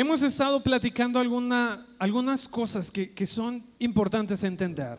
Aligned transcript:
hemos 0.00 0.22
estado 0.22 0.62
platicando 0.62 1.18
alguna, 1.18 1.84
algunas 1.98 2.46
cosas 2.46 2.88
que, 2.88 3.12
que 3.12 3.26
son 3.26 3.66
importantes 3.80 4.44
entender. 4.44 4.96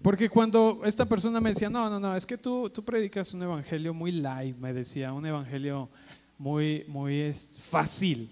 Porque 0.00 0.30
cuando 0.30 0.80
esta 0.86 1.04
persona 1.04 1.38
me 1.38 1.50
decía, 1.50 1.68
no, 1.68 1.90
no, 1.90 2.00
no, 2.00 2.16
es 2.16 2.24
que 2.24 2.38
tú, 2.38 2.70
tú 2.70 2.82
predicas 2.82 3.34
un 3.34 3.42
evangelio 3.42 3.92
muy 3.92 4.10
light, 4.10 4.56
me 4.56 4.72
decía, 4.72 5.12
un 5.12 5.26
evangelio 5.26 5.90
muy, 6.38 6.82
muy 6.88 7.30
fácil. 7.68 8.30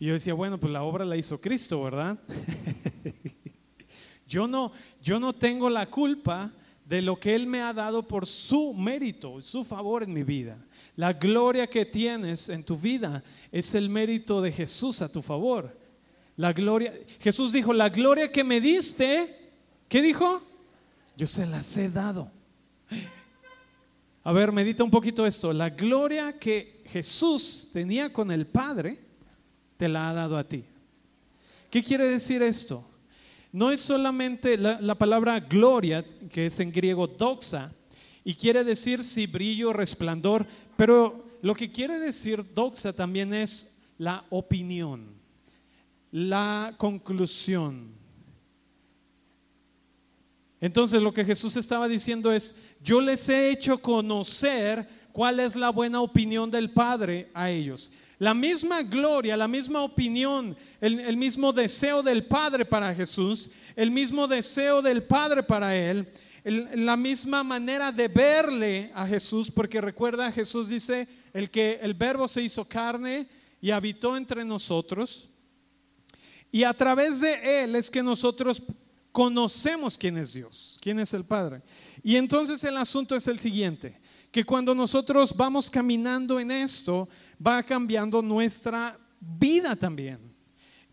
Y 0.00 0.06
yo 0.06 0.14
decía, 0.14 0.32
bueno, 0.32 0.58
pues 0.58 0.72
la 0.72 0.82
obra 0.82 1.04
la 1.04 1.14
hizo 1.14 1.38
Cristo, 1.38 1.82
¿verdad? 1.82 2.18
yo, 4.26 4.48
no, 4.48 4.72
yo 5.02 5.20
no 5.20 5.34
tengo 5.34 5.68
la 5.68 5.90
culpa 5.90 6.50
de 6.86 7.02
lo 7.02 7.20
que 7.20 7.34
Él 7.34 7.46
me 7.46 7.60
ha 7.60 7.74
dado 7.74 8.08
por 8.08 8.24
su 8.24 8.72
mérito, 8.72 9.42
su 9.42 9.62
favor 9.62 10.04
en 10.04 10.14
mi 10.14 10.22
vida. 10.22 10.56
La 10.96 11.12
gloria 11.12 11.66
que 11.66 11.84
tienes 11.84 12.48
en 12.48 12.64
tu 12.64 12.76
vida 12.76 13.22
es 13.52 13.74
el 13.74 13.90
mérito 13.90 14.40
de 14.40 14.50
Jesús 14.50 15.02
a 15.02 15.12
tu 15.12 15.20
favor. 15.20 15.76
La 16.36 16.52
gloria, 16.54 16.94
Jesús 17.20 17.52
dijo, 17.52 17.74
la 17.74 17.90
gloria 17.90 18.32
que 18.32 18.42
me 18.42 18.60
diste, 18.60 19.52
¿qué 19.88 20.00
dijo? 20.00 20.42
Yo 21.16 21.26
se 21.26 21.44
las 21.44 21.76
he 21.76 21.90
dado. 21.90 22.30
A 24.24 24.32
ver, 24.32 24.52
medita 24.52 24.82
un 24.82 24.90
poquito 24.90 25.26
esto. 25.26 25.52
La 25.52 25.68
gloria 25.68 26.38
que 26.38 26.82
Jesús 26.86 27.68
tenía 27.72 28.12
con 28.12 28.30
el 28.30 28.46
Padre, 28.46 28.98
te 29.76 29.88
la 29.88 30.08
ha 30.08 30.14
dado 30.14 30.38
a 30.38 30.44
ti. 30.44 30.64
¿Qué 31.70 31.82
quiere 31.82 32.04
decir 32.04 32.42
esto? 32.42 32.86
No 33.50 33.70
es 33.70 33.80
solamente 33.80 34.56
la, 34.56 34.94
palabra 34.94 35.40
gloria, 35.40 36.04
que 36.30 36.46
es 36.46 36.58
en 36.60 36.72
griego 36.72 37.06
doxa, 37.06 37.72
y 38.24 38.34
quiere 38.34 38.64
decir 38.64 39.04
sí, 39.04 39.26
brillo, 39.26 39.72
resplandor, 39.72 40.46
pero 40.76 41.31
lo 41.42 41.54
que 41.54 41.70
quiere 41.70 41.98
decir 41.98 42.44
doxa 42.54 42.92
también 42.92 43.34
es 43.34 43.68
la 43.98 44.24
opinión, 44.30 45.06
la 46.12 46.74
conclusión. 46.78 47.88
Entonces 50.60 51.02
lo 51.02 51.12
que 51.12 51.24
Jesús 51.24 51.56
estaba 51.56 51.88
diciendo 51.88 52.32
es, 52.32 52.54
yo 52.80 53.00
les 53.00 53.28
he 53.28 53.50
hecho 53.50 53.78
conocer 53.78 54.88
cuál 55.12 55.40
es 55.40 55.56
la 55.56 55.70
buena 55.70 56.00
opinión 56.00 56.48
del 56.48 56.70
Padre 56.70 57.28
a 57.34 57.50
ellos. 57.50 57.90
La 58.20 58.34
misma 58.34 58.84
gloria, 58.84 59.36
la 59.36 59.48
misma 59.48 59.82
opinión, 59.82 60.56
el, 60.80 61.16
mismo 61.16 61.52
deseo 61.52 62.04
del 62.04 62.24
Padre 62.26 62.64
para 62.64 62.94
Jesús, 62.94 63.50
el 63.74 63.90
mismo 63.90 64.28
deseo 64.28 64.80
del 64.80 65.02
Padre 65.02 65.42
para 65.42 65.74
Él, 65.76 66.06
la 66.44 66.96
misma 66.96 67.42
manera 67.42 67.90
de 67.90 68.06
verle 68.06 68.92
a 68.94 69.08
Jesús, 69.08 69.50
porque 69.50 69.80
recuerda, 69.80 70.30
Jesús 70.30 70.68
dice, 70.68 71.08
el 71.32 71.50
que 71.50 71.78
el 71.82 71.94
verbo 71.94 72.28
se 72.28 72.42
hizo 72.42 72.64
carne 72.64 73.28
y 73.60 73.70
habitó 73.70 74.16
entre 74.16 74.44
nosotros, 74.44 75.28
y 76.50 76.64
a 76.64 76.74
través 76.74 77.20
de 77.20 77.64
Él 77.64 77.74
es 77.76 77.90
que 77.90 78.02
nosotros 78.02 78.62
conocemos 79.10 79.96
quién 79.96 80.18
es 80.18 80.34
Dios, 80.34 80.78
quién 80.82 81.00
es 81.00 81.14
el 81.14 81.24
Padre. 81.24 81.62
Y 82.02 82.16
entonces 82.16 82.62
el 82.64 82.76
asunto 82.76 83.16
es 83.16 83.26
el 83.26 83.40
siguiente, 83.40 83.98
que 84.30 84.44
cuando 84.44 84.74
nosotros 84.74 85.34
vamos 85.34 85.70
caminando 85.70 86.38
en 86.38 86.50
esto, 86.50 87.08
va 87.44 87.62
cambiando 87.62 88.20
nuestra 88.20 88.98
vida 89.18 89.74
también. 89.76 90.32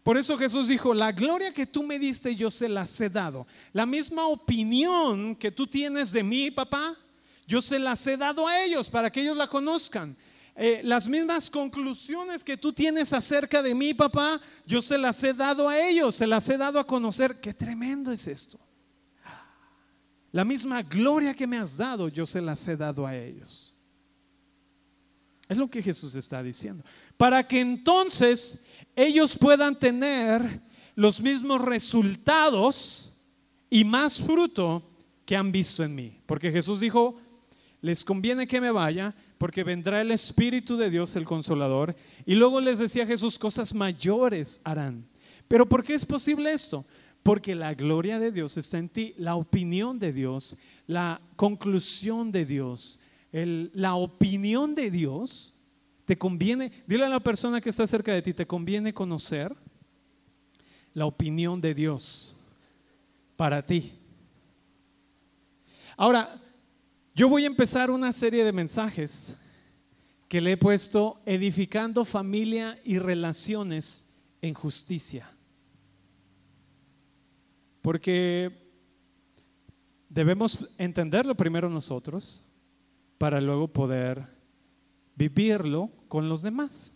Por 0.04 0.18
eso 0.18 0.38
Jesús 0.38 0.68
dijo, 0.68 0.94
la 0.94 1.12
gloria 1.12 1.54
que 1.54 1.66
tú 1.66 1.84
me 1.84 2.00
diste 2.00 2.36
yo 2.36 2.50
se 2.50 2.70
las 2.70 3.00
he 3.02 3.10
dado. 3.10 3.46
La 3.74 3.86
misma 3.86 4.28
opinión 4.28 5.36
que 5.36 5.52
tú 5.52 5.68
tienes 5.68 6.12
de 6.12 6.24
mí, 6.24 6.50
papá, 6.52 6.98
yo 7.46 7.62
se 7.62 7.80
las 7.80 8.06
he 8.08 8.16
dado 8.16 8.48
a 8.48 8.64
ellos 8.64 8.90
para 8.90 9.12
que 9.12 9.22
ellos 9.22 9.36
la 9.36 9.48
conozcan. 9.48 10.16
Eh, 10.62 10.82
las 10.84 11.08
mismas 11.08 11.50
conclusiones 11.50 12.44
que 12.44 12.58
tú 12.58 12.74
tienes 12.74 13.14
acerca 13.14 13.64
de 13.64 13.74
mí, 13.74 13.94
papá, 13.94 14.42
yo 14.66 14.82
se 14.82 14.98
las 14.98 15.24
he 15.24 15.34
dado 15.34 15.70
a 15.70 15.80
ellos, 15.80 16.16
se 16.16 16.28
las 16.28 16.50
he 16.50 16.58
dado 16.58 16.80
a 16.80 16.86
conocer. 16.86 17.40
Qué 17.40 17.54
tremendo 17.54 18.12
es 18.12 18.28
esto. 18.28 18.60
La 20.34 20.44
misma 20.44 20.82
gloria 20.82 21.34
que 21.34 21.48
me 21.48 21.58
has 21.58 21.78
dado, 21.78 22.10
yo 22.10 22.26
se 22.26 22.42
las 22.42 22.68
he 22.68 22.76
dado 22.76 23.08
a 23.08 23.16
ellos. 23.16 23.74
Es 25.48 25.58
lo 25.58 25.70
que 25.70 25.82
Jesús 25.82 26.14
está 26.16 26.44
diciendo. 26.44 26.84
Para 27.16 27.48
que 27.48 27.62
entonces 27.62 28.62
ellos 28.98 29.38
puedan 29.38 29.80
tener 29.80 30.60
los 30.94 31.22
mismos 31.22 31.62
resultados 31.62 33.16
y 33.70 33.86
más 33.86 34.22
fruto 34.22 34.84
que 35.26 35.38
han 35.38 35.54
visto 35.54 35.86
en 35.86 35.96
mí. 35.96 36.20
Porque 36.26 36.52
Jesús 36.52 36.82
dijo, 36.82 37.18
les 37.80 38.04
conviene 38.04 38.46
que 38.46 38.60
me 38.60 38.72
vaya, 38.72 39.16
porque 39.40 39.64
vendrá 39.64 40.02
el 40.02 40.12
Espíritu 40.12 40.76
de 40.76 40.90
Dios, 40.90 41.16
el 41.16 41.24
Consolador. 41.24 41.96
Y 42.26 42.36
luego 42.36 42.60
les 42.60 42.78
decía 42.78 43.08
Jesús, 43.08 43.40
cosas 43.40 43.74
mayores 43.74 44.60
harán. 44.66 45.08
Pero 45.48 45.68
¿por 45.68 45.84
qué 45.84 45.94
es 45.94 46.06
posible 46.06 46.52
esto? 46.52 46.86
Porque 47.24 47.56
la 47.56 47.74
gloria 47.74 48.20
de 48.20 48.32
Dios 48.32 48.58
está 48.58 48.78
en 48.78 48.90
ti, 48.90 49.16
la 49.18 49.36
opinión 49.36 49.98
de 49.98 50.12
Dios, 50.12 50.58
la 50.88 51.22
conclusión 51.38 52.34
de 52.34 52.46
Dios, 52.46 53.00
la 53.32 53.96
opinión 53.96 54.76
de 54.76 54.92
Dios, 54.92 55.54
te 56.04 56.18
conviene, 56.18 56.72
dile 56.86 57.06
a 57.06 57.10
la 57.10 57.22
persona 57.22 57.62
que 57.62 57.70
está 57.70 57.88
cerca 57.88 58.14
de 58.14 58.22
ti, 58.22 58.34
te 58.34 58.46
conviene 58.46 58.94
conocer 58.94 59.56
la 60.94 61.06
opinión 61.06 61.62
de 61.62 61.74
Dios 61.74 62.36
para 63.38 63.64
ti. 63.64 63.94
Ahora, 65.96 66.42
yo 67.20 67.28
voy 67.28 67.44
a 67.44 67.48
empezar 67.48 67.92
una 67.92 68.14
serie 68.14 68.46
de 68.46 68.54
mensajes 68.54 69.36
que 70.30 70.40
le 70.40 70.54
he 70.54 70.58
puesto 70.58 71.20
edificando 71.26 72.06
familia 72.06 72.80
y 72.86 72.98
relaciones 72.98 74.10
en 74.42 74.54
justicia. 74.54 75.30
Porque 77.82 78.58
debemos 80.08 80.66
entenderlo 80.78 81.36
primero 81.36 81.70
nosotros 81.70 82.42
para 83.18 83.42
luego 83.42 83.68
poder 83.68 84.26
vivirlo 85.14 85.92
con 86.08 86.30
los 86.30 86.42
demás. 86.42 86.94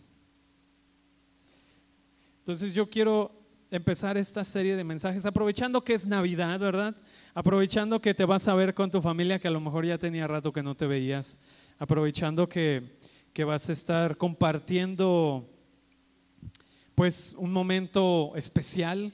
Entonces 2.38 2.72
yo 2.72 2.88
quiero 2.88 3.30
empezar 3.70 4.16
esta 4.16 4.42
serie 4.42 4.74
de 4.74 4.84
mensajes 4.84 5.26
aprovechando 5.26 5.84
que 5.84 5.92
es 5.92 6.06
Navidad, 6.06 6.58
¿verdad? 6.58 6.96
Aprovechando 7.34 8.00
que 8.00 8.14
te 8.14 8.24
vas 8.24 8.46
a 8.48 8.54
ver 8.54 8.74
con 8.74 8.90
tu 8.90 9.02
familia 9.02 9.38
que 9.38 9.48
a 9.48 9.50
lo 9.50 9.60
mejor 9.60 9.84
ya 9.84 9.98
tenía 9.98 10.26
rato 10.26 10.52
que 10.52 10.62
no 10.62 10.76
te 10.76 10.86
veías, 10.86 11.38
aprovechando 11.78 12.48
que, 12.48 12.96
que 13.32 13.44
vas 13.44 13.68
a 13.68 13.72
estar 13.72 14.16
compartiendo 14.16 15.50
pues 16.94 17.34
un 17.36 17.52
momento 17.52 18.32
especial. 18.36 19.12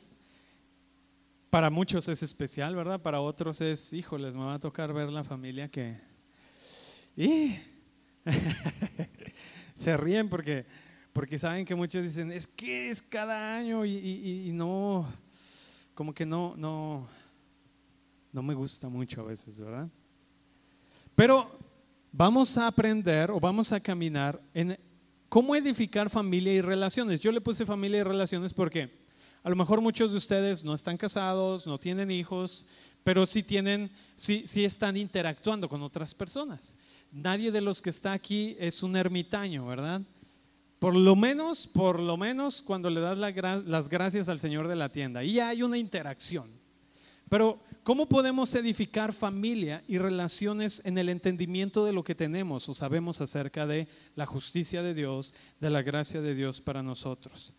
Para 1.49 1.71
muchos 1.71 2.09
es 2.09 2.23
especial, 2.23 2.77
¿verdad? 2.77 3.01
Para 3.01 3.21
otros 3.21 3.61
es, 3.61 3.93
híjoles, 3.93 4.37
me 4.37 4.45
va 4.45 4.55
a 4.55 4.61
tocar 4.61 4.93
ver 4.93 5.09
la 5.09 5.25
familia 5.25 5.69
que, 5.69 5.97
y 7.17 7.59
se 9.75 9.97
ríen 9.97 10.29
porque, 10.29 10.65
porque 11.13 11.39
saben 11.39 11.65
que 11.65 11.75
muchos 11.75 12.05
dicen, 12.05 12.33
es 12.33 12.47
que 12.47 12.91
es 12.91 13.03
cada 13.03 13.57
año 13.57 13.85
y, 13.85 14.51
no, 14.53 15.07
como 15.95 16.15
que 16.15 16.25
no, 16.25 16.55
no, 16.57 17.09
no 18.33 18.43
me 18.43 18.55
gusta 18.55 18.89
mucho 18.89 19.21
a 19.21 19.25
veces, 19.25 19.59
¿verdad? 19.59 19.89
Pero 21.15 21.51
vamos 22.13 22.57
a 22.57 22.67
aprender 22.67 23.31
o 23.31 23.41
vamos 23.41 23.73
a 23.73 23.81
caminar 23.81 24.41
en 24.55 24.79
cómo 25.29 25.55
edificar 25.55 26.11
familia 26.11 26.53
y 26.53 26.61
relaciones. 26.61 27.21
Yo 27.21 27.33
le 27.33 27.41
puse 27.41 27.67
familia 27.67 28.01
y 28.01 28.05
relaciones 28.05 28.55
porque 28.55 28.91
a 29.43 29.51
lo 29.51 29.57
mejor 29.57 29.81
muchos 29.81 30.13
de 30.13 30.19
ustedes 30.19 30.65
no 30.65 30.75
están 30.75 30.97
casados, 30.97 31.67
no 31.67 31.79
tienen 31.79 32.11
hijos, 32.11 32.67
pero 33.05 33.27
sí 33.27 33.43
tienen, 33.43 33.91
sí, 34.17 34.45
sí 34.47 34.65
están 34.65 34.97
interactuando 34.97 35.69
con 35.69 35.83
otras 35.83 36.15
personas 36.15 36.77
nadie 37.13 37.51
de 37.51 37.61
los 37.61 37.83
que 37.83 37.91
está 37.91 38.13
aquí 38.13 38.57
es 38.59 38.83
un 38.83 38.97
ermitaño, 38.97 39.67
¿verdad? 39.67 40.03
Por 40.79 40.97
lo 40.97 41.15
menos, 41.17 41.67
por 41.67 42.01
lo 42.01 42.17
menos 42.17 42.63
cuando 42.63 42.89
le 42.89 43.01
das 43.01 43.19
las 43.19 43.89
gracias 43.89 44.29
al 44.29 44.41
Señor 44.41 44.69
de 44.69 44.77
la 44.77 44.91
tienda. 44.91 45.23
Y 45.23 45.39
hay 45.39 45.63
una 45.63 45.77
interacción. 45.77 46.47
Pero, 47.29 47.61
¿cómo 47.83 48.09
podemos 48.09 48.55
edificar 48.55 49.13
familia 49.13 49.83
y 49.87 49.99
relaciones 49.99 50.83
en 50.85 50.99
el 50.99 51.09
entendimiento 51.09 51.85
de 51.85 51.93
lo 51.93 52.05
que 52.05 52.15
tenemos 52.15 52.69
o 52.69 52.75
sabemos 52.75 53.21
acerca 53.21 53.67
de 53.67 53.89
la 54.15 54.27
justicia 54.27 54.83
de 54.83 54.95
Dios, 54.95 55.35
de 55.61 55.71
la 55.71 55.83
gracia 55.83 56.21
de 56.21 56.35
Dios 56.35 56.61
para 56.61 56.83
nosotros? 56.83 57.53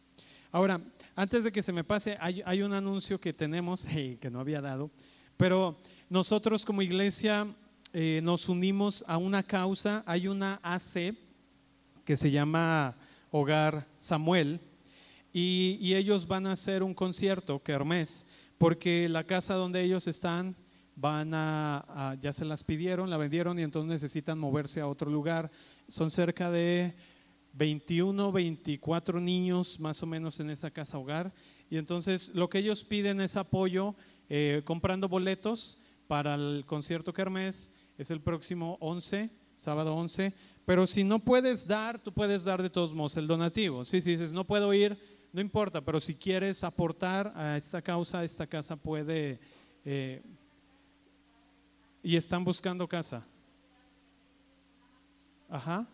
Ahora, 0.51 0.81
antes 1.15 1.43
de 1.43 1.51
que 1.51 1.63
se 1.63 1.73
me 1.73 1.83
pase, 1.83 2.17
hay, 2.19 2.61
un 2.61 2.73
anuncio 2.73 3.19
que 3.19 3.33
tenemos, 3.33 3.85
que 4.19 4.29
no 4.31 4.39
había 4.39 4.61
dado, 4.61 4.91
pero 5.37 5.77
nosotros 6.09 6.65
como 6.65 6.81
iglesia 6.81 7.47
eh, 7.93 8.21
nos 8.23 8.47
unimos 8.47 9.03
a 9.07 9.17
una 9.17 9.43
causa. 9.43 10.03
Hay 10.05 10.27
una 10.27 10.59
AC 10.63 11.15
que 12.05 12.17
se 12.17 12.31
llama 12.31 12.97
Hogar 13.31 13.87
Samuel 13.97 14.59
y, 15.33 15.93
ellos 15.93 16.27
van 16.27 16.47
a 16.47 16.51
hacer 16.51 16.83
un 16.83 16.93
concierto, 16.93 17.61
Kermés, 17.63 18.27
porque 18.61 19.09
la 19.09 19.23
casa 19.23 19.55
donde 19.55 19.81
ellos 19.81 20.05
están 20.05 20.55
van 20.95 21.31
a, 21.33 22.15
ya 22.21 22.31
se 22.31 22.45
las 22.45 22.63
pidieron, 22.63 23.09
la 23.09 23.17
vendieron 23.17 23.57
y 23.57 23.63
entonces 23.63 23.89
necesitan 23.89 24.37
moverse 24.37 24.79
a 24.79 24.87
otro 24.87 25.09
lugar. 25.09 25.49
Son 25.87 26.11
cerca 26.11 26.51
de 26.51 26.93
21, 27.53 28.31
24 28.31 29.19
niños 29.19 29.79
más 29.79 30.03
o 30.03 30.05
menos 30.05 30.39
en 30.39 30.51
esa 30.51 30.69
casa 30.69 30.99
hogar. 30.99 31.33
Y 31.71 31.77
entonces 31.77 32.35
lo 32.35 32.51
que 32.51 32.59
ellos 32.59 32.83
piden 32.83 33.19
es 33.21 33.35
apoyo 33.35 33.95
eh, 34.29 34.61
comprando 34.63 35.09
boletos 35.09 35.79
para 36.05 36.35
el 36.35 36.63
concierto 36.67 37.13
Kermés. 37.13 37.73
Es 37.97 38.11
el 38.11 38.21
próximo 38.21 38.77
11, 38.79 39.31
sábado 39.55 39.95
11. 39.95 40.35
Pero 40.65 40.85
si 40.85 41.03
no 41.03 41.17
puedes 41.17 41.67
dar, 41.67 41.99
tú 41.99 42.13
puedes 42.13 42.43
dar 42.43 42.61
de 42.61 42.69
todos 42.69 42.93
modos 42.93 43.17
el 43.17 43.25
donativo. 43.25 43.85
Sí, 43.85 44.01
si 44.01 44.11
dices, 44.11 44.33
no 44.33 44.45
puedo 44.45 44.71
ir, 44.71 44.99
no 45.33 45.41
importa, 45.41 45.81
pero 45.81 45.99
si 45.99 46.15
quieres 46.15 46.63
aportar 46.63 47.31
a 47.35 47.55
esta 47.55 47.81
causa, 47.81 48.23
esta 48.23 48.47
casa 48.47 48.75
puede... 48.75 49.39
Eh, 49.85 50.21
y 52.03 52.15
están 52.15 52.43
buscando 52.43 52.87
casa. 52.87 53.25
Ajá. 55.49 55.87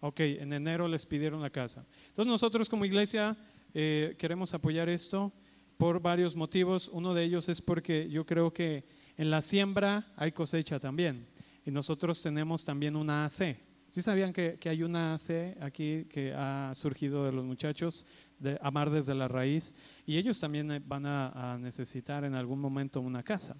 Ok, 0.00 0.20
en 0.20 0.52
enero 0.52 0.88
les 0.88 1.04
pidieron 1.04 1.42
la 1.42 1.50
casa. 1.50 1.84
Entonces 2.08 2.30
nosotros 2.30 2.68
como 2.68 2.84
iglesia 2.84 3.36
eh, 3.74 4.14
queremos 4.18 4.54
apoyar 4.54 4.88
esto 4.88 5.32
por 5.76 6.00
varios 6.00 6.36
motivos. 6.36 6.88
Uno 6.88 7.12
de 7.12 7.24
ellos 7.24 7.48
es 7.48 7.60
porque 7.60 8.08
yo 8.08 8.24
creo 8.24 8.52
que 8.52 8.84
en 9.16 9.30
la 9.30 9.42
siembra 9.42 10.12
hay 10.16 10.32
cosecha 10.32 10.78
también. 10.78 11.26
Y 11.66 11.70
nosotros 11.70 12.22
tenemos 12.22 12.64
también 12.64 12.96
una 12.96 13.24
AC. 13.24 13.56
¿Sí 13.90 14.00
sabían 14.02 14.32
que, 14.32 14.58
hay 14.64 14.82
una 14.82 15.14
AC 15.14 15.56
aquí 15.60 16.06
que 16.08 16.32
ha 16.34 16.72
surgido 16.74 17.26
de 17.26 17.32
los 17.32 17.44
muchachos 17.44 18.06
de 18.38 18.58
Amar 18.62 18.88
desde 18.88 19.14
la 19.14 19.28
raíz? 19.28 19.74
Y 20.06 20.16
ellos 20.16 20.40
también 20.40 20.70
eh, 20.70 20.80
van 20.82 21.04
a 21.04 21.58
necesitar 21.60 22.24
en 22.24 22.34
algún 22.34 22.60
momento 22.60 23.00
una 23.00 23.22
casa. 23.22 23.56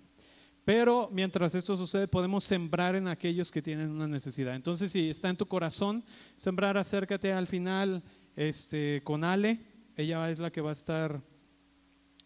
Pero 0.65 1.09
mientras 1.13 1.55
esto 1.55 1.77
sucede, 1.77 2.07
podemos 2.07 2.45
sembrar 2.45 2.95
en 2.95 3.09
aquellos 3.09 3.51
que 3.51 3.61
tienen 3.63 3.91
una 3.91 4.07
necesidad. 4.07 4.55
Entonces, 4.55 4.93
si 4.93 5.11
está 5.11 5.29
en 5.29 5.37
tu 5.37 5.47
corazón, 5.47 6.05
sembrar, 6.37 6.77
acércate 6.77 7.33
al 7.33 7.47
final 7.47 8.03
este, 8.37 9.01
con 9.03 9.25
Ale. 9.25 9.61
Ella 9.97 10.31
es 10.31 10.39
la 10.39 10.53
que 10.53 10.61
va 10.61 10.71
a 10.71 10.73
estar 10.73 11.21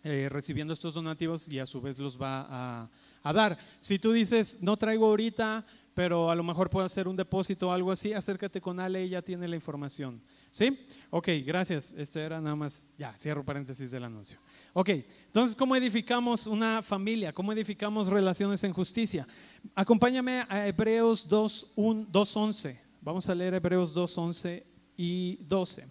eh, 0.03 0.29
recibiendo 0.31 0.75
estos 0.75 0.93
donativos 0.95 1.49
y 1.49 1.59
a 1.59 1.67
su 1.67 1.81
vez 1.81 1.99
los 1.99 2.21
va 2.21 2.47
a, 2.49 2.91
a, 3.23 3.33
dar. 3.33 3.57
Si 3.79 3.99
tú 3.99 4.13
dices, 4.13 4.59
no 4.61 4.77
traigo 4.77 5.07
ahorita, 5.07 5.65
pero 5.95 6.29
a 6.29 6.35
lo 6.35 6.43
mejor 6.43 6.69
puedo 6.69 6.85
hacer 6.85 7.07
un 7.07 7.15
depósito 7.15 7.69
o 7.69 7.73
algo 7.73 7.93
así, 7.93 8.13
acércate 8.13 8.61
con 8.61 8.81
Ale, 8.81 9.01
ella 9.01 9.23
tiene 9.23 9.47
la 9.47 9.55
información. 9.55 10.21
¿Sí? 10.51 10.87
Ok, 11.11 11.29
gracias. 11.47 11.95
Este 11.97 12.21
era 12.21 12.41
nada 12.41 12.57
más, 12.57 12.89
ya, 12.99 13.17
cierro 13.17 13.45
paréntesis 13.45 13.93
del 13.93 14.05
anuncio. 14.05 14.39
Ok, 14.73 14.89
entonces, 15.27 15.55
¿cómo 15.55 15.77
edificamos 15.77 16.49
una 16.49 16.83
familia? 16.83 17.33
¿Cómo 17.33 17.53
edificamos 17.53 18.09
relaciones 18.09 18.63
en 18.65 18.73
justicia? 18.73 19.27
Acompáñame 19.75 20.45
a 20.49 20.67
Hebreos 20.67 21.29
2.11. 21.31 22.79
Vamos 23.01 23.29
a 23.29 23.35
leer 23.35 23.55
Hebreos 23.55 23.95
2.11 23.95 24.65
y 24.97 25.37
12. 25.37 25.87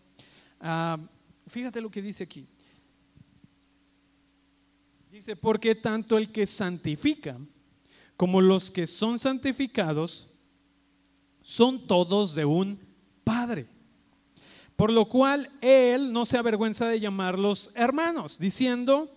Ah, 0.60 0.98
fíjate 1.48 1.80
lo 1.80 1.90
que 1.90 2.02
dice 2.02 2.26
aquí. 2.26 2.46
Dice, 5.10 5.36
porque 5.36 5.76
tanto 5.76 6.18
el 6.18 6.32
que 6.32 6.46
santifica 6.46 7.38
como 8.18 8.42
los 8.42 8.72
que 8.72 8.88
son 8.88 9.20
santificados 9.20 10.28
son 11.42 11.88
todos 11.88 12.36
de 12.36 12.46
un 12.46 12.80
Padre. 13.24 13.68
Por 14.76 14.92
lo 14.92 15.06
cual 15.06 15.50
él 15.62 16.12
no 16.12 16.26
se 16.26 16.38
avergüenza 16.38 16.88
de 16.88 17.00
llamarlos 17.00 17.72
hermanos, 17.76 18.40
diciendo, 18.40 19.10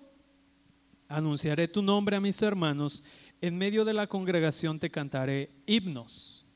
anunciaré 1.09 1.67
tu 1.67 1.83
nombre 1.83 2.17
a 2.17 2.21
mis 2.21 2.41
hermanos, 2.43 3.05
en 3.41 3.57
medio 3.57 3.85
de 3.85 3.95
la 3.95 4.07
congregación 4.07 4.79
te 4.79 4.91
cantaré 4.91 5.51
himnos. 5.67 6.47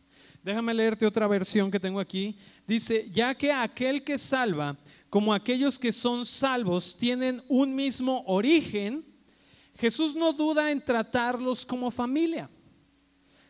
Déjame 0.43 0.75
leerte 0.75 1.07
otra 1.07 1.27
versión 1.27 1.71
que 1.71 1.81
tengo 1.81 2.01
aquí. 2.01 2.37
Dice, 2.67 3.09
ya 3.13 3.35
que 3.35 3.53
aquel 3.53 4.03
que 4.03 4.17
salva, 4.17 4.77
como 5.11 5.35
aquellos 5.35 5.79
que 5.79 5.93
son 5.93 6.25
salvos, 6.25 6.97
tienen 6.97 7.43
un 7.49 7.75
mismo 7.75 8.23
origen, 8.27 9.05
Jesús 9.81 10.15
no 10.15 10.35
duda 10.35 10.71
en 10.71 10.85
tratarlos 10.85 11.65
como 11.65 11.91
familia, 11.91 12.51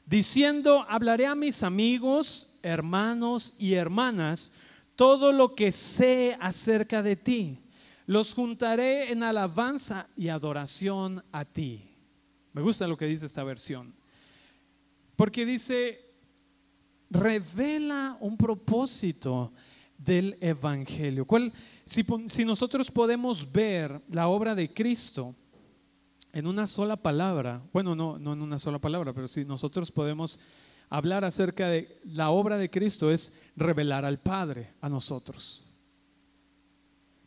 diciendo, 0.06 0.86
hablaré 0.88 1.26
a 1.26 1.34
mis 1.34 1.64
amigos, 1.64 2.56
hermanos 2.62 3.56
y 3.58 3.74
hermanas, 3.74 4.52
todo 4.94 5.32
lo 5.32 5.56
que 5.56 5.72
sé 5.72 6.36
acerca 6.40 7.02
de 7.02 7.16
ti. 7.16 7.58
Los 8.06 8.32
juntaré 8.32 9.10
en 9.10 9.24
alabanza 9.24 10.06
y 10.16 10.28
adoración 10.28 11.24
a 11.32 11.44
ti. 11.44 11.90
Me 12.52 12.62
gusta 12.62 12.86
lo 12.86 12.96
que 12.96 13.06
dice 13.06 13.26
esta 13.26 13.42
versión. 13.42 13.92
Porque 15.16 15.44
dice, 15.44 16.12
revela 17.10 18.16
un 18.20 18.36
propósito 18.36 19.52
del 19.98 20.36
Evangelio. 20.40 21.26
¿Cuál, 21.26 21.52
si, 21.84 22.06
si 22.28 22.44
nosotros 22.44 22.88
podemos 22.88 23.50
ver 23.50 24.00
la 24.08 24.28
obra 24.28 24.54
de 24.54 24.72
Cristo 24.72 25.34
en 26.32 26.46
una 26.46 26.66
sola 26.66 26.96
palabra, 26.96 27.62
bueno, 27.72 27.94
no, 27.94 28.18
no 28.18 28.32
en 28.32 28.42
una 28.42 28.58
sola 28.58 28.78
palabra, 28.78 29.12
pero 29.12 29.28
si 29.28 29.44
nosotros 29.44 29.90
podemos 29.90 30.38
hablar 30.88 31.24
acerca 31.24 31.68
de 31.68 32.00
la 32.04 32.30
obra 32.30 32.58
de 32.58 32.68
Cristo 32.68 33.10
es 33.10 33.36
revelar 33.56 34.04
al 34.04 34.18
Padre 34.18 34.74
a 34.80 34.88
nosotros. 34.88 35.64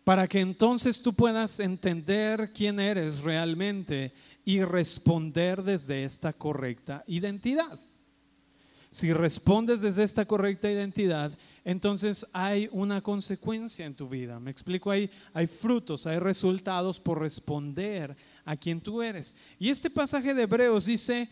Para 0.04 0.28
que 0.28 0.42
entonces 0.42 1.02
tú 1.02 1.14
puedas 1.14 1.60
entender 1.62 2.52
quién 2.54 2.80
eres 2.80 3.22
realmente 3.22 4.14
y 4.44 4.62
responder 4.62 5.64
desde 5.64 6.04
esta 6.04 6.34
correcta 6.34 7.04
identidad. 7.08 7.80
Si 8.92 9.12
respondes 9.12 9.82
desde 9.82 10.04
esta 10.04 10.26
correcta 10.26 10.70
identidad, 10.70 11.32
entonces 11.64 12.28
hay 12.34 12.70
una 12.72 13.02
consecuencia 13.02 13.86
en 13.86 13.96
tu 13.96 14.08
vida. 14.08 14.40
Me 14.40 14.52
explico 14.52 14.92
ahí, 14.92 15.10
hay 15.34 15.48
frutos, 15.48 16.06
hay 16.06 16.20
resultados 16.20 17.00
por 17.00 17.20
responder 17.20 18.16
a 18.46 18.56
quien 18.56 18.82
tú 18.82 19.02
eres. 19.02 19.36
Y 19.60 19.70
este 19.70 19.90
pasaje 19.90 20.34
de 20.34 20.44
Hebreos 20.44 20.86
dice, 20.86 21.30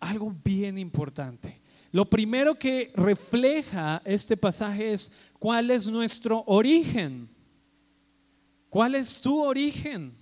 algo 0.00 0.34
bien 0.44 0.78
importante. 0.78 1.60
Lo 1.90 2.08
primero 2.08 2.54
que 2.54 2.92
refleja 2.96 4.00
este 4.04 4.36
pasaje 4.36 4.92
es 4.92 5.12
cuál 5.38 5.70
es 5.70 5.86
nuestro 5.86 6.42
origen. 6.46 7.28
¿Cuál 8.70 8.94
es 8.94 9.20
tu 9.20 9.42
origen? 9.42 10.14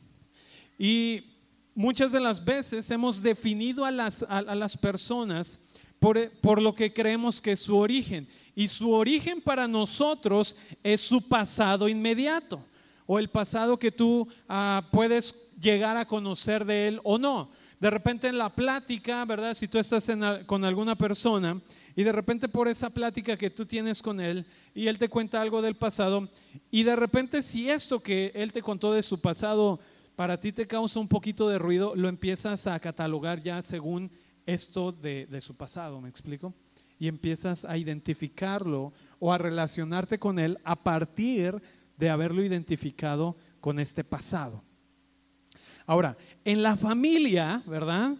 Y 0.76 1.22
muchas 1.74 2.10
de 2.10 2.20
las 2.20 2.44
veces 2.44 2.90
hemos 2.90 3.22
definido 3.22 3.84
a 3.84 3.90
las, 3.90 4.24
a, 4.28 4.42
las 4.42 4.76
personas 4.76 5.60
por, 6.00 6.30
por, 6.40 6.60
lo 6.60 6.74
que 6.74 6.92
creemos 6.92 7.40
que 7.40 7.52
es 7.52 7.60
su 7.60 7.76
origen. 7.76 8.26
Y 8.56 8.66
su 8.66 8.90
origen 8.90 9.40
para 9.40 9.68
nosotros 9.68 10.56
es 10.82 11.00
su 11.00 11.28
pasado 11.28 11.88
inmediato 11.88 12.64
o 13.06 13.18
el 13.18 13.28
pasado 13.28 13.76
que 13.76 13.90
tú 13.90 14.28
ah, 14.48 14.88
puedes 14.92 15.34
llegar 15.60 15.96
a 15.96 16.06
conocer 16.06 16.64
de 16.64 16.88
él 16.88 17.00
o 17.04 17.18
no 17.18 17.50
de 17.80 17.88
repente 17.88 18.28
en 18.28 18.36
la 18.36 18.50
plática, 18.50 19.24
¿verdad? 19.24 19.54
Si 19.54 19.66
tú 19.66 19.78
estás 19.78 20.06
con 20.46 20.64
alguna 20.64 20.96
persona 20.96 21.60
y 21.96 22.04
de 22.04 22.12
repente 22.12 22.48
por 22.48 22.68
esa 22.68 22.90
plática 22.90 23.38
que 23.38 23.48
tú 23.48 23.64
tienes 23.64 24.02
con 24.02 24.20
él 24.20 24.46
y 24.74 24.86
él 24.86 24.98
te 24.98 25.08
cuenta 25.08 25.40
algo 25.40 25.62
del 25.62 25.74
pasado 25.74 26.28
y 26.70 26.82
de 26.82 26.94
repente 26.94 27.40
si 27.40 27.70
esto 27.70 28.00
que 28.00 28.32
él 28.34 28.52
te 28.52 28.60
contó 28.60 28.92
de 28.92 29.02
su 29.02 29.20
pasado 29.20 29.80
para 30.14 30.38
ti 30.38 30.52
te 30.52 30.66
causa 30.66 31.00
un 31.00 31.08
poquito 31.08 31.48
de 31.48 31.58
ruido, 31.58 31.94
lo 31.96 32.08
empiezas 32.10 32.66
a 32.66 32.78
catalogar 32.78 33.42
ya 33.42 33.62
según 33.62 34.10
esto 34.44 34.92
de, 34.92 35.26
de 35.30 35.40
su 35.40 35.56
pasado, 35.56 36.02
¿me 36.02 36.10
explico? 36.10 36.52
Y 36.98 37.08
empiezas 37.08 37.64
a 37.64 37.78
identificarlo 37.78 38.92
o 39.18 39.32
a 39.32 39.38
relacionarte 39.38 40.18
con 40.18 40.38
él 40.38 40.58
a 40.64 40.76
partir 40.76 41.62
de 41.96 42.10
haberlo 42.10 42.44
identificado 42.44 43.36
con 43.60 43.80
este 43.80 44.04
pasado. 44.04 44.62
Ahora, 45.90 46.16
en 46.44 46.62
la 46.62 46.76
familia, 46.76 47.64
¿verdad? 47.66 48.14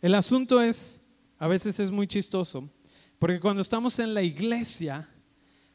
El 0.00 0.16
asunto 0.16 0.60
es, 0.60 1.00
a 1.38 1.46
veces 1.46 1.78
es 1.78 1.92
muy 1.92 2.08
chistoso, 2.08 2.68
porque 3.20 3.38
cuando 3.38 3.62
estamos 3.62 4.00
en 4.00 4.14
la 4.14 4.22
iglesia, 4.24 5.08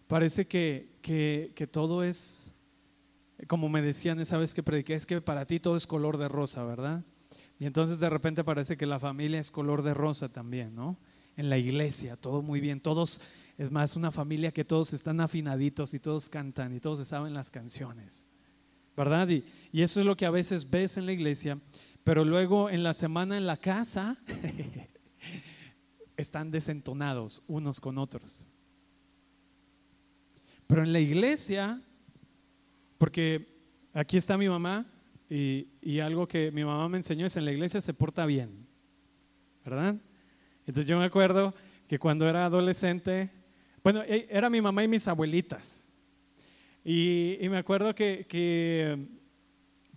parece 0.07 0.47
que, 0.47 0.97
que, 1.01 1.69
todo 1.71 2.03
es, 2.03 2.51
como 3.47 3.69
me 3.69 3.81
decían 3.81 4.19
esa 4.19 4.37
vez 4.37 4.53
que 4.53 4.63
prediqué, 4.63 4.95
es 4.95 5.05
que 5.05 5.21
para 5.21 5.45
ti 5.45 5.61
todo 5.61 5.77
es 5.77 5.87
color 5.87 6.17
de 6.17 6.27
rosa, 6.27 6.65
¿verdad? 6.65 7.05
Y 7.57 7.67
entonces 7.67 8.01
de 8.01 8.09
repente 8.09 8.43
parece 8.43 8.75
que 8.75 8.85
la 8.85 8.99
familia 8.99 9.39
es 9.39 9.49
color 9.49 9.83
de 9.83 9.93
rosa 9.93 10.27
también, 10.27 10.75
¿no? 10.75 10.97
En 11.37 11.49
la 11.49 11.57
iglesia, 11.57 12.17
todo 12.17 12.41
muy 12.41 12.59
bien, 12.59 12.81
todos, 12.81 13.21
es 13.57 13.71
más, 13.71 13.95
una 13.95 14.11
familia 14.11 14.51
que 14.51 14.65
todos 14.65 14.91
están 14.91 15.21
afinaditos 15.21 15.93
y 15.93 15.99
todos 15.99 16.27
cantan 16.27 16.75
y 16.75 16.81
todos 16.81 16.99
se 16.99 17.05
saben 17.05 17.33
las 17.33 17.49
canciones. 17.49 18.27
¿Verdad? 18.97 19.29
Y, 19.29 19.43
eso 19.71 19.99
es 19.99 20.05
lo 20.07 20.17
que 20.17 20.25
a 20.25 20.31
veces 20.31 20.67
ves 20.67 20.97
en 20.97 21.05
la 21.05 21.13
iglesia, 21.13 21.59
pero 22.03 22.25
luego 22.25 22.69
en 22.69 22.81
la 22.81 22.93
semana 22.93 23.37
en 23.37 23.45
la 23.45 23.57
casa 23.57 24.17
están 26.17 26.49
desentonados 26.49 27.43
unos 27.47 27.79
con 27.79 27.99
otros. 27.99 28.47
Pero 30.65 30.83
en 30.83 30.91
la 30.91 30.99
iglesia, 30.99 31.79
porque 32.97 33.47
aquí 33.93 34.17
está 34.17 34.35
mi 34.35 34.49
mamá 34.49 34.85
y, 35.29 35.67
y, 35.79 35.99
algo 35.99 36.27
que 36.27 36.51
mi 36.51 36.65
mamá 36.65 36.89
me 36.89 36.97
enseñó 36.97 37.27
es 37.27 37.37
en 37.37 37.45
la 37.45 37.51
iglesia 37.51 37.79
se 37.79 37.93
porta 37.93 38.25
bien, 38.25 38.65
¿verdad? 39.63 39.95
Entonces 40.65 40.87
yo 40.87 40.97
me 40.97 41.05
acuerdo 41.05 41.53
que 41.87 41.99
cuando 41.99 42.27
era 42.27 42.45
adolescente, 42.45 43.29
Bueno, 43.83 44.01
e, 44.03 44.27
era 44.29 44.49
mi 44.49 44.59
mamá 44.59 44.83
y 44.83 44.87
mis 44.87 45.07
abuelitas. 45.07 45.86
Y, 46.89 47.49
me 47.49 47.57
acuerdo 47.57 47.93
que, 47.93 48.97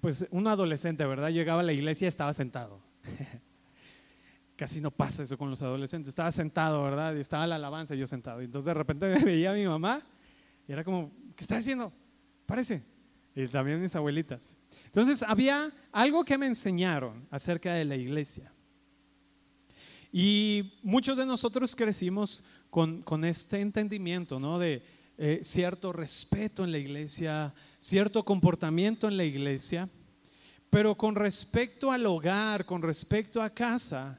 pues, 0.00 0.26
un 0.32 0.48
adolescente, 0.48 1.06
¿verdad? 1.06 1.30
Llegaba 1.30 1.60
a 1.60 1.62
la 1.62 1.72
iglesia 1.72 2.06
y 2.06 2.08
estaba 2.08 2.34
sentado. 2.34 2.80
Casi 4.56 4.80
no 4.80 4.90
pasa 4.90 5.22
eso 5.22 5.38
con 5.38 5.48
los 5.50 5.62
adolescentes. 5.62 6.08
Estaba 6.08 6.32
sentado, 6.32 6.82
¿verdad? 6.82 7.14
Y 7.14 7.20
estaba 7.20 7.46
la 7.46 7.54
alabanza 7.54 7.94
y 7.94 7.98
yo 7.98 8.08
sentado. 8.08 8.42
Y 8.42 8.46
entonces 8.46 8.66
de 8.66 8.74
repente 8.74 9.06
me 9.06 9.18
veía 9.24 9.52
a 9.52 9.54
mi 9.54 9.64
mamá 9.68 10.02
y 10.66 10.72
era 10.72 10.82
como, 10.82 11.12
¿qué 11.36 11.44
está 11.44 11.58
haciendo? 11.58 11.92
Parece. 12.44 12.82
Y 13.36 13.46
también 13.46 13.80
mis 13.80 13.94
abuelitas. 13.94 14.56
Entonces 14.86 15.22
había 15.22 15.70
algo 15.92 16.24
que 16.24 16.36
me 16.36 16.48
enseñaron 16.48 17.24
acerca 17.30 17.72
de 17.72 17.84
la 17.84 17.94
iglesia. 17.94 18.52
Y 20.10 20.72
muchos 20.82 21.16
de 21.18 21.24
nosotros 21.24 21.76
crecimos 21.76 22.44
con, 22.68 23.24
este 23.24 23.60
entendimiento, 23.60 24.40
¿no? 24.40 24.58
De 24.58 24.82
eh, 25.22 25.40
cierto 25.42 25.92
respeto 25.92 26.64
en 26.64 26.72
la 26.72 26.78
iglesia, 26.78 27.52
cierto 27.76 28.24
comportamiento 28.24 29.06
en 29.06 29.18
la 29.18 29.24
iglesia, 29.24 29.86
pero 30.70 30.96
con 30.96 31.14
respecto 31.14 31.92
al 31.92 32.06
hogar, 32.06 32.64
con 32.64 32.80
respecto 32.80 33.42
a 33.42 33.50
casa, 33.50 34.18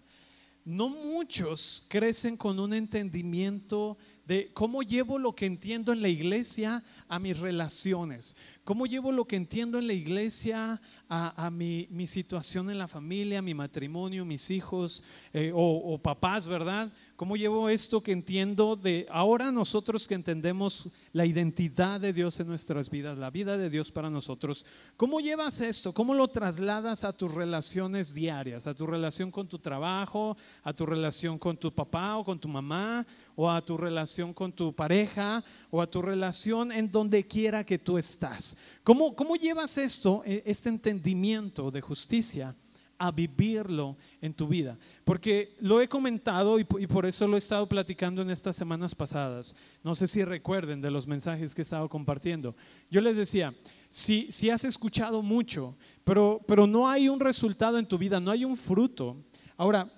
no 0.64 0.90
muchos 0.90 1.88
crecen 1.90 2.38
con 2.38 2.60
un 2.60 2.72
entendimiento 2.72 3.98
de 4.28 4.54
cómo 4.54 4.84
llevo 4.84 5.18
lo 5.18 5.34
que 5.34 5.48
entiendo 5.48 5.92
en 5.92 6.04
la 6.04 6.08
iglesia 6.08 6.84
a 7.08 7.18
mis 7.18 7.40
relaciones, 7.40 8.36
cómo 8.64 8.86
llevo 8.86 9.12
lo 9.12 9.26
que 9.26 9.38
entiendo 9.38 9.80
en 9.80 9.88
la 9.88 9.94
iglesia 9.94 10.80
a, 11.14 11.50
mi, 11.50 12.08
situación 12.08 12.70
en 12.70 12.78
la 12.78 12.88
familia, 12.88 13.42
mi 13.42 13.54
matrimonio, 13.54 14.24
mis 14.24 14.50
hijos 14.50 15.04
eh, 15.34 15.52
o, 15.54 15.98
papás, 16.02 16.48
¿verdad? 16.48 16.90
¿Cómo 17.18 17.36
llevo 17.36 17.68
esto 17.68 18.02
que 18.02 18.14
entiendo 18.14 18.78
de 18.78 19.06
ahora 19.12 19.52
nosotros 19.52 20.08
que 20.08 20.16
entendemos 20.16 20.88
la 21.12 21.26
identidad 21.26 22.00
de 22.00 22.14
Dios 22.14 22.40
en 22.40 22.48
nuestras 22.48 22.90
vidas, 22.90 23.18
la 23.18 23.30
vida 23.30 23.58
de 23.58 23.70
Dios 23.70 23.92
para 23.92 24.10
nosotros? 24.10 24.66
¿Cómo 24.96 25.20
llevas 25.20 25.60
esto? 25.60 25.94
¿Cómo 25.94 26.14
lo 26.14 26.30
trasladas 26.30 27.04
a 27.04 27.12
tus 27.12 27.34
relaciones 27.34 28.14
diarias, 28.14 28.66
a 28.66 28.74
tu 28.74 28.88
relación 28.88 29.32
con 29.32 29.50
tu 29.50 29.60
trabajo, 29.60 30.38
a 30.64 30.72
tu 30.72 30.86
relación 30.86 31.38
con 31.38 31.58
tu 31.58 31.74
papá 31.74 32.16
o 32.16 32.24
con 32.24 32.40
tu 32.40 32.48
mamá? 32.48 33.06
O 33.42 33.50
a 33.50 33.60
tu 33.60 33.76
relación 33.76 34.36
con 34.36 34.54
tu 34.54 34.72
pareja 34.72 35.44
o 35.72 35.82
a 35.82 35.90
tu 35.90 36.00
relación 36.00 36.72
en 36.72 36.92
donde 36.92 37.26
quiera 37.26 37.64
que 37.64 37.80
tú 37.80 37.98
estás. 37.98 38.56
¿Cómo, 38.84 39.16
cómo 39.16 39.36
llevas 39.36 39.80
esto, 39.80 40.22
e, 40.24 40.44
este 40.46 40.70
entendimiento 40.70 41.72
de 41.72 41.82
justicia? 41.82 42.56
a 43.04 43.10
vivirlo 43.10 43.98
en 44.22 44.32
tu 44.32 44.48
vida. 44.48 44.78
Porque 45.04 45.56
lo 45.60 45.82
he 45.82 45.88
comentado 45.88 46.60
y, 46.60 46.64
por 46.64 47.08
eso 47.08 47.28
lo 47.28 47.34
he 47.36 47.40
estado 47.40 47.68
platicando 47.68 48.22
en 48.22 48.30
estas 48.30 48.56
semanas 48.56 48.94
pasadas. 48.94 49.56
No 49.84 49.96
sé 49.96 50.06
si 50.06 50.24
recuerden 50.24 50.82
de 50.82 50.92
los 50.92 51.08
mensajes 51.08 51.56
que 51.56 51.62
he 51.62 51.64
estado 51.64 51.90
compartiendo. 51.90 52.56
Yo 52.92 53.02
les 53.02 53.18
decía, 53.18 53.56
si, 53.90 54.32
si 54.32 54.52
has 54.52 54.66
escuchado 54.66 55.24
mucho, 55.24 55.76
pero, 56.04 56.42
pero 56.48 56.68
no 56.68 56.88
hay 56.88 57.10
un 57.10 57.20
resultado 57.20 57.80
en 57.80 57.88
tu 57.88 57.98
vida, 57.98 58.20
no 58.20 58.30
hay 58.30 58.46
un 58.46 58.56
fruto. 58.56 59.18
Ahora, 59.58 59.92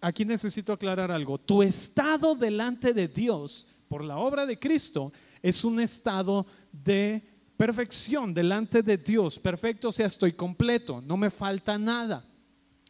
aquí 0.00 0.24
necesito 0.24 0.72
aclarar 0.72 1.10
algo. 1.10 1.38
Tu 1.38 1.62
estado 1.62 2.34
delante 2.34 2.92
de 2.92 3.08
Dios 3.08 3.68
por 3.88 4.04
la 4.04 4.18
obra 4.18 4.46
de 4.46 4.58
Cristo 4.58 5.12
es 5.42 5.64
un 5.64 5.80
estado 5.80 6.46
de 6.72 7.22
perfección 7.56 8.32
delante 8.32 8.82
de 8.82 8.96
Dios. 8.96 9.38
Perfecto, 9.38 9.88
o 9.88 9.92
sea, 9.92 10.06
estoy 10.06 10.32
completo, 10.32 11.00
no 11.00 11.16
me 11.16 11.30
falta 11.30 11.78
nada. 11.78 12.24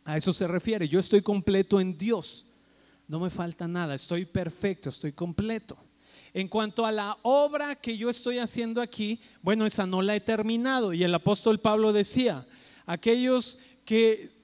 A 0.04 0.16
eso 0.16 0.32
se 0.32 0.46
refiere, 0.46 0.88
yo 0.88 1.00
estoy 1.00 1.22
completo 1.22 1.80
en 1.80 1.96
Dios. 1.96 2.46
No 3.06 3.20
me 3.20 3.30
falta 3.30 3.66
nada, 3.66 3.94
estoy 3.94 4.26
perfecto, 4.26 4.90
estoy 4.90 5.12
completo. 5.12 5.78
En 6.34 6.48
cuanto 6.48 6.84
a 6.84 6.92
la 6.92 7.16
obra 7.22 7.76
que 7.76 7.96
yo 7.96 8.10
estoy 8.10 8.38
haciendo 8.38 8.82
aquí, 8.82 9.20
bueno, 9.40 9.64
esa 9.64 9.86
no 9.86 10.02
la 10.02 10.14
he 10.14 10.20
terminado. 10.20 10.92
Y 10.92 11.02
el 11.02 11.14
apóstol 11.14 11.58
Pablo 11.58 11.92
decía, 11.92 12.46
aquellos 12.84 13.58
que 13.86 14.37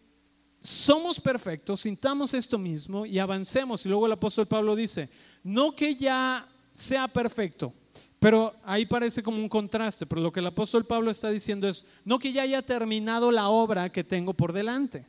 somos 0.64 1.20
perfectos, 1.20 1.82
sintamos 1.82 2.32
esto 2.32 2.58
mismo 2.58 3.04
y 3.04 3.18
avancemos. 3.18 3.84
Y 3.84 3.90
luego 3.90 4.06
el 4.06 4.12
apóstol 4.12 4.46
Pablo 4.46 4.74
dice, 4.74 5.10
no 5.42 5.76
que 5.76 5.94
ya 5.94 6.48
sea 6.72 7.06
perfecto, 7.06 7.72
pero 8.18 8.54
ahí 8.64 8.86
parece 8.86 9.22
como 9.22 9.36
un 9.36 9.48
contraste, 9.48 10.06
pero 10.06 10.22
lo 10.22 10.32
que 10.32 10.40
el 10.40 10.46
apóstol 10.46 10.86
Pablo 10.86 11.10
está 11.10 11.28
diciendo 11.28 11.68
es, 11.68 11.84
no 12.06 12.18
que 12.18 12.32
ya 12.32 12.42
haya 12.42 12.62
terminado 12.62 13.30
la 13.30 13.50
obra 13.50 13.90
que 13.90 14.02
tengo 14.02 14.32
por 14.32 14.54
delante, 14.54 15.06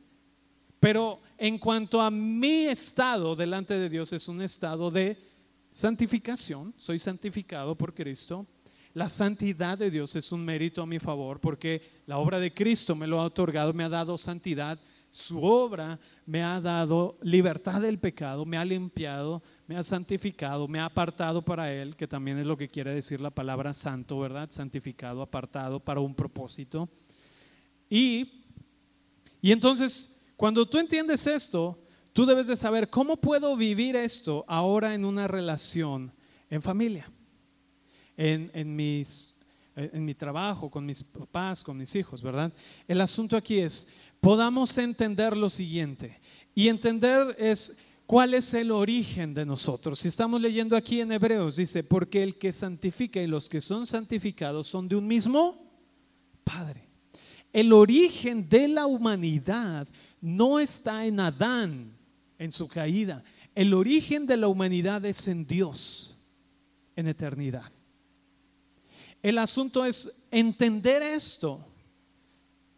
pero 0.82 1.22
en 1.38 1.58
cuanto 1.58 2.02
a 2.02 2.12
mi 2.12 2.66
estado 2.66 3.34
delante 3.34 3.76
de 3.76 3.90
Dios 3.90 4.12
es 4.12 4.28
un 4.28 4.42
estado 4.42 4.92
de 4.92 5.18
santificación, 5.72 6.74
soy 6.78 7.00
santificado 7.00 7.76
por 7.76 7.94
Cristo. 7.94 8.46
La 8.94 9.10
santidad 9.10 9.78
de 9.78 9.92
Dios 9.92 10.16
es 10.16 10.32
un 10.32 10.44
mérito 10.44 10.82
a 10.82 10.86
mi 10.86 11.00
favor 11.00 11.42
porque 11.42 11.82
la 12.06 12.18
obra 12.18 12.40
de 12.40 12.54
Cristo 12.54 12.96
me 12.96 13.08
lo 13.08 13.20
ha 13.20 13.26
otorgado, 13.26 13.74
me 13.74 13.84
ha 13.84 13.90
dado 13.90 14.18
santidad 14.18 14.80
su 15.16 15.42
obra 15.42 15.98
me 16.26 16.44
ha 16.44 16.60
dado 16.60 17.18
libertad 17.22 17.80
del 17.80 18.00
pecado, 18.00 18.46
me 18.46 18.58
ha 18.58 18.66
limpiado, 18.66 19.42
me 19.66 19.78
ha 19.78 19.82
santificado, 19.82 20.68
me 20.68 20.78
ha 20.78 20.86
apartado 20.86 21.42
para 21.42 21.72
Él, 21.72 21.96
que 21.96 22.06
también 22.06 22.38
es 22.38 22.46
lo 22.46 22.58
que 22.58 22.68
quiere 22.68 22.94
decir 22.94 23.22
la 23.22 23.30
palabra 23.30 23.74
santo, 23.74 24.20
¿verdad? 24.20 24.50
Santificado, 24.52 25.22
apartado 25.22 25.80
para 25.80 26.02
un 26.02 26.14
propósito. 26.14 26.90
Y, 27.90 28.44
y 29.42 29.54
entonces, 29.54 30.14
cuando 30.36 30.66
tú 30.66 30.80
entiendes 30.80 31.26
esto, 31.28 31.80
tú 32.12 32.26
debes 32.26 32.48
de 32.48 32.58
saber 32.58 32.90
cómo 32.90 33.16
puedo 33.16 33.56
vivir 33.56 33.96
esto 33.96 34.44
ahora 34.50 34.94
en 34.94 35.06
una 35.06 35.30
relación 35.30 36.12
en 36.50 36.62
familia, 36.62 37.10
en, 38.18 38.52
en 38.54 38.76
mis, 38.76 39.38
en 39.76 40.04
mi 40.04 40.14
trabajo, 40.14 40.70
con 40.70 40.86
mis 40.86 41.04
papás, 41.04 41.64
con 41.64 41.78
mis 41.78 41.96
hijos, 41.96 42.22
¿verdad? 42.22 42.52
El 42.86 43.00
asunto 43.02 43.36
aquí 43.36 43.60
es, 43.60 43.90
podamos 44.26 44.76
entender 44.80 45.38
lo 45.38 45.52
siguiente. 45.52 46.20
Y 46.56 46.68
entender 46.68 47.36
es 47.38 47.78
cuál 48.08 48.34
es 48.34 48.56
el 48.56 48.72
origen 48.72 49.36
de 49.36 49.46
nosotros. 49.46 50.00
Si 50.00 50.08
estamos 50.08 50.42
leyendo 50.42 50.76
aquí 50.76 51.00
en 51.00 51.12
Hebreos, 51.12 51.58
dice, 51.58 51.84
porque 51.84 52.24
el 52.24 52.36
que 52.40 52.52
santifica 52.52 53.22
y 53.22 53.28
los 53.28 53.48
que 53.48 53.62
son 53.62 53.86
santificados 53.86 54.68
son 54.68 54.88
de 54.88 54.96
un 54.96 55.06
mismo 55.06 55.64
Padre. 56.44 56.88
El 57.54 57.72
origen 57.72 58.50
de 58.50 58.68
la 58.68 58.88
humanidad 58.88 59.88
no 60.20 60.60
está 60.60 61.06
en 61.06 61.20
Adán, 61.20 61.96
en 62.40 62.52
su 62.52 62.68
caída. 62.68 63.24
El 63.54 63.76
origen 63.76 64.26
de 64.26 64.38
la 64.38 64.48
humanidad 64.48 65.06
es 65.06 65.28
en 65.28 65.46
Dios, 65.46 66.18
en 66.96 67.08
eternidad. 67.08 67.72
El 69.22 69.38
asunto 69.38 69.86
es 69.86 70.26
entender 70.32 71.04
esto 71.04 71.75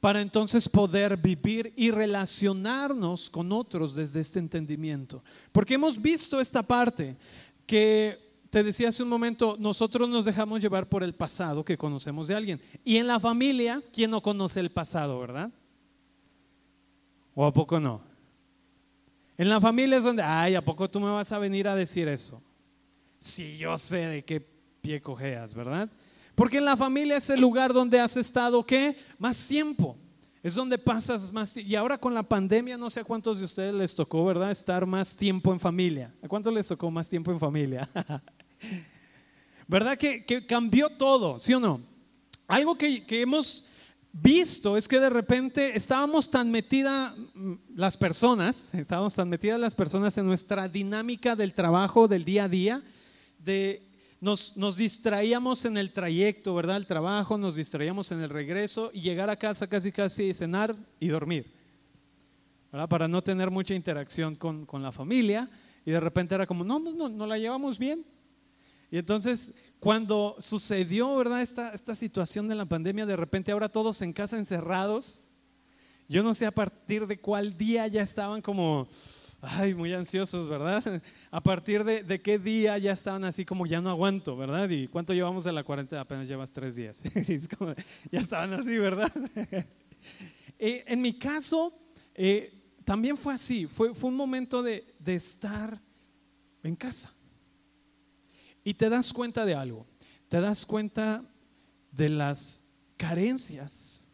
para 0.07 0.21
entonces 0.21 0.69
poder 0.69 1.17
vivir 1.17 1.73
y 1.75 1.91
relacionarnos 1.91 3.29
con 3.29 3.51
otros 3.51 3.93
desde 3.93 4.21
este 4.21 4.39
entendimiento. 4.39 5.21
Porque 5.51 5.73
hemos 5.73 6.01
visto 6.01 6.39
esta 6.39 6.63
parte 6.63 7.17
que 7.65 8.17
te 8.49 8.63
decía 8.63 8.87
hace 8.87 9.03
un 9.03 9.09
momento, 9.09 9.57
nosotros 9.59 10.07
nos 10.07 10.23
dejamos 10.23 10.61
llevar 10.61 10.87
por 10.87 11.03
el 11.03 11.13
pasado 11.13 11.65
que 11.65 11.77
conocemos 11.77 12.29
de 12.29 12.35
alguien. 12.35 12.61
Y 12.85 12.95
en 12.95 13.07
la 13.07 13.19
familia, 13.19 13.83
¿quién 13.91 14.11
no 14.11 14.21
conoce 14.21 14.61
el 14.61 14.69
pasado, 14.69 15.19
verdad? 15.19 15.51
¿O 17.35 17.45
a 17.45 17.51
poco 17.51 17.77
no? 17.77 17.99
En 19.37 19.49
la 19.49 19.59
familia 19.59 19.97
es 19.97 20.05
donde, 20.05 20.23
ay, 20.23 20.55
¿a 20.55 20.63
poco 20.63 20.89
tú 20.89 21.01
me 21.01 21.09
vas 21.09 21.33
a 21.33 21.37
venir 21.37 21.67
a 21.67 21.75
decir 21.75 22.07
eso? 22.07 22.41
Si 23.19 23.57
yo 23.57 23.77
sé 23.77 24.07
de 24.07 24.23
qué 24.23 24.39
pie 24.79 25.01
cojeas, 25.01 25.53
¿verdad? 25.53 25.89
Porque 26.37 26.59
en 26.59 26.65
la 26.65 26.77
familia 26.77 27.17
es 27.17 27.31
el 27.31 27.41
lugar 27.41 27.73
donde 27.73 27.99
has 27.99 28.15
estado, 28.15 28.63
¿qué? 28.63 28.95
Más 29.17 29.47
tiempo. 29.47 29.97
Es 30.43 30.53
donde 30.53 30.77
pasas 30.77 31.33
más 31.33 31.51
tiempo. 31.51 31.71
Y 31.71 31.73
ahora 31.73 31.97
con 31.97 32.13
la 32.13 32.21
pandemia, 32.21 32.77
no 32.77 32.91
sé 32.91 32.99
a 32.99 33.03
cuántos 33.03 33.39
de 33.39 33.45
ustedes 33.45 33.73
les 33.73 33.95
tocó, 33.95 34.23
¿verdad? 34.23 34.51
Estar 34.51 34.85
más 34.85 35.17
tiempo 35.17 35.51
en 35.51 35.59
familia. 35.59 36.13
¿A 36.21 36.27
cuántos 36.27 36.53
les 36.53 36.67
tocó 36.67 36.91
más 36.91 37.09
tiempo 37.09 37.31
en 37.31 37.39
familia? 37.39 37.89
¿Verdad 39.67 39.97
que, 39.97 40.45
cambió 40.45 40.89
todo, 40.89 41.39
sí 41.39 41.55
o 41.55 41.59
no? 41.59 41.81
Algo 42.47 42.77
que, 42.77 43.03
que 43.03 43.19
hemos 43.23 43.65
visto 44.11 44.77
es 44.77 44.87
que 44.87 44.99
de 44.99 45.09
repente 45.09 45.75
estábamos 45.75 46.29
tan 46.29 46.51
metidas 46.51 47.15
mm, 47.33 47.53
las 47.73 47.97
personas, 47.97 48.71
estábamos 48.75 49.15
tan 49.15 49.27
metidas 49.27 49.59
las 49.59 49.73
personas 49.73 50.15
en 50.19 50.27
nuestra 50.27 50.69
dinámica 50.69 51.35
del 51.35 51.55
trabajo 51.55 52.07
del 52.07 52.23
día 52.23 52.43
a 52.43 52.47
día, 52.47 52.83
de 53.39 53.86
nos, 54.19 54.75
distraíamos 54.75 55.65
en 55.65 55.77
el 55.77 55.93
trayecto, 55.93 56.55
¿verdad? 56.55 56.77
El 56.77 56.87
trabajo, 56.87 57.37
nos 57.37 57.55
distraíamos 57.55 58.11
en 58.11 58.21
el 58.21 58.29
regreso 58.29 58.89
y 58.93 59.01
llegar 59.01 59.29
a 59.29 59.37
casa 59.37 59.67
casi 59.67 59.91
casi 59.91 60.33
cenar 60.33 60.75
y 60.99 61.07
dormir, 61.07 61.53
¿verdad? 62.71 62.89
Para 62.89 63.07
no 63.07 63.21
tener 63.21 63.51
mucha 63.51 63.75
interacción 63.75 64.35
con, 64.35 64.65
la 64.81 64.91
familia 64.91 65.49
y 65.85 65.91
de 65.91 65.99
repente 65.99 66.35
era 66.35 66.47
como, 66.47 66.63
no, 66.63 66.79
no, 66.79 67.09
no 67.09 67.27
la 67.27 67.37
llevamos 67.37 67.77
bien. 67.77 68.05
Y 68.89 68.97
entonces 68.97 69.53
cuando 69.79 70.35
sucedió, 70.39 71.15
¿verdad? 71.15 71.41
Esta, 71.41 71.73
esta 71.73 71.93
situación 71.93 72.47
de 72.47 72.55
la 72.55 72.65
pandemia, 72.65 73.05
de 73.05 73.15
repente 73.15 73.51
ahora 73.51 73.69
todos 73.69 74.01
en 74.01 74.13
casa 74.13 74.37
encerrados, 74.37 75.27
yo 76.09 76.23
no 76.23 76.33
sé 76.33 76.45
a 76.45 76.51
partir 76.51 77.05
de 77.05 77.19
cuál 77.19 77.57
día 77.57 77.85
ya 77.87 78.01
estaban 78.01 78.41
como 78.41 78.87
ay, 79.47 79.73
muy 79.73 79.93
ansiosos, 79.93 80.47
¿verdad? 80.47 81.01
A 81.31 81.41
partir 81.41 81.83
de, 81.83 82.21
qué 82.21 82.37
día 82.37 82.77
ya 82.77 82.91
estaban 82.91 83.23
así 83.23 83.45
como 83.45 83.65
ya 83.65 83.81
no 83.81 83.89
aguanto, 83.89 84.35
¿verdad? 84.35 84.69
¿Y 84.69 84.87
cuánto 84.87 85.13
llevamos 85.13 85.43
de 85.43 85.53
la 85.53 85.63
cuarentena? 85.63 86.01
Apenas 86.01 86.27
llevas 86.27 86.51
tres 86.51 86.75
días. 86.75 87.01
ya 88.11 88.19
estaban 88.19 88.53
así, 88.53 88.77
¿verdad? 88.77 89.11
Eh, 90.59 90.83
en 90.87 91.01
mi 91.03 91.13
caso, 91.13 91.71
eh, 92.15 92.63
también 92.83 93.15
fue 93.15 93.35
así, 93.35 93.67
fue, 93.67 93.93
fue 93.93 94.09
un 94.09 94.15
momento 94.15 94.63
de, 94.63 94.95
de 94.97 95.13
estar 95.13 95.79
en 96.63 96.75
casa. 96.75 97.13
Y 98.63 98.73
te 98.73 98.89
das 98.89 99.13
cuenta 99.13 99.45
de 99.45 99.53
algo, 99.53 99.85
te 100.29 100.41
das 100.41 100.65
cuenta 100.65 101.23
de 101.91 102.09
las 102.09 102.67
carencias 102.95 104.09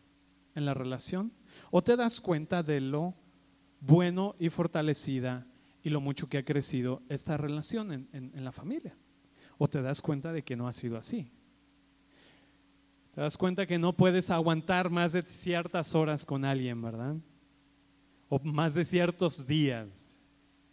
en 0.54 0.66
la 0.66 0.74
relación 0.74 1.32
o 1.72 1.82
te 1.82 1.96
das 1.96 2.20
cuenta 2.20 2.62
de 2.62 2.82
lo 2.82 3.16
bueno 3.86 4.36
y 4.40 4.50
fortalecida 4.50 5.46
y 5.84 5.90
lo 5.90 6.00
mucho 6.00 6.30
que 6.30 6.38
ha 6.38 6.46
crecido 6.46 7.02
esta 7.10 7.38
relación 7.38 8.08
en, 8.14 8.44
la 8.44 8.52
familia. 8.52 8.96
O 9.58 9.68
te 9.68 9.82
das 9.82 10.02
cuenta 10.02 10.32
de 10.32 10.44
que 10.44 10.56
no 10.56 10.68
ha 10.68 10.74
sido 10.74 10.98
así. 10.98 11.30
Te 13.14 13.22
das 13.22 13.38
cuenta 13.38 13.66
que 13.66 13.78
no 13.78 13.94
puedes 13.94 14.30
aguantar 14.30 14.90
más 14.90 15.12
de 15.12 15.22
ciertas 15.24 15.94
horas 15.94 16.26
con 16.26 16.46
alguien, 16.46 16.82
¿verdad? 16.82 17.16
O 18.30 18.40
más 18.40 18.74
de 18.74 18.86
ciertos 18.86 19.46
días. 19.46 20.16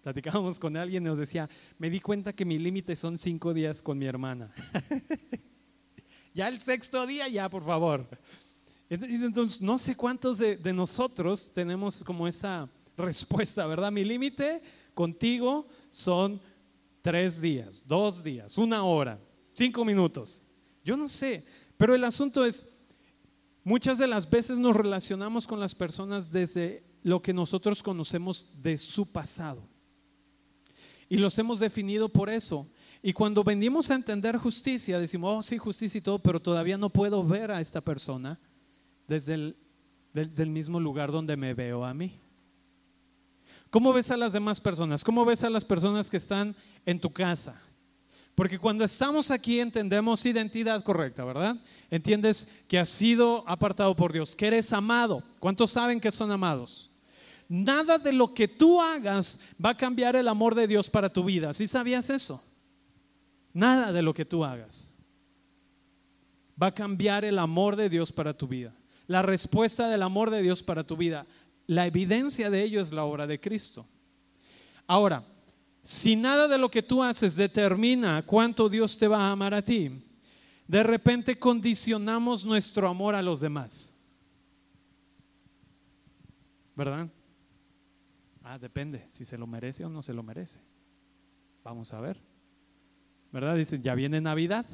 Platicábamos 0.02 0.58
con 0.58 0.76
alguien 0.76 1.02
y 1.02 1.06
nos 1.06 1.18
decía, 1.18 1.50
me 1.76 1.90
di 1.90 2.00
cuenta 2.00 2.32
que 2.32 2.44
mi 2.44 2.58
límite 2.58 2.96
son 2.96 3.18
cinco 3.18 3.52
días 3.52 3.82
con 3.82 3.98
mi 3.98 4.06
hermana. 4.06 4.54
ya 6.32 6.48
el 6.48 6.60
sexto 6.60 7.06
día, 7.06 7.28
ya, 7.28 7.50
por 7.50 7.64
favor. 7.64 8.06
Entonces, 8.88 9.60
no 9.60 9.76
sé 9.76 9.96
cuántos 9.96 10.38
de 10.38 10.72
nosotros 10.72 11.52
tenemos 11.52 12.02
como 12.02 12.26
esa 12.26 12.70
respuesta, 13.00 13.66
¿verdad? 13.66 13.90
Mi 13.90 14.04
límite 14.04 14.62
contigo 14.94 15.66
son 15.90 16.40
tres 17.02 17.40
días, 17.40 17.82
dos 17.86 18.22
días, 18.22 18.58
una 18.58 18.84
hora, 18.84 19.18
cinco 19.52 19.84
minutos. 19.84 20.42
Yo 20.84 20.96
no 20.96 21.08
sé, 21.08 21.44
pero 21.76 21.94
el 21.94 22.04
asunto 22.04 22.44
es, 22.44 22.66
muchas 23.64 23.98
de 23.98 24.06
las 24.06 24.28
veces 24.28 24.58
nos 24.58 24.76
relacionamos 24.76 25.46
con 25.46 25.60
las 25.60 25.74
personas 25.74 26.30
desde 26.30 26.84
lo 27.02 27.22
que 27.22 27.32
nosotros 27.32 27.82
conocemos 27.82 28.62
de 28.62 28.76
su 28.78 29.06
pasado. 29.06 29.66
Y 31.08 31.16
los 31.16 31.38
hemos 31.38 31.58
definido 31.58 32.08
por 32.08 32.30
eso. 32.30 32.68
Y 33.02 33.12
cuando 33.12 33.42
venimos 33.42 33.90
a 33.90 33.94
entender 33.94 34.36
justicia, 34.36 34.98
decimos, 35.00 35.38
oh, 35.38 35.42
sí, 35.42 35.58
justicia 35.58 35.98
y 35.98 36.02
todo, 36.02 36.18
pero 36.18 36.40
todavía 36.40 36.76
no 36.76 36.90
puedo 36.90 37.24
ver 37.24 37.50
a 37.50 37.60
esta 37.60 37.80
persona 37.80 38.38
desde 39.08 39.34
el, 39.34 39.56
desde 40.12 40.42
el 40.42 40.50
mismo 40.50 40.78
lugar 40.78 41.10
donde 41.10 41.36
me 41.36 41.54
veo 41.54 41.84
a 41.84 41.94
mí. 41.94 42.20
¿Cómo 43.70 43.92
ves 43.92 44.10
a 44.10 44.16
las 44.16 44.32
demás 44.32 44.60
personas? 44.60 45.04
¿Cómo 45.04 45.24
ves 45.24 45.44
a 45.44 45.50
las 45.50 45.64
personas 45.64 46.10
que 46.10 46.16
están 46.16 46.56
en 46.84 47.00
tu 47.00 47.12
casa? 47.12 47.60
Porque 48.34 48.58
cuando 48.58 48.84
estamos 48.84 49.30
aquí 49.30 49.60
entendemos 49.60 50.24
identidad 50.26 50.82
correcta, 50.82 51.24
¿verdad? 51.24 51.56
Entiendes 51.90 52.48
que 52.66 52.78
has 52.78 52.88
sido 52.88 53.44
apartado 53.46 53.94
por 53.94 54.12
Dios, 54.12 54.34
que 54.34 54.46
eres 54.46 54.72
amado. 54.72 55.22
¿Cuántos 55.38 55.72
saben 55.72 56.00
que 56.00 56.10
son 56.10 56.30
amados? 56.30 56.90
Nada 57.48 57.98
de 57.98 58.12
lo 58.12 58.32
que 58.32 58.48
tú 58.48 58.80
hagas 58.80 59.38
va 59.62 59.70
a 59.70 59.76
cambiar 59.76 60.16
el 60.16 60.28
amor 60.28 60.54
de 60.54 60.66
Dios 60.66 60.88
para 60.88 61.12
tu 61.12 61.24
vida. 61.24 61.52
¿Sí 61.52 61.66
sabías 61.66 62.08
eso? 62.10 62.42
Nada 63.52 63.92
de 63.92 64.02
lo 64.02 64.14
que 64.14 64.24
tú 64.24 64.44
hagas 64.44 64.94
va 66.60 66.68
a 66.68 66.74
cambiar 66.74 67.24
el 67.24 67.38
amor 67.38 67.76
de 67.76 67.88
Dios 67.88 68.12
para 68.12 68.36
tu 68.36 68.46
vida. 68.46 68.74
La 69.06 69.22
respuesta 69.22 69.88
del 69.88 70.02
amor 70.02 70.30
de 70.30 70.42
Dios 70.42 70.62
para 70.62 70.84
tu 70.84 70.96
vida 70.96 71.26
la 71.70 71.86
evidencia 71.86 72.50
de 72.50 72.64
ello 72.64 72.80
es 72.80 72.90
la 72.90 73.04
obra 73.04 73.28
de 73.28 73.38
Cristo. 73.38 73.86
Ahora, 74.88 75.22
si 75.84 76.16
nada 76.16 76.48
de 76.48 76.58
lo 76.58 76.68
que 76.68 76.82
tú 76.82 77.00
haces 77.00 77.36
determina 77.36 78.26
cuánto 78.26 78.68
Dios 78.68 78.98
te 78.98 79.06
va 79.06 79.28
a 79.28 79.30
amar 79.30 79.54
a 79.54 79.62
ti, 79.62 80.04
de 80.66 80.82
repente 80.82 81.38
condicionamos 81.38 82.44
nuestro 82.44 82.88
amor 82.88 83.14
a 83.14 83.22
los 83.22 83.38
demás. 83.38 83.96
¿Verdad? 86.74 87.08
Ah, 88.42 88.58
depende 88.58 89.06
si 89.08 89.24
se 89.24 89.38
lo 89.38 89.46
merece 89.46 89.84
o 89.84 89.88
no 89.88 90.02
se 90.02 90.12
lo 90.12 90.24
merece. 90.24 90.58
Vamos 91.62 91.92
a 91.92 92.00
ver. 92.00 92.20
¿Verdad? 93.30 93.54
Dicen, 93.54 93.80
ya 93.80 93.94
viene 93.94 94.20
Navidad. 94.20 94.66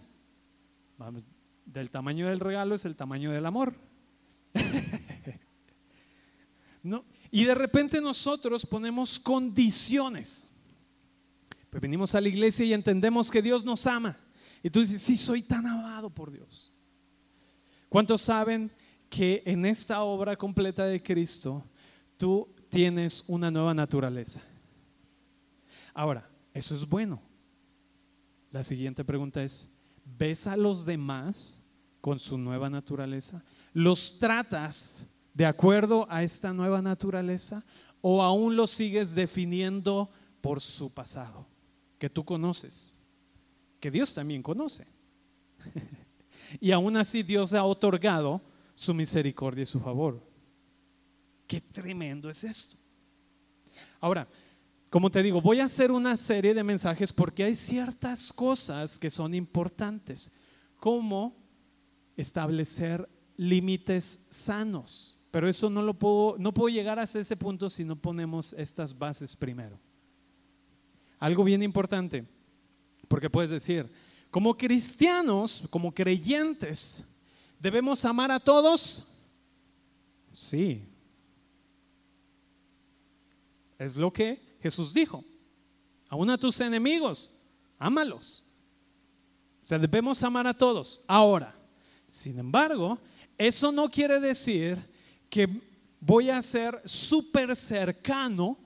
Vamos, 0.96 1.26
del 1.66 1.90
tamaño 1.90 2.28
del 2.30 2.40
regalo 2.40 2.74
es 2.74 2.86
el 2.86 2.96
tamaño 2.96 3.32
del 3.32 3.44
amor. 3.44 3.74
Y 7.30 7.44
de 7.44 7.54
repente 7.54 8.00
nosotros 8.00 8.64
ponemos 8.64 9.18
condiciones. 9.18 10.48
Pues 11.70 11.80
venimos 11.80 12.14
a 12.14 12.20
la 12.20 12.28
iglesia 12.28 12.64
y 12.64 12.72
entendemos 12.72 13.30
que 13.30 13.42
Dios 13.42 13.64
nos 13.64 13.86
ama. 13.86 14.16
Y 14.62 14.70
tú 14.70 14.80
dices, 14.80 15.02
sí, 15.02 15.16
soy 15.16 15.42
tan 15.42 15.66
amado 15.66 16.10
por 16.10 16.30
Dios. 16.30 16.74
¿Cuántos 17.88 18.22
saben 18.22 18.70
que 19.08 19.42
en 19.46 19.66
esta 19.66 20.02
obra 20.02 20.36
completa 20.36 20.84
de 20.86 21.02
Cristo 21.02 21.64
tú 22.16 22.48
tienes 22.68 23.24
una 23.28 23.50
nueva 23.50 23.74
naturaleza? 23.74 24.42
Ahora, 25.94 26.28
eso 26.52 26.74
es 26.74 26.88
bueno. 26.88 27.22
La 28.50 28.62
siguiente 28.62 29.04
pregunta 29.04 29.42
es, 29.42 29.72
¿ves 30.04 30.46
a 30.46 30.56
los 30.56 30.84
demás 30.86 31.60
con 32.00 32.18
su 32.18 32.38
nueva 32.38 32.70
naturaleza? 32.70 33.44
¿Los 33.72 34.18
tratas 34.18 35.06
de 35.36 35.44
acuerdo 35.44 36.06
a 36.08 36.22
esta 36.22 36.54
nueva 36.54 36.80
naturaleza 36.80 37.62
o 38.00 38.22
aún 38.22 38.56
lo 38.56 38.66
sigues 38.66 39.14
definiendo 39.14 40.10
por 40.40 40.62
su 40.62 40.90
pasado, 40.90 41.46
que 41.98 42.08
tú 42.08 42.24
conoces, 42.24 42.96
que 43.78 43.90
Dios 43.90 44.14
también 44.14 44.42
conoce? 44.42 44.86
y 46.60 46.72
aún 46.72 46.96
así 46.96 47.22
Dios 47.22 47.52
ha 47.52 47.64
otorgado 47.64 48.40
su 48.74 48.94
misericordia 48.94 49.64
y 49.64 49.66
su 49.66 49.78
favor. 49.78 50.22
Qué 51.46 51.60
tremendo 51.60 52.30
es 52.30 52.42
esto. 52.42 52.78
Ahora, 54.00 54.26
como 54.88 55.10
te 55.10 55.22
digo, 55.22 55.42
voy 55.42 55.60
a 55.60 55.64
hacer 55.64 55.92
una 55.92 56.16
serie 56.16 56.54
de 56.54 56.64
mensajes 56.64 57.12
porque 57.12 57.44
hay 57.44 57.54
ciertas 57.54 58.32
cosas 58.32 58.98
que 58.98 59.10
son 59.10 59.34
importantes, 59.34 60.32
como 60.78 61.36
establecer 62.16 63.06
límites 63.36 64.26
sanos. 64.30 65.15
Pero 65.36 65.50
eso 65.50 65.68
no 65.68 65.82
lo 65.82 65.92
puedo, 65.92 66.36
no 66.38 66.54
puedo 66.54 66.70
llegar 66.70 66.98
hasta 66.98 67.18
ese 67.18 67.36
punto 67.36 67.68
si 67.68 67.84
no 67.84 67.94
ponemos 67.94 68.54
estas 68.54 68.98
bases 68.98 69.36
primero. 69.36 69.78
Algo 71.18 71.44
bien 71.44 71.62
importante, 71.62 72.24
porque 73.06 73.28
puedes 73.28 73.50
decir, 73.50 73.86
como 74.30 74.56
cristianos, 74.56 75.64
como 75.68 75.92
creyentes, 75.92 77.04
¿debemos 77.60 78.02
amar 78.06 78.32
a 78.32 78.40
todos? 78.40 79.06
Sí. 80.32 80.82
Es 83.78 83.94
lo 83.94 84.10
que 84.10 84.56
Jesús 84.62 84.94
dijo. 84.94 85.22
Aún 86.08 86.30
a 86.30 86.38
tus 86.38 86.58
enemigos, 86.62 87.30
ámalos. 87.78 88.42
O 89.62 89.66
sea, 89.66 89.78
debemos 89.78 90.22
amar 90.22 90.46
a 90.46 90.56
todos. 90.56 91.02
Ahora, 91.06 91.54
sin 92.06 92.38
embargo, 92.38 92.98
eso 93.36 93.70
no 93.70 93.86
quiere 93.90 94.18
decir 94.18 94.95
que 95.28 95.48
voy 96.00 96.30
a 96.30 96.40
ser 96.42 96.82
súper 96.84 97.54
cercano 97.56 98.58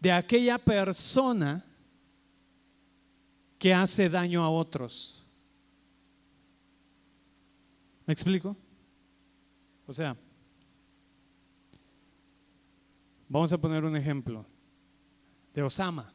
de 0.00 0.12
aquella 0.12 0.58
persona 0.58 1.64
que 3.58 3.72
hace 3.72 4.08
daño 4.08 4.42
a 4.44 4.50
otros. 4.50 5.26
¿Me 8.06 8.12
explico? 8.12 8.56
O 9.86 9.92
sea, 9.92 10.16
vamos 13.28 13.52
a 13.52 13.58
poner 13.58 13.84
un 13.84 13.96
ejemplo 13.96 14.44
de 15.54 15.62
Osama. 15.62 16.12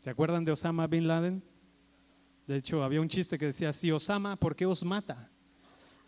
¿Se 0.00 0.10
acuerdan 0.10 0.44
de 0.44 0.52
Osama 0.52 0.86
Bin 0.86 1.06
Laden? 1.06 1.42
De 2.46 2.56
hecho, 2.56 2.82
había 2.82 3.00
un 3.00 3.08
chiste 3.08 3.38
que 3.38 3.46
decía, 3.46 3.72
si 3.72 3.90
Osama, 3.92 4.36
¿por 4.36 4.56
qué 4.56 4.66
os 4.66 4.84
mata? 4.84 5.30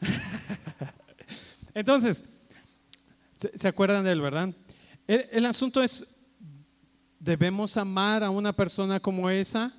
Entonces, 1.74 2.24
¿se, 3.36 3.68
acuerdan 3.68 4.04
de 4.04 4.12
él, 4.12 4.20
verdad? 4.20 4.54
El, 5.06 5.46
asunto 5.46 5.82
es, 5.82 6.06
¿debemos 7.18 7.76
amar 7.76 8.22
a 8.22 8.30
una 8.30 8.52
persona 8.52 9.00
como 9.00 9.28
esa? 9.30 9.72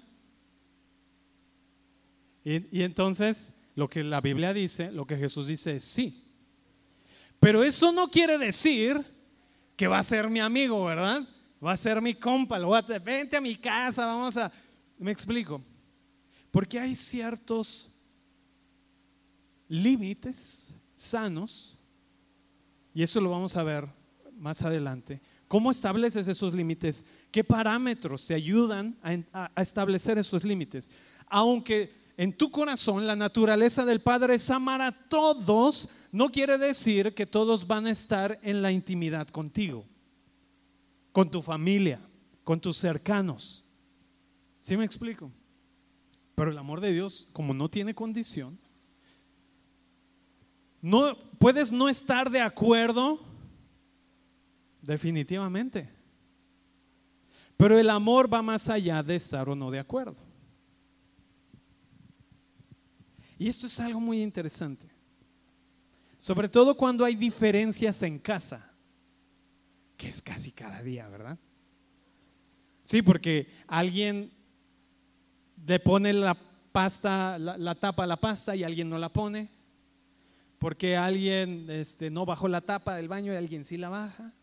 Y, 2.44 2.80
y 2.80 2.84
entonces, 2.84 3.54
lo 3.76 3.88
que 3.88 4.04
la 4.04 4.22
Biblia 4.22 4.54
dice, 4.54 4.92
lo 4.92 5.06
que 5.06 5.18
Jesús 5.18 5.48
dice 5.48 5.76
es 5.76 5.84
sí. 5.84 6.24
Pero 7.40 7.64
eso 7.64 7.92
no 7.92 8.10
quiere 8.10 8.38
decir 8.38 9.04
que 9.76 9.88
va 9.88 10.00
a 10.00 10.04
ser 10.04 10.30
mi 10.30 10.40
amigo, 10.40 10.86
¿verdad? 10.86 11.28
Va 11.64 11.74
a 11.74 11.78
ser 11.78 12.02
mi 12.02 12.14
compa, 12.16 12.60
lo 12.60 12.70
va 12.70 12.80
a, 12.80 13.00
vente 13.00 13.38
a 13.38 13.42
mi 13.42 13.56
casa, 13.56 14.06
vamos 14.06 14.38
a... 14.38 14.52
Me 14.98 15.12
explico. 15.12 15.62
Porque 16.52 16.80
hay 16.80 16.96
ciertos 16.96 17.94
límites 19.68 20.76
sanos 20.94 21.73
y 22.94 23.04
eso 23.04 23.20
lo 23.22 23.30
vamos 23.30 23.56
a 23.58 23.64
ver 23.64 23.88
más 24.38 24.62
adelante, 24.62 25.22
¿Cómo 25.54 25.70
estableces 25.70 26.28
esos 26.28 26.56
límites? 26.56 27.06
¿Qué 27.30 27.44
parámetros 27.44 28.26
te 28.26 28.34
ayudan 28.34 28.98
a, 29.32 29.52
establecer 29.62 30.18
esos 30.18 30.44
límites? 30.44 30.90
Aunque 31.28 31.94
en 32.18 32.36
tu 32.36 32.50
corazón 32.50 33.06
la 33.06 33.16
naturaleza 33.16 33.86
del 33.86 34.02
Padre 34.02 34.34
es 34.34 34.50
amar 34.50 34.82
a 34.82 34.92
todos, 34.92 35.90
no 36.12 36.30
quiere 36.30 36.58
decir 36.58 37.14
que 37.14 37.28
todos 37.28 37.68
van 37.68 37.86
a 37.86 37.92
estar 37.92 38.40
en 38.42 38.64
la 38.64 38.72
intimidad 38.72 39.28
contigo, 39.28 39.86
con 41.12 41.30
tu 41.30 41.40
familia, 41.40 42.00
con 42.44 42.60
tus 42.60 42.78
cercanos. 42.78 43.64
¿Sí 44.60 44.76
me 44.76 44.86
explico? 44.86 45.32
Pero 46.34 46.50
el 46.50 46.58
amor 46.58 46.82
de 46.82 46.94
Dios, 46.94 47.28
como 47.32 47.54
no 47.54 47.70
tiene 47.70 47.94
condición, 47.94 48.58
no 50.84 51.16
puedes 51.40 51.72
no 51.72 51.88
estar 51.88 52.30
de 52.30 52.42
acuerdo 52.42 53.22
definitivamente. 54.82 55.90
Pero 57.56 57.80
el 57.80 57.90
amor 57.90 58.32
va 58.32 58.42
más 58.42 58.68
allá 58.68 59.02
de 59.02 59.16
estar 59.16 59.48
o 59.48 59.56
no 59.56 59.72
de 59.72 59.80
acuerdo. 59.80 60.18
Y 63.40 63.48
esto 63.48 63.68
es 63.68 63.80
algo 63.80 64.02
muy 64.02 64.22
interesante. 64.22 64.90
Sobre 66.18 66.50
todo 66.50 66.76
cuando 66.76 67.06
hay 67.06 67.16
diferencias 67.16 68.04
en 68.04 68.20
casa, 68.20 68.70
que 69.96 70.10
es 70.10 70.22
casi 70.22 70.52
cada 70.52 70.82
día, 70.82 71.08
¿verdad? 71.08 71.40
Sí, 72.84 73.02
porque 73.02 73.48
alguien 73.68 74.34
le 75.66 75.80
pone 75.80 76.12
la 76.12 76.36
pasta, 76.74 77.40
la, 77.40 77.76
tapa 77.76 78.04
a 78.04 78.08
la 78.08 78.18
pasta 78.18 78.54
y 78.54 78.66
alguien 78.66 78.90
no 78.90 78.98
la 78.98 79.08
pone. 79.08 79.50
Porque 80.64 80.96
alguien 80.96 81.70
este, 81.70 82.10
no 82.10 82.26
bajó 82.26 82.48
la 82.48 82.62
tapa 82.62 82.96
del 82.96 83.10
baño 83.10 83.34
y 83.34 83.36
alguien 83.36 83.66
sí 83.66 83.78
la 83.78 83.90
baja. 83.90 84.34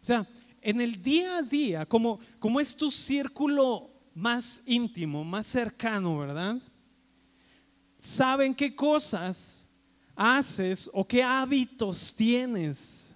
O 0.00 0.04
sea, 0.04 0.26
en 0.60 0.80
el 0.80 1.00
día 1.02 1.36
a 1.36 1.42
día, 1.42 1.86
como, 1.86 2.18
como 2.38 2.58
es 2.58 2.74
tu 2.74 2.90
círculo 2.90 3.90
más 4.14 4.62
íntimo, 4.66 5.22
más 5.22 5.46
cercano, 5.46 6.18
¿verdad? 6.18 6.56
saben 7.96 8.54
qué 8.54 8.74
cosas 8.74 9.66
haces 10.14 10.88
o 10.92 11.06
qué 11.06 11.22
hábitos 11.22 12.14
tienes. 12.14 13.14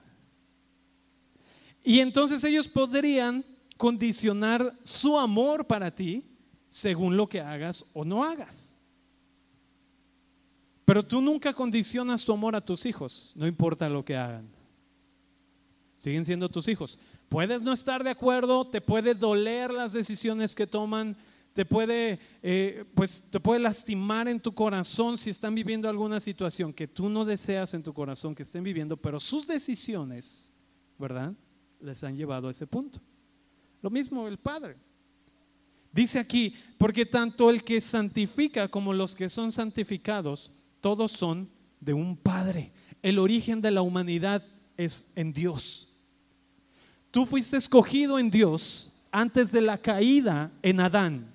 Y 1.83 2.01
entonces 2.01 2.45
ellos 2.45 2.69
podrían 2.69 3.45
condicionar 3.77 4.75
su 4.83 5.19
amor 5.19 5.67
para 5.67 5.91
ti 5.95 6.23
según 6.69 7.17
lo 7.17 7.29
que 7.29 7.41
hagas 7.41 7.85
o 7.93 8.05
no 8.05 8.23
hagas. 8.23 8.77
Pero 10.91 11.05
tú 11.05 11.21
nunca 11.21 11.53
condicionas 11.55 12.25
tu 12.25 12.33
amor 12.33 12.57
a 12.57 12.61
tus 12.61 12.85
hijos, 12.85 13.33
no 13.37 13.47
importa 13.47 13.89
lo 13.89 14.05
que 14.05 14.17
hagan. 14.17 14.51
Siguen 15.97 16.25
siendo 16.25 16.49
tus 16.49 16.67
hijos. 16.67 16.99
Puedes 17.29 17.63
no 17.63 17.73
estar 17.73 18.03
de 18.03 18.11
acuerdo, 18.11 18.67
te 18.67 18.81
puede 18.81 19.15
doler 19.15 19.71
las 19.71 19.93
decisiones 19.93 20.53
que 20.57 20.67
toman, 20.67 21.17
te 21.53 21.65
puede, 21.65 22.19
eh, 22.43 22.85
pues, 22.93 23.23
te 23.31 23.39
puede 23.39 23.61
lastimar 23.61 24.27
en 24.27 24.41
tu 24.41 24.53
corazón 24.53 25.17
si 25.17 25.31
están 25.31 25.55
viviendo 25.55 25.89
alguna 25.89 26.19
situación 26.19 26.73
que 26.73 26.89
tú 26.89 27.09
no 27.09 27.25
deseas 27.25 27.73
en 27.73 27.85
tu 27.85 27.95
corazón 27.95 28.35
que 28.35 28.43
estén 28.43 28.65
viviendo, 28.65 28.97
pero 28.97 29.21
sus 29.21 29.47
decisiones, 29.47 30.53
¿verdad? 30.99 31.33
Les 31.81 32.03
han 32.03 32.17
llevado 32.17 32.49
a 32.49 32.51
ese 32.51 32.67
punto. 32.67 32.99
Lo 33.81 33.91
mismo 33.91 34.27
el 34.27 34.39
Padre. 34.39 34.77
Dice 35.93 36.19
aquí, 36.19 36.53
porque 36.79 37.07
tanto 37.07 37.49
el 37.49 37.63
que 37.63 37.81
santifica 37.81 38.67
como 38.67 38.93
los 38.93 39.15
que 39.15 39.29
son 39.29 39.53
santificados, 39.53 40.51
todos 40.81 41.13
son 41.13 41.49
de 41.81 41.93
un 41.93 42.17
Padre. 42.17 42.73
El 43.03 43.19
origen 43.19 43.61
de 43.61 43.71
la 43.71 43.83
humanidad 43.83 44.45
es 44.77 45.07
en 45.15 45.33
Dios. 45.33 45.89
Tú 47.11 47.27
fuiste 47.27 47.57
escogido 47.57 48.19
en 48.19 48.31
Dios 48.31 48.93
antes 49.11 49.51
de 49.53 49.61
la 49.61 49.79
caída 49.79 50.51
en 50.63 50.81
Adán. 50.81 51.35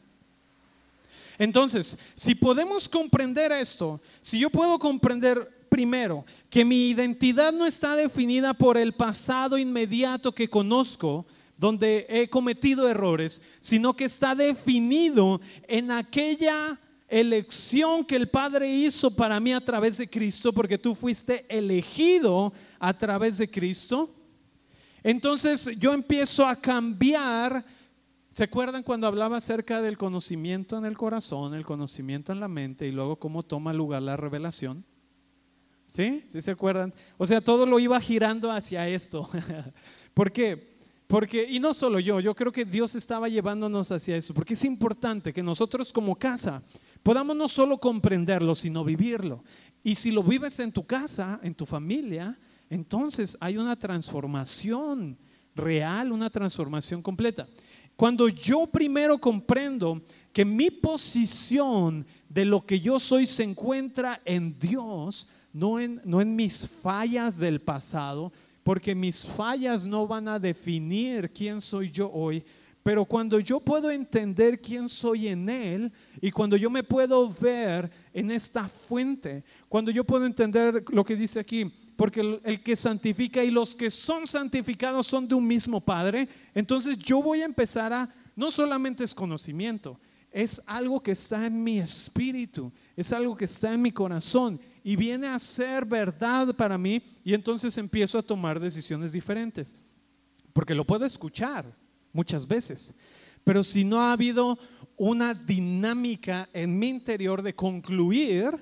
Entonces, 1.38 1.98
si 2.16 2.34
podemos 2.34 2.88
comprender 2.88 3.52
esto, 3.52 4.00
si 4.22 4.40
yo 4.40 4.50
puedo 4.50 4.80
comprender 4.80 5.48
primero 5.70 6.26
que 6.50 6.64
mi 6.64 6.90
identidad 6.90 7.52
no 7.52 7.66
está 7.66 7.96
definida 7.96 8.54
por 8.54 8.78
el 8.78 8.94
pasado 8.94 9.58
inmediato 9.58 10.34
que 10.34 10.50
conozco, 10.50 11.26
donde 11.58 12.06
he 12.10 12.30
cometido 12.30 12.88
errores, 12.88 13.42
sino 13.60 13.96
que 13.96 14.06
está 14.06 14.36
definido 14.36 15.40
en 15.68 15.92
aquella 15.92 16.80
elección 17.08 18.04
que 18.04 18.16
el 18.16 18.30
Padre 18.30 18.68
hizo 18.68 19.16
para 19.16 19.40
mí 19.40 19.54
a 19.54 19.64
través 19.64 19.98
de 19.98 20.10
Cristo, 20.10 20.54
porque 20.54 20.78
tú 20.78 20.96
fuiste 20.96 21.46
elegido 21.50 22.52
a 22.80 22.98
través 22.98 23.38
de 23.38 23.50
Cristo. 23.50 24.10
Entonces 25.04 25.70
yo 25.78 25.94
empiezo 25.94 26.46
a 26.46 26.56
cambiar 26.56 27.64
¿Se 28.36 28.44
acuerdan 28.44 28.84
cuando 28.84 29.08
hablaba 29.08 29.38
acerca 29.38 29.82
del 29.82 29.98
conocimiento 29.98 30.78
en 30.78 30.84
el 30.84 30.98
corazón, 30.98 31.54
el 31.54 31.66
conocimiento 31.66 32.34
en 32.34 32.42
la 32.42 32.50
mente 32.50 32.86
y 32.86 32.92
luego 32.92 33.16
cómo 33.16 33.44
toma 33.44 33.72
lugar 33.72 34.02
la 34.02 34.18
revelación? 34.18 34.84
¿Sí? 35.88 36.22
¿Sí 36.28 36.42
se 36.42 36.52
acuerdan? 36.52 36.94
O 37.18 37.26
sea, 37.26 37.40
todo 37.40 37.66
lo 37.66 37.80
iba 37.80 37.98
girando 38.02 38.52
hacia 38.52 38.90
esto. 38.90 39.30
¿Por 40.14 40.34
qué? 40.34 40.76
Porque, 41.08 41.50
y 41.50 41.62
no 41.62 41.74
solo 41.74 41.98
yo, 42.02 42.20
yo 42.20 42.36
creo 42.36 42.52
que 42.52 42.66
Dios 42.66 42.94
estaba 42.96 43.30
llevándonos 43.30 43.90
hacia 43.90 44.18
eso, 44.18 44.34
porque 44.34 44.56
es 44.56 44.66
importante 44.66 45.32
que 45.32 45.42
nosotros 45.42 45.94
como 45.94 46.18
casa 46.18 46.62
podamos 47.06 47.36
no 47.36 47.48
solo 47.48 47.78
comprenderlo, 47.78 48.56
sino 48.56 48.84
vivirlo. 48.84 49.44
Y 49.84 49.94
si 49.94 50.10
lo 50.10 50.24
vives 50.24 50.60
en 50.60 50.72
tu 50.72 50.84
casa, 50.88 51.40
en 51.44 51.54
tu 51.54 51.64
familia, 51.64 52.36
entonces 52.68 53.38
hay 53.40 53.60
una 53.60 53.76
transformación 53.76 55.16
real, 55.54 56.12
una 56.12 56.32
transformación 56.32 57.04
completa. 57.04 57.48
Cuando 57.96 58.28
yo 58.28 58.66
primero 58.66 59.20
comprendo 59.20 60.02
que 60.34 60.44
mi 60.44 60.72
posición 60.72 62.08
de 62.28 62.44
lo 62.44 62.66
que 62.66 62.80
yo 62.80 62.98
soy 62.98 63.28
se 63.28 63.44
encuentra 63.44 64.20
en 64.26 64.58
Dios, 64.58 65.28
no 65.54 65.80
en, 65.80 66.02
no 66.06 66.22
en 66.22 66.36
mis 66.36 66.68
fallas 66.68 67.38
del 67.38 67.62
pasado, 67.62 68.34
porque 68.64 68.96
mis 68.96 69.24
fallas 69.24 69.86
no 69.86 70.08
van 70.08 70.28
a 70.28 70.40
definir 70.40 71.32
quién 71.32 71.62
soy 71.62 71.92
yo 71.92 72.12
hoy, 72.12 72.44
pero 72.86 73.04
cuando 73.04 73.40
yo 73.40 73.60
puedo 73.60 73.90
entender 73.90 74.62
quién 74.62 74.88
soy 74.88 75.28
en 75.30 75.50
Él 75.50 75.92
y 76.22 76.30
cuando 76.30 76.56
yo 76.56 76.70
me 76.70 76.84
puedo 76.84 77.28
ver 77.28 77.90
en 78.14 78.30
esta 78.30 78.68
fuente, 78.68 79.44
cuando 79.68 79.90
yo 79.90 80.04
puedo 80.04 80.24
entender 80.24 80.84
lo 80.90 81.04
que 81.04 81.16
dice 81.16 81.40
aquí, 81.40 81.66
porque 81.96 82.40
el, 82.44 82.62
que 82.62 82.76
santifica 82.76 83.44
y 83.44 83.50
los 83.50 83.76
que 83.76 83.90
son 83.90 84.28
santificados 84.28 85.08
son 85.08 85.28
de 85.28 85.34
un 85.34 85.48
mismo 85.48 85.82
Padre, 85.82 86.30
entonces 86.54 86.96
yo 87.00 87.24
voy 87.24 87.42
a 87.42 87.46
empezar 87.46 87.92
a, 87.92 88.08
no 88.36 88.52
solamente 88.52 89.04
es 89.04 89.16
conocimiento, 89.16 90.00
es 90.32 90.62
algo 90.68 91.02
que 91.02 91.14
está 91.14 91.44
en 91.48 91.64
mi 91.64 91.80
espíritu, 91.80 92.72
es 92.96 93.12
algo 93.12 93.36
que 93.36 93.46
está 93.46 93.74
en 93.74 93.82
mi 93.82 93.92
corazón 93.92 94.60
y 94.84 94.96
viene 94.96 95.26
a 95.26 95.40
ser 95.40 95.86
verdad 95.86 96.56
para 96.56 96.78
mí 96.78 97.02
y 97.24 97.34
entonces 97.34 97.76
empiezo 97.80 98.20
a 98.20 98.22
tomar 98.22 98.60
decisiones 98.60 99.12
diferentes, 99.12 99.74
porque 100.54 100.76
lo 100.76 100.86
puedo 100.86 101.04
escuchar 101.04 101.84
muchas 102.16 102.48
veces, 102.48 102.96
pero 103.44 103.64
si 103.64 103.84
no 103.84 104.02
ha 104.02 104.14
habido 104.14 104.58
una 104.98 105.34
dinámica 105.34 106.50
en 106.54 106.80
mi 106.80 106.88
interior 106.88 107.42
de 107.42 107.54
concluir, 107.54 108.58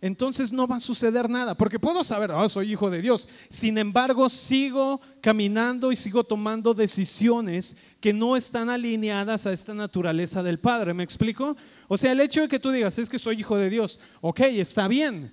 entonces 0.00 0.52
no 0.52 0.66
va 0.66 0.76
a 0.76 0.80
suceder 0.80 1.28
nada, 1.28 1.56
porque 1.56 1.78
puedo 1.78 2.02
saber, 2.02 2.30
oh, 2.32 2.48
soy 2.48 2.72
hijo 2.72 2.90
de 2.90 3.00
Dios, 3.00 3.28
sin 3.48 3.78
embargo 3.78 4.28
sigo 4.28 5.00
caminando 5.20 5.92
y 5.92 5.96
sigo 5.96 6.24
tomando 6.24 6.74
decisiones 6.74 7.76
que 8.00 8.12
no 8.12 8.36
están 8.36 8.70
alineadas 8.70 9.46
a 9.46 9.52
esta 9.52 9.74
naturaleza 9.74 10.42
del 10.42 10.58
Padre, 10.58 10.94
¿me 10.94 11.04
explico? 11.04 11.56
O 11.86 11.96
sea, 11.96 12.12
el 12.12 12.20
hecho 12.20 12.40
de 12.40 12.48
que 12.48 12.58
tú 12.58 12.70
digas, 12.70 12.98
es 12.98 13.08
que 13.08 13.18
soy 13.18 13.40
hijo 13.40 13.56
de 13.56 13.70
Dios, 13.70 14.00
ok, 14.20 14.40
está 14.40 14.88
bien, 14.88 15.32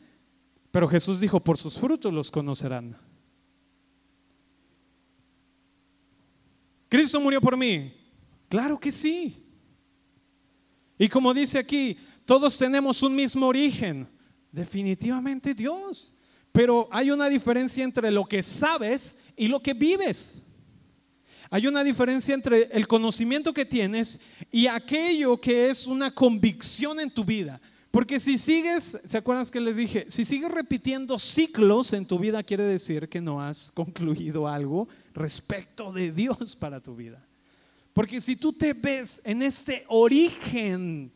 pero 0.72 0.88
Jesús 0.88 1.20
dijo, 1.20 1.40
por 1.40 1.58
sus 1.58 1.80
frutos 1.80 2.14
los 2.14 2.30
conocerán. 2.30 3.09
¿Cristo 6.90 7.22
murió 7.22 7.40
por 7.40 7.56
mí? 7.56 7.94
Claro 8.50 8.80
que 8.80 8.92
sí. 8.92 9.42
Y 10.98 11.08
como 11.08 11.34
dice 11.34 11.60
aquí, 11.60 11.98
todos 12.26 12.58
tenemos 12.58 13.02
un 13.04 13.16
mismo 13.16 13.48
origen. 13.48 14.08
Definitivamente 14.52 15.54
Dios. 15.54 16.16
Pero 16.52 16.90
hay 16.92 17.12
una 17.12 17.30
diferencia 17.30 17.84
entre 17.84 18.12
lo 18.12 18.26
que 18.26 18.42
sabes 18.42 19.18
y 19.38 19.48
lo 19.48 19.62
que 19.62 19.74
vives. 19.74 20.42
Hay 21.52 21.68
una 21.68 21.84
diferencia 21.84 22.36
entre 22.36 22.70
el 22.72 22.88
conocimiento 22.88 23.54
que 23.54 23.66
tienes 23.66 24.20
y 24.52 24.68
aquello 24.68 25.40
que 25.40 25.70
es 25.70 25.88
una 25.88 26.14
convicción 26.14 27.00
en 27.00 27.12
tu 27.12 27.24
vida. 27.24 27.62
Porque 27.92 28.20
si 28.20 28.38
sigues, 28.38 29.00
¿se 29.04 29.18
acuerdan 29.18 29.48
que 29.48 29.60
les 29.60 29.78
dije? 29.78 30.06
Si 30.10 30.24
sigues 30.24 30.52
repitiendo 30.52 31.18
ciclos 31.18 31.94
en 31.94 32.06
tu 32.06 32.20
vida, 32.20 32.44
quiere 32.44 32.64
decir 32.64 33.10
que 33.10 33.20
no 33.20 33.42
has 33.42 33.72
concluido 33.72 34.48
algo 34.48 34.88
respecto 35.20 35.92
de 35.92 36.12
Dios 36.12 36.56
para 36.56 36.82
tu 36.82 36.96
vida. 36.96 37.24
Porque 37.94 38.22
si 38.22 38.36
tú 38.36 38.54
te 38.54 38.74
ves 38.74 39.22
en 39.24 39.42
este 39.42 39.84
origen 39.88 41.12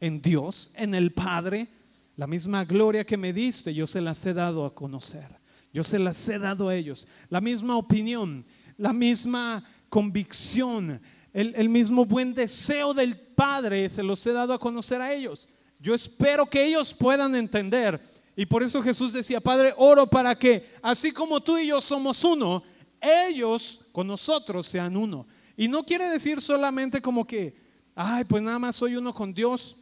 en 0.00 0.22
Dios, 0.22 0.72
en 0.74 0.94
el 0.94 1.12
Padre, 1.12 1.68
la 2.16 2.26
misma 2.26 2.64
gloria 2.64 3.04
que 3.04 3.16
me 3.16 3.32
diste, 3.32 3.72
yo 3.74 3.86
se 3.86 4.00
las 4.00 4.24
he 4.26 4.32
dado 4.32 4.64
a 4.64 4.74
conocer. 4.74 5.28
Yo 5.72 5.84
se 5.84 5.98
las 5.98 6.28
he 6.28 6.38
dado 6.38 6.68
a 6.68 6.74
ellos. 6.74 7.06
La 7.28 7.40
misma 7.40 7.76
opinión, 7.76 8.44
la 8.76 8.92
misma 8.92 9.64
convicción, 9.88 11.00
el, 11.32 11.54
el 11.54 11.68
mismo 11.68 12.04
buen 12.04 12.34
deseo 12.34 12.94
del 12.94 13.16
Padre, 13.16 13.88
se 13.88 14.02
los 14.02 14.26
he 14.26 14.32
dado 14.32 14.52
a 14.52 14.58
conocer 14.58 15.00
a 15.00 15.12
ellos. 15.12 15.48
Yo 15.78 15.94
espero 15.94 16.46
que 16.46 16.64
ellos 16.64 16.94
puedan 16.94 17.34
entender. 17.34 18.00
Y 18.34 18.46
por 18.46 18.62
eso 18.62 18.82
Jesús 18.82 19.12
decía, 19.12 19.40
Padre, 19.40 19.74
oro 19.76 20.06
para 20.06 20.34
que, 20.34 20.70
así 20.80 21.12
como 21.12 21.40
tú 21.40 21.58
y 21.58 21.66
yo 21.66 21.80
somos 21.80 22.24
uno, 22.24 22.62
ellos 23.02 23.80
con 23.92 24.06
nosotros 24.06 24.66
sean 24.66 24.96
uno. 24.96 25.26
Y 25.56 25.68
no 25.68 25.84
quiere 25.84 26.08
decir 26.08 26.40
solamente 26.40 27.02
como 27.02 27.26
que, 27.26 27.54
ay, 27.94 28.24
pues 28.24 28.42
nada 28.42 28.58
más 28.58 28.76
soy 28.76 28.96
uno 28.96 29.12
con 29.12 29.34
Dios. 29.34 29.76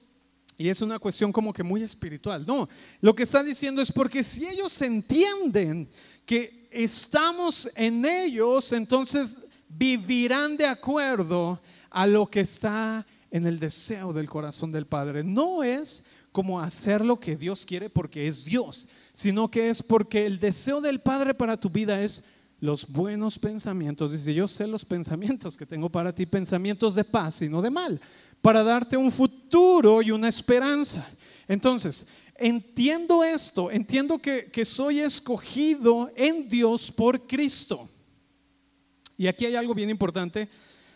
Y 0.57 0.69
es 0.69 0.83
una 0.83 0.99
cuestión 0.99 1.33
como 1.33 1.53
que 1.53 1.63
muy 1.63 1.83
espiritual. 1.83 2.45
No, 2.47 2.69
lo 3.01 3.15
que 3.15 3.23
está 3.23 3.43
diciendo 3.43 3.81
es 3.81 3.91
porque 3.91 4.23
si 4.23 4.47
ellos 4.47 4.81
entienden 4.83 5.89
que 6.27 6.69
estamos 6.71 7.71
en 7.75 8.05
ellos, 8.05 8.73
entonces 8.73 9.37
vivirán 9.69 10.57
de 10.57 10.67
acuerdo 10.67 11.61
a 11.89 12.07
lo 12.07 12.27
que 12.27 12.41
está 12.41 13.07
en 13.31 13.47
el 13.47 13.59
deseo 13.59 14.13
del 14.13 14.29
corazón 14.29 14.73
del 14.73 14.87
Padre. 14.87 15.25
No 15.25 15.63
es 15.63 16.05
como 16.33 16.61
hacer 16.61 17.05
lo 17.05 17.19
que 17.19 17.37
Dios 17.37 17.65
quiere 17.65 17.91
porque 17.91 18.27
es 18.27 18.45
Dios, 18.45 18.89
sino 19.13 19.51
que 19.51 19.69
es 19.69 19.83
porque 19.83 20.27
el 20.27 20.39
deseo 20.39 20.81
del 20.81 21.01
Padre 21.01 21.35
para 21.35 21.59
tu 21.59 21.71
vida 21.71 22.03
es 22.03 22.25
los 22.61 22.87
buenos 22.87 23.39
pensamientos. 23.39 24.13
Dice, 24.13 24.35
yo 24.35 24.47
sé 24.47 24.67
los 24.67 24.85
pensamientos 24.85 25.57
que 25.57 25.67
tengo 25.67 25.89
para 25.89 26.15
ti, 26.15 26.27
pensamientos 26.27 26.95
de 26.95 27.05
paz 27.05 27.43
y 27.43 27.49
no 27.49 27.63
de 27.63 27.71
mal, 27.71 28.01
para 28.41 28.63
darte 28.63 28.97
un 28.97 29.11
futuro 29.11 30.03
y 30.03 30.11
una 30.11 30.29
esperanza. 30.29 31.09
Entonces, 31.49 32.07
entiendo 32.37 33.25
esto, 33.25 33.71
entiendo 33.71 34.19
que, 34.19 34.51
que 34.51 34.65
soy 34.65 35.01
escogido 35.01 36.11
en 36.15 36.49
Dios 36.49 36.93
por 36.93 37.27
Cristo. 37.27 37.89
Y 39.17 39.27
aquí 39.27 39.47
hay 39.47 39.57
algo 39.57 39.75
bien 39.75 39.91
importante 39.91 40.49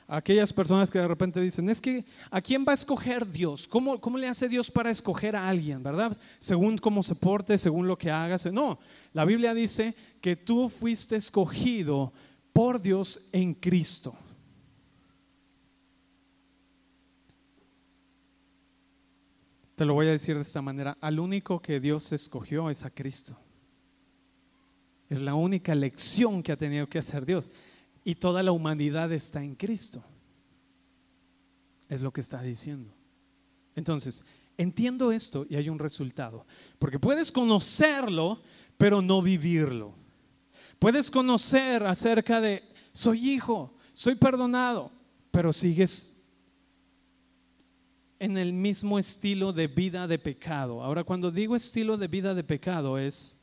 aquellas 0.07 0.53
personas 0.53 0.90
que 0.90 0.98
de 0.98 1.09
repente 1.09 1.40
dicen, 1.40 1.68
es 1.68 1.81
que 1.81 2.05
¿a 2.31 2.40
quién 2.40 2.64
va 2.66 2.72
a 2.72 2.74
escoger 2.74 3.27
Dios? 3.27 3.66
¿Cómo, 3.66 4.00
¿Cómo, 4.00 4.18
le 4.18 4.29
hace 4.29 4.48
Dios 4.48 4.70
para 4.70 4.90
escoger 4.90 5.37
a 5.37 5.48
alguien, 5.48 5.83
verdad? 5.83 6.16
Según 6.38 6.79
cómo 6.79 7.03
se 7.03 7.14
porte, 7.14 7.59
según 7.59 7.87
lo 7.87 7.96
que 7.96 8.11
hagas. 8.11 8.46
No, 8.53 8.79
la 9.12 9.24
Biblia 9.24 9.55
dice 9.55 9.94
que 10.24 10.37
tú 10.37 10.70
fuiste 10.70 11.16
escogido 11.16 12.10
por 12.54 12.80
Dios 12.80 13.28
en 13.30 13.52
Cristo. 13.52 14.16
Te 19.74 19.84
lo 19.84 19.92
voy 19.92 20.06
a 20.06 20.12
decir 20.12 20.34
de 20.34 20.40
esta 20.40 20.62
manera, 20.62 20.96
al 21.02 21.20
único 21.20 21.60
que 21.60 21.78
Dios 21.78 22.10
escogió 22.12 22.70
es 22.70 22.87
a 22.87 22.90
Cristo. 22.90 23.37
Es 25.10 25.20
la 25.20 25.34
única 25.34 25.74
lección 25.74 26.42
que 26.42 26.52
ha 26.52 26.56
tenido 26.56 26.88
que 26.88 27.00
hacer 27.00 27.26
Dios 27.26 27.52
y 28.02 28.14
toda 28.14 28.42
la 28.42 28.52
humanidad 28.52 29.12
está 29.12 29.44
en 29.44 29.54
Cristo. 29.54 30.02
Es 31.87 32.00
lo 32.00 32.14
que 32.14 32.22
está 32.22 32.40
diciendo. 32.40 32.94
Entonces, 33.76 34.24
entiendo 34.56 35.12
esto 35.12 35.44
y 35.50 35.56
hay 35.56 35.68
un 35.68 35.78
resultado. 35.78 36.46
Porque 36.78 36.98
puedes 36.98 37.30
conocerlo, 37.30 38.40
pero 38.78 39.02
no 39.02 39.20
vivirlo. 39.20 40.02
Puedes 40.85 41.11
conocer 41.11 41.83
acerca 41.85 42.42
de, 42.42 42.62
soy 42.92 43.31
hijo, 43.31 43.75
soy 43.94 44.16
perdonado, 44.16 44.92
pero 45.31 45.51
sigues 45.51 46.14
en 48.18 48.37
el 48.37 48.53
mismo 48.53 48.99
estilo 48.99 49.55
de 49.55 49.66
vida 49.66 50.07
de 50.07 50.18
pecado. 50.18 50.83
Ahora, 50.83 51.03
cuando 51.03 51.31
digo 51.31 51.57
estilo 51.57 51.97
de 51.97 52.07
vida 52.07 52.35
de 52.35 52.44
pecado 52.44 52.99
es 52.99 53.42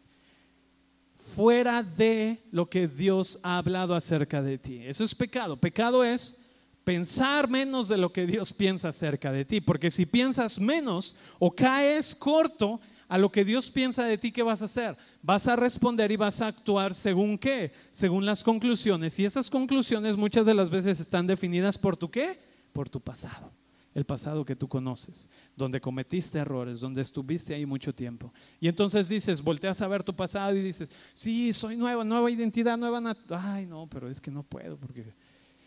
fuera 1.16 1.82
de 1.82 2.44
lo 2.52 2.70
que 2.70 2.88
Dios 2.88 3.40
ha 3.42 3.58
hablado 3.58 3.96
acerca 3.96 4.44
de 4.44 4.60
ti. 4.60 4.84
Eso 4.86 5.04
es 5.04 5.16
pecado. 5.16 5.58
Pecado 5.58 6.04
es 6.04 6.40
pensar 6.84 7.50
menos 7.50 7.88
de 7.88 7.98
lo 7.98 8.14
que 8.14 8.28
Dios 8.28 8.54
piensa 8.54 8.90
acerca 8.90 9.32
de 9.32 9.46
ti, 9.46 9.62
porque 9.62 9.90
si 9.90 10.06
piensas 10.06 10.60
menos 10.60 11.16
o 11.40 11.50
caes 11.50 12.14
corto 12.14 12.80
a 13.12 13.18
lo 13.18 13.30
que 13.30 13.44
Dios 13.44 13.70
piensa 13.70 14.06
de 14.06 14.18
ti, 14.18 14.32
¿qué 14.32 14.42
vas 14.42 14.62
a 14.62 14.66
hacer? 14.66 14.96
Vas 15.22 15.46
a 15.50 15.58
responder 15.58 16.10
y 16.14 16.16
vas 16.16 16.42
a 16.42 16.48
actuar 16.48 16.96
según 16.96 17.38
qué? 17.38 17.74
Según 17.90 18.26
las 18.26 18.42
conclusiones. 18.42 19.20
Y 19.20 19.26
esas 19.26 19.50
conclusiones 19.50 20.16
muchas 20.16 20.46
de 20.46 20.54
las 20.54 20.70
veces 20.70 20.98
están 20.98 21.28
definidas 21.28 21.78
por 21.78 21.98
tu 21.98 22.10
qué? 22.10 22.40
Por 22.72 22.90
tu 22.90 23.02
pasado 23.02 23.52
el 23.94 24.06
pasado 24.06 24.46
que 24.46 24.56
tú 24.56 24.70
conoces, 24.70 25.30
donde 25.58 25.82
cometiste 25.82 26.40
errores, 26.40 26.80
donde 26.80 27.02
estuviste 27.02 27.54
ahí 27.54 27.66
mucho 27.66 27.94
tiempo. 27.94 28.34
Y 28.62 28.70
entonces 28.70 29.10
dices, 29.10 29.42
volteas 29.42 29.82
a 29.82 29.90
ver 29.90 30.02
tu 30.06 30.16
pasado 30.16 30.56
y 30.56 30.62
dices, 30.62 30.90
sí, 31.14 31.52
soy 31.52 31.76
nueva, 31.76 32.06
nueva 32.06 32.32
identidad, 32.32 32.78
nueva... 32.78 33.14
Ay, 33.32 33.66
no, 33.66 33.88
pero 33.88 34.10
es 34.10 34.22
que 34.22 34.32
no 34.32 34.44
puedo 34.44 34.78
porque, 34.78 35.14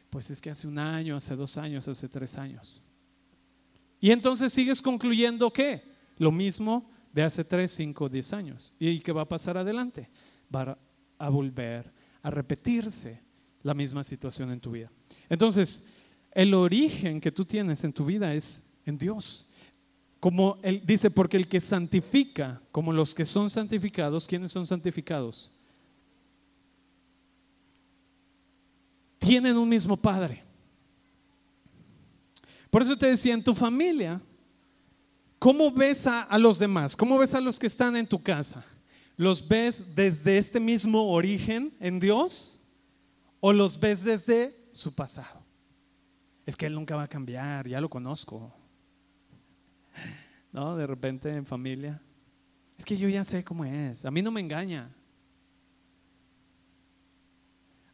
pues 0.09 0.31
es 0.31 0.41
que 0.41 0.49
hace 0.49 0.67
un 0.67 0.79
año, 0.79 1.17
hace 1.17 1.37
dos 1.37 1.59
años, 1.59 1.87
hace 1.87 2.09
tres 2.09 2.39
años. 2.39 2.81
Y 4.01 4.11
entonces 4.11 4.51
sigues 4.51 4.81
concluyendo 4.81 5.53
que 5.53 5.83
lo 6.17 6.33
mismo 6.33 6.94
de 7.15 7.23
hace 7.23 7.45
tres, 7.45 7.71
cinco, 7.71 8.09
diez 8.09 8.33
años. 8.33 8.75
¿Y 8.79 8.99
qué 8.99 9.13
va 9.13 9.23
a 9.23 9.29
pasar 9.29 9.57
adelante? 9.57 10.11
Va 10.53 10.77
a 11.17 11.29
volver 11.29 11.93
a 12.21 12.31
repetirse 12.31 13.21
la 13.63 13.73
misma 13.73 14.03
situación 14.03 14.51
en 14.51 14.59
tu 14.59 14.73
vida. 14.73 14.91
Entonces, 15.29 15.87
el 16.33 16.53
origen 16.55 17.21
que 17.21 17.31
tú 17.31 17.45
tienes 17.45 17.85
en 17.85 17.93
tu 17.93 18.05
vida 18.05 18.35
es 18.35 18.69
en 18.85 18.99
Dios. 18.99 19.47
Como 20.19 20.59
él 20.63 20.83
dice, 20.85 21.09
porque 21.09 21.37
el 21.37 21.47
que 21.47 21.61
santifica, 21.61 22.61
como 22.73 22.93
los 22.93 23.15
que 23.15 23.25
son 23.25 23.49
santificados, 23.49 24.27
¿quiénes 24.27 24.51
son 24.51 24.67
santificados? 24.67 25.53
Tienen 29.19 29.57
un 29.57 29.69
mismo 29.69 29.97
Padre. 29.97 30.43
Por 32.71 32.83
eso 32.83 32.99
te 32.99 33.07
decía, 33.07 33.35
en 33.35 33.45
tu 33.45 33.55
familia, 33.55 34.21
¿cómo 35.39 35.71
ves 35.71 36.07
a, 36.07 36.23
a 36.23 36.39
los 36.39 36.59
demás? 36.59 36.97
¿Cómo 36.97 37.19
ves 37.19 37.35
a 37.35 37.41
los 37.41 37.59
que 37.59 37.67
están 37.67 37.97
en 37.97 38.07
tu 38.07 38.23
casa? 38.23 38.65
¿Los 39.17 39.47
ves 39.47 39.95
desde 39.95 40.39
este 40.39 40.61
mismo 40.61 41.11
origen 41.11 41.75
en 41.81 42.01
Dios 42.01 42.59
o 43.41 43.53
los 43.53 43.79
ves 43.79 44.03
desde 44.03 44.69
su 44.73 44.95
pasado? 44.95 45.45
es 46.47 46.57
que 46.57 46.67
él 46.67 46.75
nunca 46.75 46.97
va 46.97 47.05
a 47.05 47.09
cambiar, 47.09 47.67
ya 47.69 47.81
lo 47.81 47.89
conozco. 47.89 48.53
¿No? 50.53 50.77
De 50.77 50.87
repente 50.87 51.35
en 51.35 51.47
familia, 51.47 52.01
es 52.77 52.85
que 52.85 52.97
yo 52.97 53.09
ya 53.09 53.25
sé 53.25 53.43
cómo 53.43 53.65
es, 53.65 54.05
a 54.05 54.11
mí 54.11 54.23
no 54.23 54.31
me 54.31 54.41
engaña. 54.41 54.91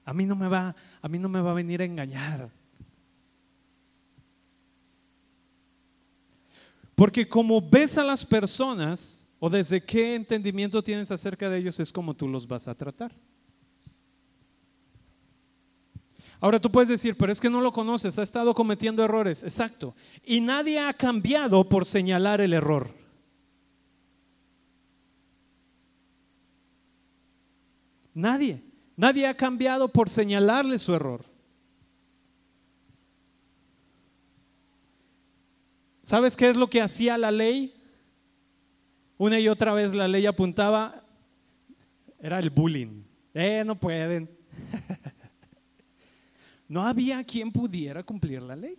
A 0.04 0.12
mí 0.12 0.26
no 0.26 0.34
me 0.34 0.48
va, 0.48 0.74
a 1.00 1.08
mí 1.08 1.18
no 1.18 1.28
me 1.28 1.40
va 1.40 1.52
a 1.52 1.54
venir 1.54 1.82
a 1.82 1.84
engañar. 1.84 2.50
Porque 7.00 7.26
como 7.26 7.62
ves 7.62 7.96
a 7.96 8.04
las 8.04 8.26
personas 8.26 9.26
o 9.38 9.48
desde 9.48 9.82
qué 9.82 10.14
entendimiento 10.14 10.82
tienes 10.82 11.10
acerca 11.10 11.48
de 11.48 11.56
ellos 11.56 11.80
es 11.80 11.90
como 11.90 12.12
tú 12.12 12.28
los 12.28 12.46
vas 12.46 12.68
a 12.68 12.74
tratar. 12.74 13.10
Ahora 16.38 16.60
tú 16.60 16.70
puedes 16.70 16.90
decir, 16.90 17.16
pero 17.16 17.32
es 17.32 17.40
que 17.40 17.48
no 17.48 17.62
lo 17.62 17.72
conoces, 17.72 18.18
ha 18.18 18.22
estado 18.22 18.52
cometiendo 18.52 19.02
errores. 19.02 19.42
Exacto. 19.42 19.94
Y 20.26 20.42
nadie 20.42 20.78
ha 20.78 20.92
cambiado 20.92 21.66
por 21.66 21.86
señalar 21.86 22.42
el 22.42 22.52
error. 22.52 22.90
Nadie. 28.12 28.62
Nadie 28.94 29.26
ha 29.26 29.34
cambiado 29.34 29.88
por 29.88 30.10
señalarle 30.10 30.78
su 30.78 30.94
error. 30.94 31.29
¿Sabes 36.10 36.34
qué 36.34 36.48
es 36.48 36.56
lo 36.56 36.68
que 36.68 36.82
hacía 36.82 37.16
la 37.16 37.30
ley? 37.30 37.72
Una 39.16 39.38
y 39.38 39.46
otra 39.46 39.72
vez 39.72 39.94
la 39.94 40.08
ley 40.08 40.26
apuntaba, 40.26 41.04
era 42.18 42.40
el 42.40 42.50
bullying. 42.50 43.04
Eh, 43.32 43.62
no 43.64 43.78
pueden. 43.78 44.28
no 46.68 46.84
había 46.84 47.22
quien 47.22 47.52
pudiera 47.52 48.02
cumplir 48.02 48.42
la 48.42 48.56
ley. 48.56 48.76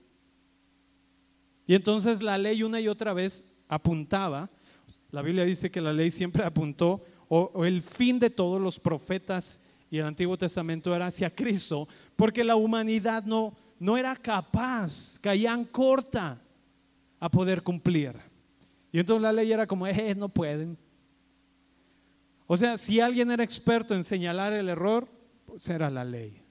Y 1.65 1.73
entonces 1.73 2.21
la 2.21 2.37
ley 2.37 2.63
una 2.63 2.81
y 2.81 2.89
otra 2.89 3.13
vez 3.13 3.49
apuntaba, 3.69 4.49
la 5.09 5.21
Biblia 5.21 5.45
dice 5.45 5.71
que 5.71 5.79
la 5.79 5.93
ley 5.93 6.11
siempre 6.11 6.43
apuntó, 6.43 7.01
o, 7.29 7.63
el 7.63 7.81
fin 7.81 8.19
de 8.19 8.29
todos 8.29 8.59
los 8.59 8.77
profetas 8.77 9.63
y 9.89 9.99
el 9.99 10.05
Antiguo 10.05 10.37
Testamento 10.37 10.93
era 10.93 11.05
hacia 11.05 11.33
Cristo, 11.33 11.87
porque 12.17 12.43
la 12.43 12.57
humanidad 12.57 13.23
no, 13.23 13.55
no 13.79 13.97
era 13.97 14.17
capaz, 14.17 15.17
caían 15.21 15.63
corta 15.63 16.41
a 17.21 17.29
poder 17.29 17.61
cumplir. 17.61 18.15
Y 18.91 18.99
entonces 18.99 19.21
la 19.21 19.31
ley 19.31 19.51
era 19.51 19.65
como, 19.65 19.87
eh, 19.87 20.15
no 20.15 20.27
pueden. 20.27 20.77
O 22.47 22.57
sea, 22.57 22.77
si 22.77 22.99
alguien 22.99 23.31
era 23.31 23.43
experto 23.43 23.95
en 23.95 24.03
señalar 24.03 24.51
el 24.51 24.67
error, 24.67 25.07
pues 25.45 25.69
era 25.69 25.89
la 25.89 26.03
ley. 26.03 26.41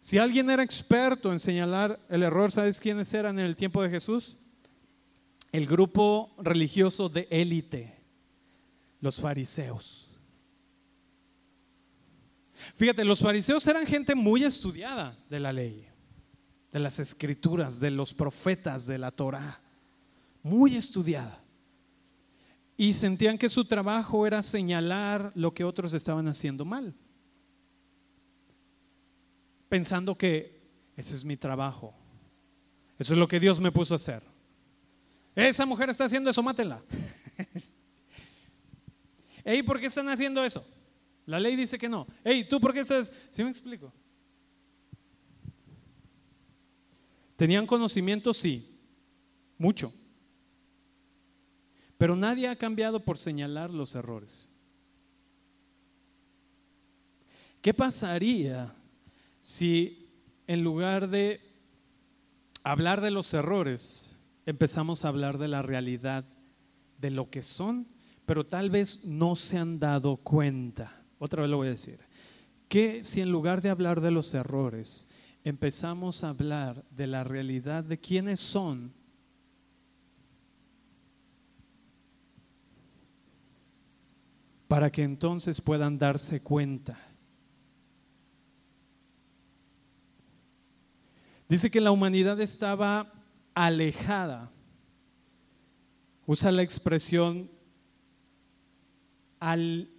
Si 0.00 0.18
alguien 0.18 0.50
era 0.50 0.64
experto 0.64 1.32
en 1.32 1.38
señalar 1.38 2.00
el 2.10 2.24
error, 2.24 2.50
¿sabes 2.50 2.80
quiénes 2.80 3.14
eran 3.14 3.38
en 3.38 3.46
el 3.46 3.56
tiempo 3.56 3.80
de 3.82 3.88
Jesús? 3.88 4.36
El 5.52 5.66
grupo 5.66 6.34
religioso 6.38 7.08
de 7.08 7.28
élite, 7.30 7.96
los 9.00 9.20
fariseos. 9.20 10.10
Fíjate, 12.74 13.04
los 13.04 13.20
fariseos 13.20 13.64
eran 13.68 13.86
gente 13.86 14.14
muy 14.14 14.42
estudiada 14.42 15.16
de 15.30 15.40
la 15.40 15.52
ley. 15.52 15.86
de 16.72 16.78
las 16.78 16.98
escrituras, 16.98 17.80
de 17.80 17.90
los 17.90 18.14
profetas, 18.14 18.86
de 18.86 18.96
la 18.96 19.10
Torah, 19.10 19.60
muy 20.42 20.74
estudiada. 20.76 21.38
Y 22.76 22.92
sentían 22.94 23.38
que 23.38 23.48
su 23.48 23.64
trabajo 23.64 24.26
era 24.26 24.42
señalar 24.42 25.32
lo 25.34 25.54
que 25.54 25.62
otros 25.64 25.92
estaban 25.94 26.26
haciendo 26.26 26.64
mal, 26.64 26.94
pensando 29.68 30.16
que 30.16 30.60
ese 30.96 31.14
es 31.14 31.24
mi 31.24 31.36
trabajo, 31.36 31.94
eso 32.98 33.12
es 33.12 33.18
lo 33.18 33.28
que 33.28 33.38
Dios 33.38 33.60
me 33.60 33.70
puso 33.70 33.94
a 33.94 33.96
hacer. 33.96 34.22
Esa 35.34 35.64
mujer 35.64 35.90
está 35.90 36.04
haciendo 36.04 36.30
eso, 36.30 36.42
mátela. 36.42 36.82
Ey, 39.44 39.62
¿por 39.62 39.78
qué 39.80 39.86
están 39.86 40.08
haciendo 40.08 40.44
eso? 40.44 40.66
La 41.26 41.38
ley 41.38 41.56
dice 41.56 41.78
que 41.78 41.88
no. 41.88 42.06
Ey, 42.24 42.48
¿tú 42.48 42.60
por 42.60 42.72
qué 42.72 42.80
estás? 42.80 43.12
¿Sí 43.30 43.42
me 43.44 43.50
explico? 43.50 43.92
¿Tenían 47.36 47.66
conocimiento? 47.66 48.34
Sí, 48.34 48.78
mucho. 49.58 49.92
Pero 52.02 52.16
nadie 52.16 52.48
ha 52.48 52.56
cambiado 52.56 52.98
por 52.98 53.16
señalar 53.16 53.70
los 53.70 53.94
errores. 53.94 54.48
¿Qué 57.60 57.72
pasaría 57.72 58.74
si 59.40 60.08
en 60.48 60.64
lugar 60.64 61.08
de 61.08 61.40
hablar 62.64 63.02
de 63.02 63.12
los 63.12 63.32
errores, 63.34 64.18
empezamos 64.46 65.04
a 65.04 65.10
hablar 65.10 65.38
de 65.38 65.46
la 65.46 65.62
realidad 65.62 66.24
de 66.98 67.10
lo 67.10 67.30
que 67.30 67.44
son, 67.44 67.86
pero 68.26 68.44
tal 68.46 68.68
vez 68.68 69.04
no 69.04 69.36
se 69.36 69.58
han 69.58 69.78
dado 69.78 70.16
cuenta? 70.16 71.04
Otra 71.20 71.42
vez 71.42 71.50
lo 71.52 71.58
voy 71.58 71.68
a 71.68 71.70
decir. 71.70 72.00
Que 72.66 73.04
si 73.04 73.20
en 73.20 73.30
lugar 73.30 73.62
de 73.62 73.70
hablar 73.70 74.00
de 74.00 74.10
los 74.10 74.34
errores, 74.34 75.06
empezamos 75.44 76.24
a 76.24 76.30
hablar 76.30 76.84
de 76.90 77.06
la 77.06 77.22
realidad 77.22 77.84
de 77.84 78.00
quiénes 78.00 78.40
son, 78.40 78.92
para 84.72 84.90
que 84.90 85.02
entonces 85.02 85.60
puedan 85.60 85.98
darse 85.98 86.40
cuenta. 86.40 86.98
Dice 91.46 91.70
que 91.70 91.78
la 91.78 91.90
humanidad 91.90 92.40
estaba 92.40 93.12
alejada. 93.52 94.50
Usa 96.24 96.50
la 96.50 96.62
expresión 96.62 97.50
al 99.40 99.90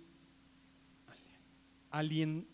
alien, 1.91 2.47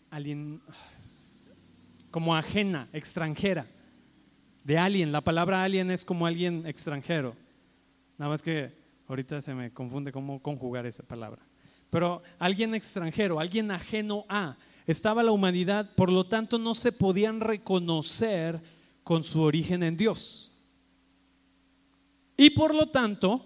como 2.10 2.36
ajena, 2.36 2.90
extranjera. 2.92 3.66
De 4.62 4.76
alien, 4.76 5.10
la 5.10 5.22
palabra 5.22 5.64
alien 5.64 5.90
es 5.90 6.04
como 6.04 6.26
alguien 6.26 6.66
extranjero. 6.66 7.34
Nada 8.18 8.28
más 8.28 8.42
que 8.42 8.74
ahorita 9.08 9.40
se 9.40 9.54
me 9.54 9.72
confunde 9.72 10.12
cómo 10.12 10.42
conjugar 10.42 10.84
esa 10.84 11.02
palabra. 11.02 11.49
Pero 11.90 12.22
alguien 12.38 12.74
extranjero, 12.74 13.40
alguien 13.40 13.70
ajeno 13.70 14.24
a, 14.28 14.56
estaba 14.86 15.22
la 15.22 15.32
humanidad, 15.32 15.94
por 15.94 16.10
lo 16.10 16.24
tanto 16.26 16.58
no 16.58 16.74
se 16.74 16.92
podían 16.92 17.40
reconocer 17.40 18.60
con 19.02 19.24
su 19.24 19.42
origen 19.42 19.82
en 19.82 19.96
Dios. 19.96 20.58
Y 22.36 22.50
por 22.50 22.74
lo 22.74 22.88
tanto 22.88 23.44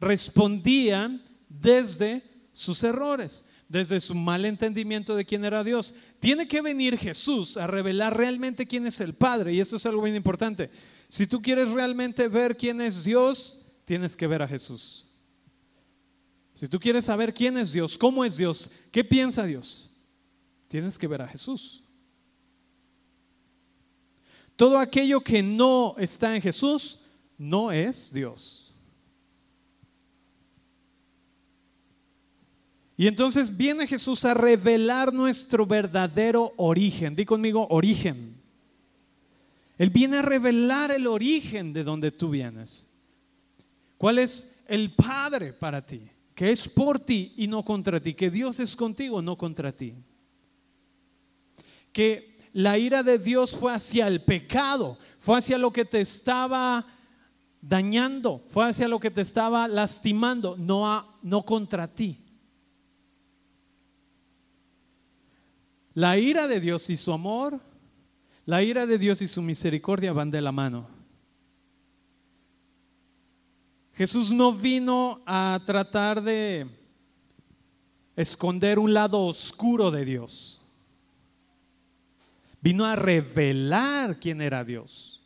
respondían 0.00 1.22
desde 1.48 2.22
sus 2.52 2.82
errores 2.82 3.44
desde 3.68 4.00
su 4.00 4.14
mal 4.14 4.44
entendimiento 4.44 5.14
de 5.14 5.24
quién 5.24 5.44
era 5.44 5.62
Dios. 5.62 5.94
Tiene 6.18 6.48
que 6.48 6.62
venir 6.62 6.98
Jesús 6.98 7.56
a 7.56 7.66
revelar 7.66 8.16
realmente 8.16 8.66
quién 8.66 8.86
es 8.86 9.00
el 9.00 9.14
Padre, 9.14 9.52
y 9.52 9.60
esto 9.60 9.76
es 9.76 9.86
algo 9.86 10.02
bien 10.02 10.16
importante. 10.16 10.70
Si 11.08 11.26
tú 11.26 11.40
quieres 11.40 11.70
realmente 11.70 12.28
ver 12.28 12.56
quién 12.56 12.80
es 12.80 13.04
Dios, 13.04 13.60
tienes 13.84 14.16
que 14.16 14.26
ver 14.26 14.42
a 14.42 14.48
Jesús. 14.48 15.06
Si 16.58 16.66
tú 16.66 16.80
quieres 16.80 17.04
saber 17.04 17.32
quién 17.32 17.56
es 17.56 17.72
Dios, 17.72 17.96
cómo 17.96 18.24
es 18.24 18.36
Dios, 18.36 18.68
qué 18.90 19.04
piensa 19.04 19.44
Dios, 19.44 19.92
tienes 20.66 20.98
que 20.98 21.06
ver 21.06 21.22
a 21.22 21.28
Jesús. 21.28 21.84
Todo 24.56 24.76
aquello 24.76 25.20
que 25.20 25.40
no 25.40 25.94
está 25.98 26.34
en 26.34 26.42
Jesús 26.42 26.98
no 27.38 27.70
es 27.70 28.12
Dios. 28.12 28.74
Y 32.96 33.06
entonces 33.06 33.56
viene 33.56 33.86
Jesús 33.86 34.24
a 34.24 34.34
revelar 34.34 35.12
nuestro 35.12 35.64
verdadero 35.64 36.54
origen. 36.56 37.14
Di 37.14 37.24
conmigo, 37.24 37.68
origen. 37.70 38.34
Él 39.78 39.90
viene 39.90 40.16
a 40.16 40.22
revelar 40.22 40.90
el 40.90 41.06
origen 41.06 41.72
de 41.72 41.84
donde 41.84 42.10
tú 42.10 42.30
vienes. 42.30 42.84
¿Cuál 43.96 44.18
es 44.18 44.52
el 44.66 44.92
Padre 44.96 45.52
para 45.52 45.86
ti? 45.86 46.02
Que 46.38 46.52
es 46.52 46.68
por 46.68 47.00
ti 47.00 47.34
y 47.36 47.48
no 47.48 47.64
contra 47.64 47.98
ti. 47.98 48.14
Que 48.14 48.30
Dios 48.30 48.60
es 48.60 48.76
contigo, 48.76 49.20
no 49.20 49.36
contra 49.36 49.72
ti. 49.72 49.96
Que 51.90 52.38
la 52.52 52.78
ira 52.78 53.02
de 53.02 53.18
Dios 53.18 53.56
fue 53.56 53.74
hacia 53.74 54.06
el 54.06 54.22
pecado, 54.22 55.00
fue 55.18 55.38
hacia 55.38 55.58
lo 55.58 55.72
que 55.72 55.84
te 55.84 55.98
estaba 55.98 56.86
dañando, 57.60 58.44
fue 58.46 58.68
hacia 58.68 58.86
lo 58.86 59.00
que 59.00 59.10
te 59.10 59.20
estaba 59.20 59.66
lastimando, 59.66 60.56
no, 60.56 61.18
no 61.22 61.44
contra 61.44 61.92
ti. 61.92 62.20
La 65.92 66.18
ira 66.18 66.46
de 66.46 66.60
Dios 66.60 66.88
y 66.88 66.94
su 66.94 67.12
amor, 67.12 67.58
la 68.46 68.62
ira 68.62 68.86
de 68.86 68.96
Dios 68.96 69.22
y 69.22 69.26
su 69.26 69.42
misericordia 69.42 70.12
van 70.12 70.30
de 70.30 70.40
la 70.40 70.52
mano. 70.52 70.97
Jesús 73.98 74.30
no 74.30 74.52
vino 74.52 75.20
a 75.26 75.60
tratar 75.66 76.22
de 76.22 76.68
esconder 78.14 78.78
un 78.78 78.94
lado 78.94 79.24
oscuro 79.24 79.90
de 79.90 80.04
Dios. 80.04 80.62
Vino 82.60 82.86
a 82.86 82.94
revelar 82.94 84.20
quién 84.20 84.40
era 84.40 84.62
Dios. 84.62 85.20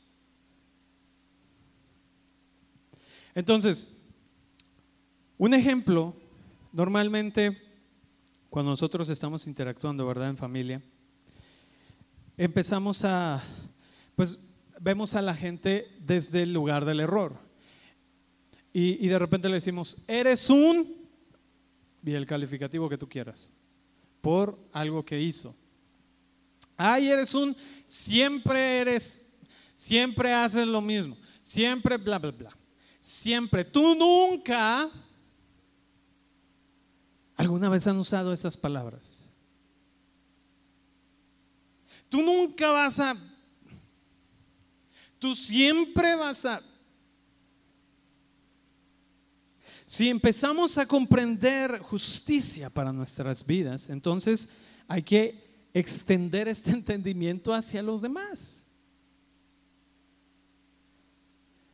Entonces, 3.35 3.95
un 5.37 5.53
ejemplo, 5.53 6.17
normalmente 6.73 7.55
cuando 8.49 8.71
nosotros 8.71 9.11
estamos 9.11 9.47
interactuando, 9.47 10.07
¿verdad? 10.07 10.31
En 10.31 10.39
familia, 10.39 10.81
empezamos 12.39 13.05
a, 13.05 13.43
pues 14.17 14.39
vemos 14.81 15.15
a 15.15 15.21
la 15.21 15.35
gente 15.35 15.95
desde 16.01 16.45
el 16.45 16.55
lugar 16.55 16.87
del 16.87 17.01
error. 17.01 17.52
Y, 18.75 19.07
de 19.07 19.19
repente 19.19 19.49
le 19.49 19.55
decimos, 19.55 20.03
eres 20.09 20.49
un, 20.49 20.97
y 22.05 22.13
el 22.13 22.27
calificativo 22.27 22.89
que 22.89 22.97
tú 22.97 23.07
quieras, 23.07 23.53
por 24.21 24.59
algo 24.73 25.05
que 25.05 25.21
hizo. 25.21 25.55
Ay, 26.77 27.09
eres 27.09 27.35
un, 27.35 27.55
siempre 27.85 28.79
eres, 28.79 29.31
siempre 29.75 30.33
haces 30.33 30.67
lo 30.67 30.81
mismo, 30.81 31.19
siempre 31.43 31.99
bla, 31.99 32.19
bla, 32.19 32.31
bla. 32.31 32.57
Siempre, 32.99 33.65
tú 33.65 33.95
nunca 33.95 34.91
¿Alguna 37.43 37.69
vez 37.69 37.85
han 37.89 37.97
usado 37.97 38.33
esas 38.33 38.57
palabras? 38.57 39.29
Tú 42.09 42.23
nunca 42.23 42.71
vas 42.71 43.01
a... 43.01 43.17
Tú 45.18 45.35
siempre 45.35 46.14
vas 46.14 46.45
a... 46.45 46.62
Si 49.93 50.09
empezamos 50.09 50.78
a 50.78 50.86
comprender 50.86 51.80
justicia 51.80 52.70
para 52.70 52.95
nuestras 52.95 53.45
vidas, 53.47 53.90
entonces 53.90 54.49
hay 54.88 55.03
que 55.03 55.66
extender 55.74 56.49
este 56.49 56.70
entendimiento 56.80 57.53
hacia 57.53 57.82
los 57.82 58.01
demás. 58.01 58.66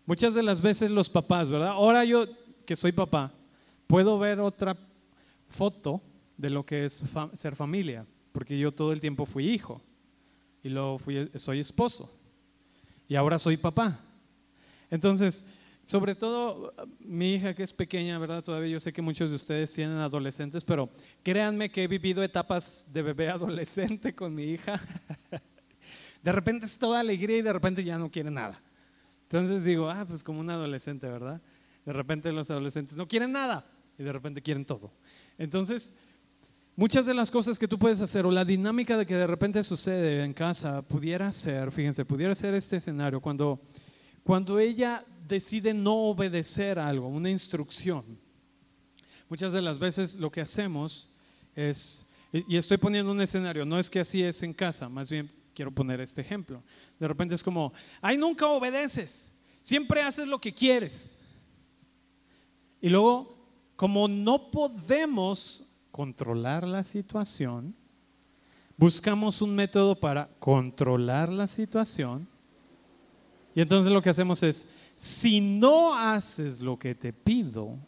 Muchas 0.05 0.35
de 0.35 0.43
las 0.43 0.61
veces 0.61 0.91
los 0.91 1.09
papás, 1.09 1.49
¿verdad? 1.49 1.69
Ahora 1.69 2.05
yo 2.05 2.27
que 2.67 2.75
soy 2.75 2.91
papá, 2.91 3.33
puedo 3.87 4.19
ver 4.19 4.41
otra 4.41 4.77
foto 5.49 6.03
de 6.37 6.51
lo 6.51 6.67
que 6.67 6.87
es 6.87 7.05
ser 7.35 7.55
familia, 7.55 8.05
porque 8.33 8.59
yo 8.59 8.73
todo 8.73 8.93
el 8.93 9.01
tiempo 9.01 9.27
fui 9.27 9.49
hijo 9.49 9.81
y 10.65 10.71
luego 10.71 10.99
fui, 10.99 11.31
soy 11.37 11.61
esposo 11.61 12.13
y 13.07 13.15
ahora 13.15 13.39
soy 13.39 13.57
papá. 13.57 14.01
Entonces, 14.91 15.47
sobre 15.89 16.15
todo 16.15 16.75
mi 17.01 17.33
hija 17.33 17.55
que 17.55 17.63
es 17.63 17.73
pequeña, 17.73 18.19
¿verdad? 18.19 18.45
Todavía 18.45 18.73
yo 18.73 18.79
sé 18.79 18.93
que 18.93 19.01
muchos 19.01 19.31
de 19.31 19.37
ustedes 19.37 19.73
tienen 19.73 19.97
adolescentes, 19.97 20.63
pero 20.63 20.91
créanme 21.23 21.71
que 21.71 21.85
he 21.85 21.89
vivido 21.89 22.23
etapas 22.23 22.87
de 22.93 23.01
bebé 23.01 23.31
adolescente 23.31 24.15
con 24.15 24.35
mi 24.35 24.43
hija. 24.43 24.79
De 26.23 26.31
repente 26.31 26.67
es 26.67 26.77
toda 26.77 27.01
alegría 27.01 27.39
y 27.39 27.43
de 27.43 27.53
repente 27.53 27.83
ya 27.83 27.97
no 27.97 28.11
quiere 28.11 28.31
nada. 28.31 28.61
Entonces 29.23 29.65
digo, 29.65 29.89
ah, 29.89 30.05
pues 30.07 30.23
como 30.23 30.41
un 30.41 30.51
adolescente, 30.51 31.09
¿verdad? 31.09 31.41
De 31.87 31.93
repente 31.93 32.33
los 32.33 32.51
adolescentes 32.51 32.97
no 32.97 33.09
quieren 33.09 33.33
nada 33.33 33.65
y 33.97 34.03
de 34.03 34.13
repente 34.13 34.43
quieren 34.43 34.67
todo. 34.67 34.93
Entonces, 35.39 35.99
muchas 36.77 37.07
de 37.07 37.15
las 37.15 37.31
cosas 37.31 37.59
que 37.59 37.69
tú 37.69 37.79
puedes 37.79 38.03
hacer 38.03 38.27
o 38.27 38.31
la 38.31 38.45
dinámica 38.45 38.99
de 38.99 39.07
que 39.07 39.15
de 39.15 39.29
repente 39.29 39.63
sucede 39.63 40.23
en 40.23 40.35
casa 40.35 40.83
pudiera 40.83 41.33
ser, 41.33 41.71
fíjense, 41.71 42.05
pudiera 42.05 42.35
ser 42.35 42.53
este 42.55 42.77
escenario 42.77 43.23
cuando, 43.23 43.61
cuando 44.25 44.59
ella 44.59 45.03
decide 45.29 45.75
no 45.75 45.95
obedecer 45.95 46.79
algo, 46.79 47.09
una 47.09 47.31
instrucción. 47.31 48.05
Muchas 49.29 49.53
de 49.53 49.61
las 49.61 49.79
veces 49.79 50.17
lo 50.17 50.33
que 50.33 50.41
hacemos 50.41 51.09
es, 51.55 52.09
y 52.33 52.57
estoy 52.57 52.79
poniendo 52.79 53.13
un 53.13 53.21
escenario, 53.21 53.65
no 53.65 53.79
es 53.79 53.91
que 53.91 54.01
así 54.01 54.23
es 54.23 54.43
en 54.43 54.55
casa, 54.55 54.89
más 54.89 55.11
bien 55.11 55.31
quiero 55.55 55.71
poner 55.71 56.01
este 56.01 56.23
ejemplo. 56.23 56.63
De 56.99 57.07
repente 57.07 57.35
es 57.35 57.43
como, 57.43 57.73
ay, 58.01 58.17
nunca 58.17 58.47
obedeces, 58.47 59.35
siempre 59.61 60.03
haces 60.03 60.27
lo 60.27 60.41
que 60.41 60.53
quieres. 60.53 61.19
Y 62.81 62.89
luego, 62.89 63.37
como 63.77 64.09
no 64.09 64.51
podemos 64.51 65.65
controlar 65.91 66.67
la 66.67 66.83
situación, 66.83 67.75
buscamos 68.77 69.43
un 69.43 69.55
método 69.55 69.99
para 69.99 70.29
controlar 70.39 71.29
la 71.29 71.47
situación. 71.47 72.29
Y 73.55 73.61
entonces 73.61 73.93
lo 73.93 74.01
que 74.01 74.11
hacemos 74.11 74.43
es, 74.45 74.69
si 74.99 75.41
no 75.41 75.95
haces 75.97 76.61
lo 76.61 76.77
que 76.77 76.93
te 76.93 77.13
pido, 77.13 77.79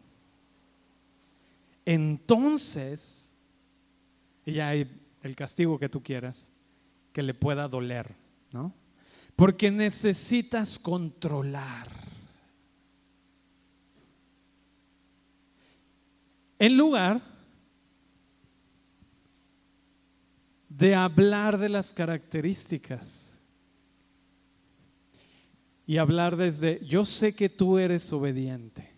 entonces, 1.84 3.36
y 4.46 4.52
ya 4.52 4.68
hay 4.68 4.88
el 5.20 5.34
castigo 5.34 5.76
que 5.76 5.88
tú 5.88 6.04
quieras, 6.04 6.48
que 7.12 7.24
le 7.24 7.34
pueda 7.34 7.66
doler, 7.66 8.14
¿no? 8.52 8.72
Porque 9.34 9.72
necesitas 9.72 10.78
controlar. 10.78 11.88
En 16.60 16.76
lugar 16.76 17.20
de 20.68 20.94
hablar 20.94 21.58
de 21.58 21.70
las 21.70 21.92
características 21.92 23.29
y 25.90 25.98
hablar 25.98 26.36
desde, 26.36 26.78
yo 26.86 27.04
sé 27.04 27.34
que 27.34 27.48
tú 27.48 27.76
eres 27.76 28.12
obediente, 28.12 28.94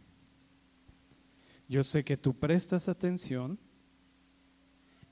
yo 1.67 1.83
sé 1.83 2.05
que 2.05 2.19
tú 2.19 2.35
prestas 2.35 2.87
atención 2.87 3.59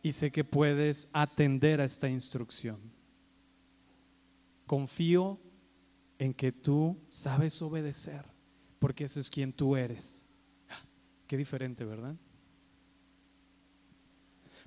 y 0.02 0.12
sé 0.12 0.30
que 0.30 0.44
puedes 0.44 1.08
atender 1.14 1.80
a 1.80 1.86
esta 1.86 2.06
instrucción. 2.06 2.78
Confío 4.66 5.40
en 6.18 6.34
que 6.34 6.52
tú 6.52 6.98
sabes 7.08 7.62
obedecer, 7.62 8.26
porque 8.78 9.04
eso 9.04 9.18
es 9.18 9.30
quien 9.30 9.50
tú 9.50 9.74
eres. 9.74 10.26
Qué 11.26 11.38
diferente, 11.38 11.86
¿verdad? 11.86 12.14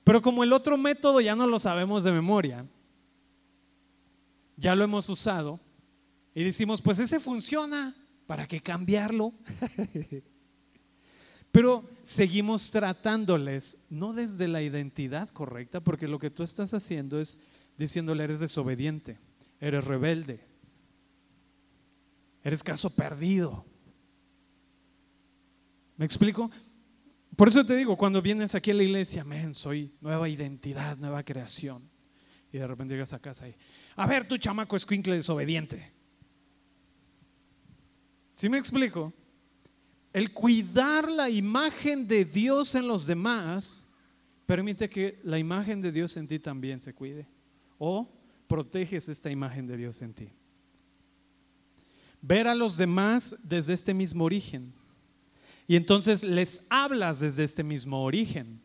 Pero 0.04 0.20
como 0.20 0.44
el 0.44 0.52
otro 0.52 0.80
método 0.80 1.22
ya 1.22 1.36
no 1.36 1.46
lo 1.46 1.60
sabemos 1.60 2.04
de 2.04 2.12
memoria, 2.12 2.66
ya 4.58 4.76
lo 4.76 4.84
hemos 4.84 5.08
usado 5.10 5.60
y 6.36 6.44
decimos, 6.44 6.82
pues 6.82 7.00
ese 7.00 7.20
funciona, 7.20 7.96
¿para 8.26 8.48
qué 8.48 8.60
cambiarlo? 8.60 9.34
Pero 11.52 11.88
seguimos 12.02 12.72
tratándoles, 12.72 13.78
no 13.90 14.14
desde 14.14 14.48
la 14.48 14.64
identidad 14.64 15.30
correcta, 15.30 15.82
porque 15.82 16.08
lo 16.08 16.18
que 16.18 16.32
tú 16.32 16.42
estás 16.42 16.74
haciendo 16.74 17.20
es 17.20 17.40
diciéndole, 17.78 18.24
eres 18.24 18.40
desobediente, 18.40 19.20
eres 19.60 19.84
rebelde, 19.84 20.44
eres 22.44 22.64
caso 22.64 22.90
perdido. 22.90 23.66
¿Me 25.96 26.06
explico? 26.06 26.50
Por 27.36 27.48
eso 27.48 27.64
te 27.66 27.76
digo, 27.76 27.98
cuando 27.98 28.22
vienes 28.22 28.56
aquí 28.56 28.72
a 28.72 28.74
la 28.76 28.84
iglesia, 28.84 29.22
amén, 29.22 29.54
soy 29.54 29.94
nueva 30.02 30.28
identidad, 30.30 30.98
nueva 30.98 31.24
creación. 31.24 31.88
Y 32.52 32.58
de 32.58 32.68
repente 32.68 32.94
llegas 32.94 33.14
a 33.14 33.20
casa 33.20 33.48
y, 33.48 33.56
a 33.96 34.08
ver, 34.08 34.28
tu 34.28 34.38
chamaco 34.38 34.76
escuincle 34.76 35.16
desobediente. 35.16 35.94
¿Sí 38.34 38.50
me 38.50 38.58
explico? 38.58 39.14
El 40.12 40.32
cuidar 40.32 41.10
la 41.10 41.30
imagen 41.30 42.08
de 42.08 42.26
Dios 42.26 42.76
en 42.76 42.88
los 42.88 43.08
demás 43.08 43.92
permite 44.46 44.90
que 44.90 45.20
la 45.24 45.40
imagen 45.40 45.82
de 45.82 45.92
Dios 45.92 46.16
en 46.18 46.28
ti 46.28 46.40
también 46.40 46.80
se 46.80 46.94
cuide. 46.94 47.28
O 47.78 48.08
proteges 48.48 49.10
esta 49.10 49.32
imagen 49.32 49.66
de 49.66 49.78
Dios 49.78 50.02
en 50.02 50.14
ti. 50.14 50.30
Ver 52.22 52.48
a 52.48 52.56
los 52.56 52.78
demás 52.78 53.36
desde 53.44 53.74
este 53.74 53.94
mismo 53.94 54.24
origen 54.24 54.74
y 55.68 55.76
entonces 55.76 56.24
les 56.24 56.66
hablas 56.70 57.20
desde 57.20 57.44
este 57.44 57.64
mismo 57.64 58.04
origen. 58.04 58.62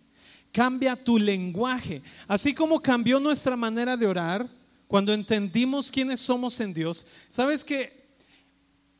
Cambia 0.53 0.97
tu 0.97 1.19
lenguaje. 1.19 2.03
Así 2.27 2.55
como 2.55 2.81
cambió 2.81 3.21
nuestra 3.21 3.57
manera 3.57 3.97
de 3.97 4.07
orar 4.07 4.49
cuando 4.87 5.13
entendimos 5.13 5.93
quiénes 5.93 6.21
somos 6.21 6.59
en 6.61 6.73
Dios. 6.73 7.07
¿Sabes 7.29 7.63
que 7.63 7.98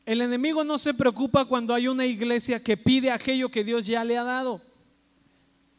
el 0.09 0.21
enemigo 0.21 0.63
no 0.63 0.79
se 0.79 0.95
preocupa 0.95 1.45
cuando 1.45 1.71
hay 1.71 1.87
una 1.87 2.03
iglesia 2.03 2.63
que 2.63 2.75
pide 2.75 3.11
aquello 3.11 3.49
que 3.49 3.63
Dios 3.63 3.85
ya 3.85 4.03
le 4.03 4.17
ha 4.17 4.23
dado? 4.23 4.59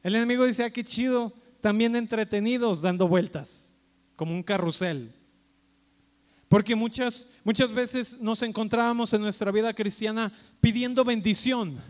El 0.05 0.15
enemigo 0.15 0.45
dice, 0.45 0.63
ah, 0.63 0.71
qué 0.71 0.85
chido, 0.85 1.33
también 1.61 1.97
entretenidos 1.97 2.81
dando 2.81 3.09
vueltas, 3.09 3.75
como 4.15 4.33
un 4.33 4.45
carrusel. 4.45 5.13
Porque 6.49 6.77
muchas, 6.77 7.29
muchas 7.43 7.73
veces 7.73 8.21
nos 8.21 8.41
encontrábamos 8.43 9.13
en 9.13 9.21
nuestra 9.21 9.51
vida 9.51 9.75
cristiana 9.75 10.33
pidiendo 10.61 11.05
bendición 11.05 11.81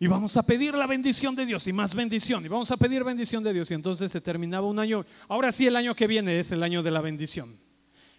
y 0.00 0.08
vamos 0.08 0.36
a 0.36 0.42
pedir 0.42 0.74
la 0.74 0.88
bendición 0.88 1.36
de 1.36 1.46
Dios 1.46 1.68
y 1.68 1.72
más 1.72 1.94
bendición 1.94 2.44
y 2.44 2.48
vamos 2.48 2.72
a 2.72 2.76
pedir 2.76 3.04
bendición 3.04 3.44
de 3.44 3.52
Dios 3.52 3.70
y 3.70 3.74
entonces 3.74 4.10
se 4.10 4.20
terminaba 4.20 4.66
un 4.66 4.80
año, 4.80 5.06
ahora 5.28 5.52
sí 5.52 5.64
el 5.64 5.76
año 5.76 5.94
que 5.94 6.08
viene 6.08 6.40
es 6.40 6.50
el 6.50 6.64
año 6.64 6.82
de 6.82 6.90
la 6.90 7.00
bendición 7.00 7.56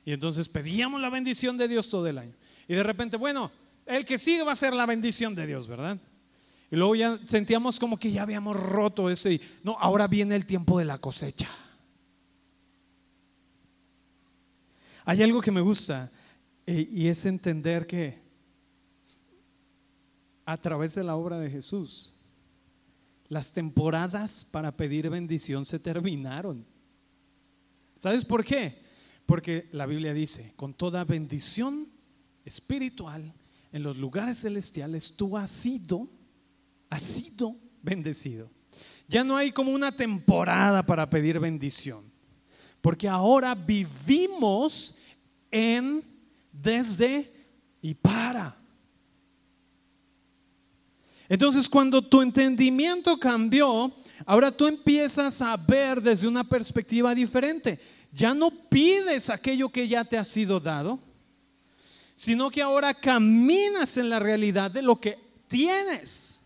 y 0.06 0.14
entonces 0.14 0.48
pedíamos 0.48 1.02
la 1.02 1.10
bendición 1.10 1.58
de 1.58 1.68
Dios 1.68 1.89
todo 1.89 2.08
el 2.08 2.20
año 2.20 2.34
y 2.68 2.74
de 2.74 2.84
repente, 2.84 3.18
bueno, 3.18 3.51
el 3.86 4.05
que 4.05 4.18
sigue 4.18 4.43
va 4.43 4.53
a 4.53 4.55
ser 4.55 4.74
la 4.74 4.86
bendición 4.86 5.36
de 5.36 5.45
Dios, 5.45 5.68
¿verdad? 5.68 5.97
Y 6.72 6.76
luego 6.76 6.95
ya 6.95 7.20
sentíamos 7.28 7.80
como 7.80 7.97
que 7.97 8.11
ya 8.11 8.24
habíamos 8.24 8.59
roto 8.59 9.09
ese, 9.09 9.39
no, 9.63 9.78
ahora 9.80 10.07
viene 10.07 10.36
el 10.36 10.45
tiempo 10.45 10.80
de 10.80 10.86
la 10.86 10.97
cosecha. 10.97 11.49
Hay 15.05 15.22
algo 15.22 15.41
que 15.41 15.51
me 15.51 15.61
gusta 15.61 16.11
eh, 16.66 16.88
y 16.91 17.07
es 17.07 17.26
entender 17.28 17.86
que 17.86 18.26
a 20.45 20.57
través 20.57 20.95
de 20.95 21.03
la 21.03 21.16
obra 21.16 21.39
de 21.39 21.49
Jesús. 21.49 22.13
Las 23.28 23.53
temporadas 23.53 24.45
para 24.51 24.76
pedir 24.76 25.09
bendición 25.09 25.66
se 25.66 25.80
terminaron. 25.80 26.66
¿Sabes 27.97 28.24
por 28.24 28.45
qué? 28.45 28.84
Porque 29.26 29.68
la 29.72 29.88
Biblia 29.88 30.13
dice, 30.13 30.53
con 30.55 30.74
toda 30.76 31.03
bendición 31.03 31.88
espiritual 32.46 33.34
en 33.72 33.84
los 33.84 33.98
lugares 33.98 34.39
celestiales, 34.41 35.16
tú 35.18 35.36
has 35.36 35.50
sido, 35.50 36.08
has 36.89 37.02
sido 37.02 37.56
bendecido. 37.82 38.50
Ya 39.08 39.24
no 39.24 39.36
hay 39.36 39.52
como 39.52 39.72
una 39.72 39.96
temporada 39.96 40.86
para 40.86 41.10
pedir 41.10 41.39
bendición, 41.39 42.06
porque 42.82 43.08
ahora 43.08 43.54
vivimos 43.54 44.96
en, 45.52 46.04
desde 46.52 47.32
y 47.82 47.93
para. 47.93 48.58
Entonces 51.28 51.68
cuando 51.68 52.02
tu 52.02 52.22
entendimiento 52.22 53.18
cambió, 53.18 53.93
ahora 54.26 54.52
tú 54.52 54.68
empiezas 54.68 55.41
a 55.41 55.58
ver 55.58 56.02
desde 56.02 56.28
una 56.28 56.48
perspectiva 56.48 57.16
diferente. 57.16 57.80
Ya 58.12 58.34
no 58.34 58.50
pides 58.70 59.30
aquello 59.30 59.70
que 59.70 59.88
ya 59.88 60.06
te 60.06 60.18
ha 60.18 60.24
sido 60.24 60.60
dado, 60.60 61.00
sino 62.16 62.49
que 62.49 62.61
ahora 62.61 62.93
caminas 62.93 63.97
en 63.97 64.09
la 64.09 64.20
realidad 64.20 64.72
de 64.72 64.82
lo 64.82 64.99
que 64.99 65.20
tienes. 65.47 66.41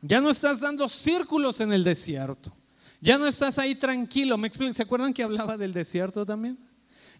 Ya 0.00 0.20
no 0.20 0.30
estás 0.30 0.60
dando 0.60 0.88
círculos 0.88 1.60
en 1.60 1.72
el 1.72 1.82
desierto. 1.84 2.52
Ya 3.00 3.18
no 3.18 3.26
estás 3.26 3.58
ahí 3.58 3.74
tranquilo. 3.74 4.38
¿Me 4.38 4.48
¿Se 4.50 4.82
acuerdan 4.82 5.12
que 5.12 5.22
hablaba 5.22 5.56
del 5.56 5.72
desierto 5.72 6.24
también? 6.24 6.58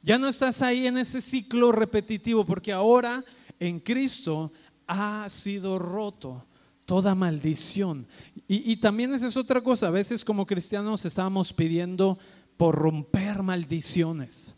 Ya 0.02 0.16
no 0.16 0.28
estás 0.28 0.62
ahí 0.62 0.86
en 0.86 0.96
ese 0.96 1.20
ciclo 1.20 1.72
repetitivo 1.72 2.46
porque 2.46 2.72
ahora 2.72 3.24
en 3.58 3.80
Cristo 3.80 4.52
ha 4.86 5.28
sido 5.28 5.78
roto 5.78 6.46
toda 6.86 7.14
maldición. 7.14 8.06
Y, 8.46 8.76
también 8.76 9.12
esa 9.12 9.26
es 9.26 9.36
otra 9.36 9.60
cosa, 9.60 9.88
a 9.88 9.90
veces 9.90 10.24
como 10.24 10.46
cristianos 10.46 11.04
estábamos 11.04 11.52
pidiendo 11.52 12.18
por 12.56 12.74
romper 12.74 13.42
maldiciones. 13.42 14.57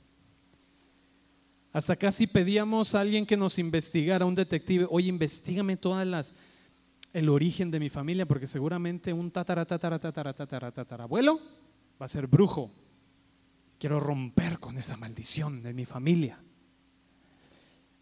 Hasta 1.73 1.95
casi 1.95 2.27
pedíamos 2.27 2.95
a 2.95 3.01
alguien 3.01 3.25
que 3.25 3.37
nos 3.37 3.59
investigara, 3.59 4.27
un 4.27 4.35
detective, 4.35 4.87
oye, 4.91 5.09
investigame 5.09 5.77
todas 5.77 6.05
las, 6.07 6.35
el 7.13 7.29
origen 7.29 7.71
de 7.71 7.79
mi 7.79 7.89
familia, 7.89 8.27
porque 8.27 8.49
seguramente 8.49 9.13
un 9.13 9.31
tatara, 9.31 9.65
tatara, 9.65 9.99
tatara, 9.99 10.33
tatara, 10.33 10.73
tatara, 10.73 11.05
abuelo 11.05 11.39
va 12.01 12.07
a 12.07 12.09
ser 12.09 12.27
brujo. 12.27 12.73
Quiero 13.79 14.01
romper 14.01 14.59
con 14.59 14.79
esa 14.79 14.97
maldición 14.97 15.63
de 15.63 15.73
mi 15.73 15.85
familia. 15.85 16.41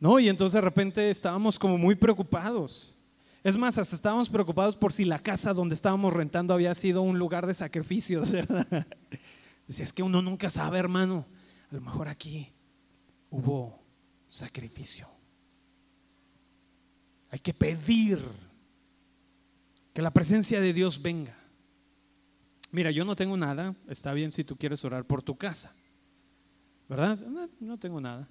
¿No? 0.00 0.18
Y 0.18 0.28
entonces 0.28 0.54
de 0.54 0.60
repente 0.60 1.10
estábamos 1.10 1.58
como 1.58 1.76
muy 1.76 1.94
preocupados. 1.94 2.96
Es 3.44 3.56
más, 3.56 3.78
hasta 3.78 3.94
estábamos 3.94 4.28
preocupados 4.28 4.76
por 4.76 4.92
si 4.92 5.04
la 5.04 5.18
casa 5.18 5.52
donde 5.52 5.74
estábamos 5.74 6.12
rentando 6.12 6.54
había 6.54 6.74
sido 6.74 7.02
un 7.02 7.18
lugar 7.18 7.46
de 7.46 7.54
sacrificios. 7.54 8.32
Decía, 9.66 9.84
es 9.84 9.92
que 9.92 10.02
uno 10.02 10.22
nunca 10.22 10.48
sabe, 10.48 10.78
hermano. 10.78 11.26
A 11.70 11.74
lo 11.74 11.80
mejor 11.80 12.08
aquí 12.08 12.50
hubo 13.30 13.82
sacrificio. 14.28 15.08
Hay 17.30 17.38
que 17.38 17.52
pedir 17.52 18.24
que 19.92 20.02
la 20.02 20.10
presencia 20.10 20.60
de 20.60 20.72
Dios 20.72 21.00
venga. 21.00 21.36
Mira, 22.70 22.90
yo 22.90 23.04
no 23.04 23.16
tengo 23.16 23.36
nada, 23.36 23.74
está 23.88 24.12
bien 24.12 24.30
si 24.30 24.44
tú 24.44 24.56
quieres 24.56 24.84
orar 24.84 25.04
por 25.04 25.22
tu 25.22 25.36
casa, 25.36 25.74
¿verdad? 26.88 27.18
No, 27.60 27.78
tengo 27.78 28.00
nada. 28.00 28.28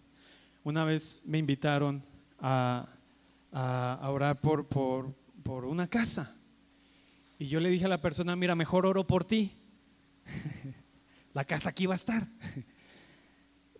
Una 0.63 0.83
vez 0.83 1.21
me 1.25 1.37
invitaron 1.37 2.03
a, 2.39 2.87
orar 3.51 4.39
por, 4.39 4.67
por, 4.67 5.13
por 5.43 5.65
una 5.65 5.87
casa 5.87 6.37
y 7.39 7.47
yo 7.47 7.59
le 7.59 7.69
dije 7.69 7.85
a 7.85 7.89
la 7.89 8.01
persona, 8.01 8.35
mira, 8.35 8.55
mejor 8.55 8.85
oro 8.85 9.05
por 9.05 9.23
ti. 9.23 9.53
la 11.33 11.45
casa 11.45 11.69
aquí 11.69 11.85
va 11.85 11.93
a 11.93 11.95
estar. 11.95 12.27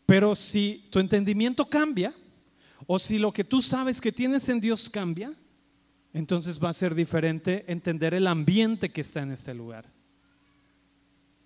Pero 0.08 0.34
si 0.36 0.88
tu 0.90 1.00
entendimiento 1.00 1.70
cambia, 1.70 2.14
o 2.88 2.98
si 2.98 3.20
lo 3.20 3.34
que 3.34 3.44
tú 3.44 3.62
sabes 3.62 4.00
que 4.00 4.14
tienes 4.14 4.48
en 4.48 4.62
Dios 4.62 4.90
cambia, 4.90 5.34
entonces 6.14 6.64
va 6.64 6.70
a 6.70 6.74
ser 6.74 6.96
diferente 6.96 7.66
entender 7.68 8.14
el 8.14 8.26
ambiente 8.26 8.90
que 8.90 9.02
está 9.02 9.22
en 9.22 9.34
ese 9.34 9.54
lugar. 9.54 9.86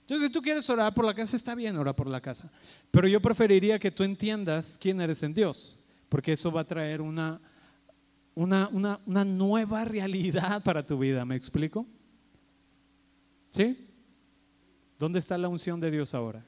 Entonces, 0.01 0.28
si 0.28 0.32
tú 0.32 0.43
quieres 0.43 0.70
orar 0.70 0.93
por 0.93 1.05
la 1.05 1.16
casa, 1.16 1.36
está 1.36 1.55
bien 1.55 1.76
orar 1.76 1.95
por 1.95 2.05
la 2.05 2.22
casa. 2.22 2.51
Pero 2.91 3.07
yo 3.07 3.20
preferiría 3.20 3.80
que 3.80 3.89
tú 3.89 4.03
entiendas 4.03 4.78
quién 4.80 5.01
eres 5.01 5.24
en 5.24 5.34
Dios, 5.34 5.84
porque 6.07 6.34
eso 6.34 6.51
va 6.51 6.62
a 6.62 6.68
traer 6.68 7.01
una, 7.01 7.41
una, 8.36 8.70
una 9.07 9.26
nueva 9.26 9.86
realidad 9.86 10.62
para 10.64 10.86
tu 10.86 10.99
vida. 10.99 11.26
¿Me 11.26 11.36
explico? 11.36 11.88
¿Sí? 13.49 13.88
¿Dónde 14.99 15.18
está 15.18 15.36
la 15.36 15.47
unción 15.47 15.80
de 15.80 15.89
Dios 15.89 16.14
ahora? 16.14 16.45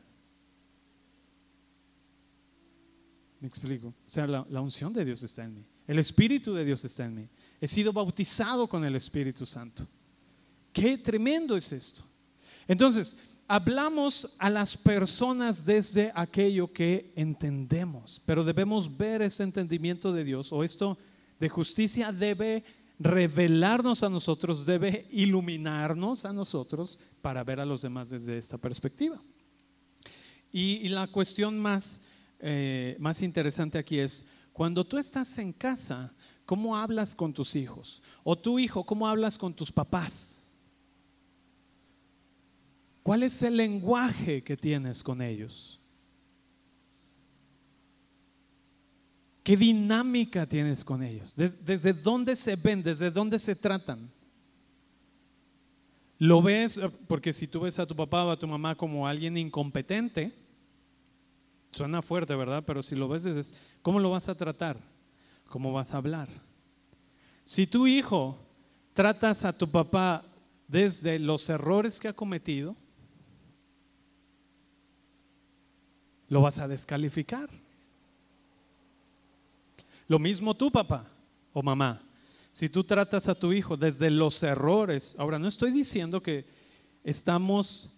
Me 3.44 3.50
explico. 3.50 3.88
O 3.89 4.10
sea, 4.10 4.26
la, 4.26 4.62
unción 4.62 4.94
de 4.94 5.04
Dios 5.04 5.22
está 5.22 5.44
en 5.44 5.56
mí. 5.56 5.66
El 5.86 6.00
Espíritu 6.00 6.54
de 6.54 6.64
Dios 6.64 6.86
está 6.86 7.04
en 7.04 7.14
mí. 7.14 7.28
He 7.60 7.68
sido 7.68 7.91
bautizado 7.91 8.70
con 8.70 8.86
el 8.86 8.96
Espíritu 8.96 9.46
Santo. 9.46 9.86
Qué 10.72 10.98
tremendo 10.98 11.58
es 11.58 11.74
esto. 11.74 12.06
Entonces, 12.70 13.18
hablamos 13.46 14.34
a 14.39 14.50
las 14.50 14.78
personas 14.78 15.66
desde 15.66 16.10
aquello 16.16 16.72
que 16.72 17.12
entendemos, 17.18 18.22
pero 18.26 18.46
debemos 18.46 18.96
ver 18.96 19.22
ese 19.22 19.44
entendimiento 19.44 20.14
de 20.14 20.24
Dios 20.24 20.54
o 20.54 20.64
esto 20.64 20.98
de 21.38 21.50
justicia 21.50 22.14
debe 22.14 22.64
revelarnos 22.98 24.04
a 24.04 24.10
nosotros, 24.10 24.66
debe 24.66 25.06
iluminarnos 25.12 26.24
a 26.24 26.32
nosotros 26.32 26.98
para 27.22 27.44
ver 27.44 27.60
a 27.60 27.66
los 27.66 27.82
demás 27.82 28.10
desde 28.10 28.38
esta 28.38 28.58
perspectiva. 28.58 29.22
y 30.54 30.88
la 30.88 31.08
cuestión 31.08 31.60
más 31.60 32.02
eh, 32.44 32.98
más 33.00 33.22
interesante 33.22 33.78
aquí 33.78 34.00
es, 34.00 34.28
cuando 34.52 34.86
tú 34.86 34.98
estás 34.98 35.38
en 35.39 35.54
casa, 35.54 36.14
¿cómo 36.46 36.76
hablas 36.76 37.16
con 37.16 37.34
tus 37.34 37.56
hijos? 37.56 38.04
O 38.24 38.38
tu 38.38 38.60
hijo, 38.60 38.84
¿cómo 38.84 39.08
hablas 39.08 39.38
con 39.38 39.54
tus 39.54 39.72
papás? 39.72 40.46
¿Cuál 43.02 43.24
es 43.24 43.41
el 43.44 43.58
lenguaje 43.58 44.44
que 44.44 44.58
tienes 44.58 45.02
con 45.02 45.22
ellos? 45.22 45.80
¿Qué 49.44 49.58
dinámica 49.58 50.46
tienes 50.46 50.84
con 50.86 51.02
ellos? 51.04 51.36
¿Desde, 51.36 51.94
dónde 51.94 52.36
se 52.36 52.56
ven? 52.56 52.84
¿Desde 52.84 53.10
dónde 53.10 53.39
se 53.39 53.56
tratan? 53.56 54.10
¿Lo 56.20 56.41
ves? 56.41 56.80
Porque 57.08 57.34
si 57.34 57.48
tú 57.48 57.62
ves 57.62 57.80
a 57.80 57.86
tu 57.86 57.96
papá 57.96 58.24
o 58.24 58.32
a 58.32 58.39
tu 58.39 58.48
mamá 58.48 58.76
como 58.76 59.06
alguien 59.06 59.38
incompetente, 59.38 60.43
Suena 61.74 62.03
fuerte, 62.03 62.36
¿verdad? 62.36 62.63
Pero 62.65 62.84
si 62.84 62.95
lo 62.95 63.07
ves 63.07 63.24
desde, 63.24 63.57
¿cómo 63.82 63.99
lo 63.99 64.11
vas 64.11 64.30
a 64.30 64.36
tratar? 64.36 64.78
¿Cómo 65.49 65.74
vas 65.74 65.93
a 65.93 65.97
hablar? 65.97 66.30
Si 67.43 67.65
tu 67.65 67.88
hijo 67.88 68.38
tratas 68.93 69.43
a 69.43 69.57
tu 69.57 69.69
papá 69.69 70.24
desde 70.67 71.17
los 71.17 71.49
errores 71.49 71.99
que 71.99 72.07
ha 72.07 72.13
cometido, 72.13 72.76
lo 76.30 76.41
vas 76.41 76.59
a 76.59 76.67
descalificar. 76.67 77.49
Lo 80.07 80.19
mismo 80.19 80.53
tu 80.53 80.71
papá 80.71 81.07
o 81.53 81.63
mamá. 81.63 82.03
Si 82.51 82.69
tú 82.69 82.84
tratas 82.84 83.28
a 83.28 83.36
tu 83.36 83.51
hijo 83.51 83.76
desde 83.76 84.11
los 84.11 84.43
errores, 84.43 85.15
ahora 85.17 85.39
no 85.39 85.47
estoy 85.47 85.71
diciendo 85.71 86.21
que 86.21 86.45
estamos 87.03 87.95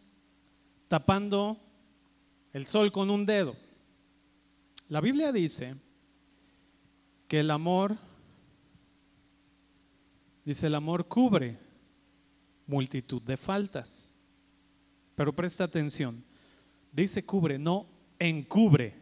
tapando 0.88 1.58
el 2.54 2.68
sol 2.68 2.90
con 2.94 3.10
un 3.10 3.26
dedo. 3.26 3.65
La 4.88 5.02
Biblia 5.02 5.32
dice 5.32 5.76
que 7.28 7.40
el 7.40 7.50
amor, 7.50 7.98
dice 10.44 10.68
el 10.68 10.76
amor 10.76 11.08
cubre 11.08 11.58
multitud 12.68 13.22
de 13.22 13.36
faltas. 13.36 14.12
Pero 15.16 15.34
presta 15.34 15.64
atención, 15.64 16.24
dice 16.92 17.26
cubre, 17.26 17.58
no 17.58 17.88
encubre. 18.20 18.94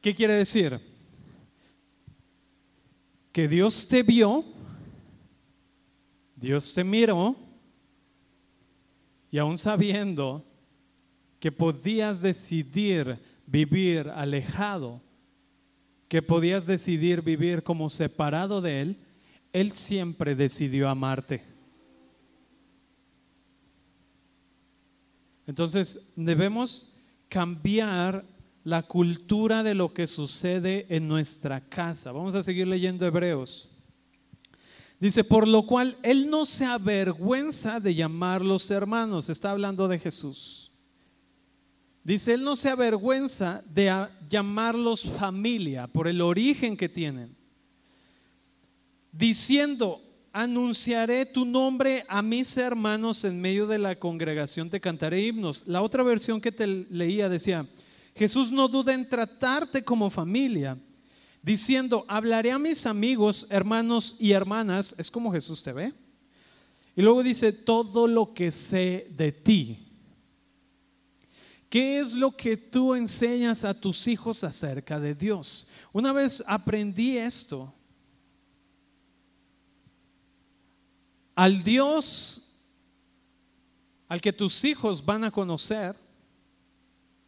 ¿Qué 0.00 0.14
quiere 0.14 0.34
decir? 0.34 0.80
Que 3.32 3.46
Dios 3.46 3.86
te 3.86 4.02
vio, 4.02 4.44
Dios 6.34 6.72
te 6.74 6.82
miró, 6.82 7.36
y 9.30 9.38
aún 9.38 9.58
sabiendo 9.58 10.44
que 11.40 11.52
podías 11.52 12.22
decidir 12.22 13.18
vivir 13.46 14.08
alejado, 14.08 15.00
que 16.08 16.22
podías 16.22 16.66
decidir 16.66 17.22
vivir 17.22 17.62
como 17.62 17.90
separado 17.90 18.60
de 18.60 18.80
Él, 18.82 18.96
Él 19.52 19.72
siempre 19.72 20.34
decidió 20.34 20.88
amarte. 20.88 21.42
Entonces 25.46 26.00
debemos 26.16 26.92
cambiar 27.28 28.24
la 28.64 28.82
cultura 28.82 29.62
de 29.62 29.74
lo 29.74 29.94
que 29.94 30.08
sucede 30.08 30.86
en 30.88 31.06
nuestra 31.06 31.60
casa. 31.60 32.10
Vamos 32.10 32.34
a 32.34 32.42
seguir 32.42 32.66
leyendo 32.66 33.06
Hebreos. 33.06 33.68
Dice, 34.98 35.22
por 35.22 35.46
lo 35.46 35.66
cual 35.66 35.96
Él 36.02 36.28
no 36.28 36.46
se 36.46 36.64
avergüenza 36.64 37.78
de 37.78 37.94
llamarlos 37.94 38.70
hermanos. 38.70 39.28
Está 39.28 39.52
hablando 39.52 39.86
de 39.86 39.98
Jesús. 39.98 40.65
Dice, 42.06 42.34
Él 42.34 42.44
no 42.44 42.54
se 42.54 42.68
avergüenza 42.68 43.64
de 43.68 44.06
llamarlos 44.28 45.02
familia 45.18 45.88
por 45.88 46.06
el 46.06 46.20
origen 46.20 46.76
que 46.76 46.88
tienen, 46.88 47.36
diciendo, 49.10 50.00
anunciaré 50.32 51.26
tu 51.26 51.44
nombre 51.44 52.04
a 52.08 52.22
mis 52.22 52.56
hermanos 52.58 53.24
en 53.24 53.40
medio 53.40 53.66
de 53.66 53.78
la 53.78 53.96
congregación, 53.96 54.70
te 54.70 54.80
cantaré 54.80 55.26
himnos. 55.26 55.66
La 55.66 55.82
otra 55.82 56.04
versión 56.04 56.40
que 56.40 56.52
te 56.52 56.64
leía 56.68 57.28
decía, 57.28 57.66
Jesús 58.14 58.52
no 58.52 58.68
duda 58.68 58.94
en 58.94 59.08
tratarte 59.08 59.82
como 59.82 60.08
familia, 60.08 60.78
diciendo, 61.42 62.04
hablaré 62.06 62.52
a 62.52 62.58
mis 62.60 62.86
amigos, 62.86 63.48
hermanos 63.50 64.14
y 64.20 64.30
hermanas, 64.30 64.94
es 64.96 65.10
como 65.10 65.32
Jesús 65.32 65.60
te 65.60 65.72
ve. 65.72 65.92
Y 66.94 67.02
luego 67.02 67.24
dice, 67.24 67.52
todo 67.52 68.06
lo 68.06 68.32
que 68.32 68.52
sé 68.52 69.08
de 69.10 69.32
ti 69.32 69.85
¿Qué 71.76 71.98
es 71.98 72.14
lo 72.14 72.34
que 72.34 72.56
tú 72.56 72.94
enseñas 72.94 73.62
a 73.62 73.78
tus 73.78 74.08
hijos 74.08 74.42
acerca 74.42 74.98
de 74.98 75.14
Dios? 75.14 75.68
Una 75.92 76.10
vez 76.10 76.42
aprendí 76.46 77.18
esto. 77.18 77.70
Al 81.34 81.62
Dios 81.62 82.50
al 84.08 84.22
que 84.22 84.32
tus 84.32 84.64
hijos 84.64 85.04
van 85.04 85.24
a 85.24 85.30
conocer, 85.30 85.94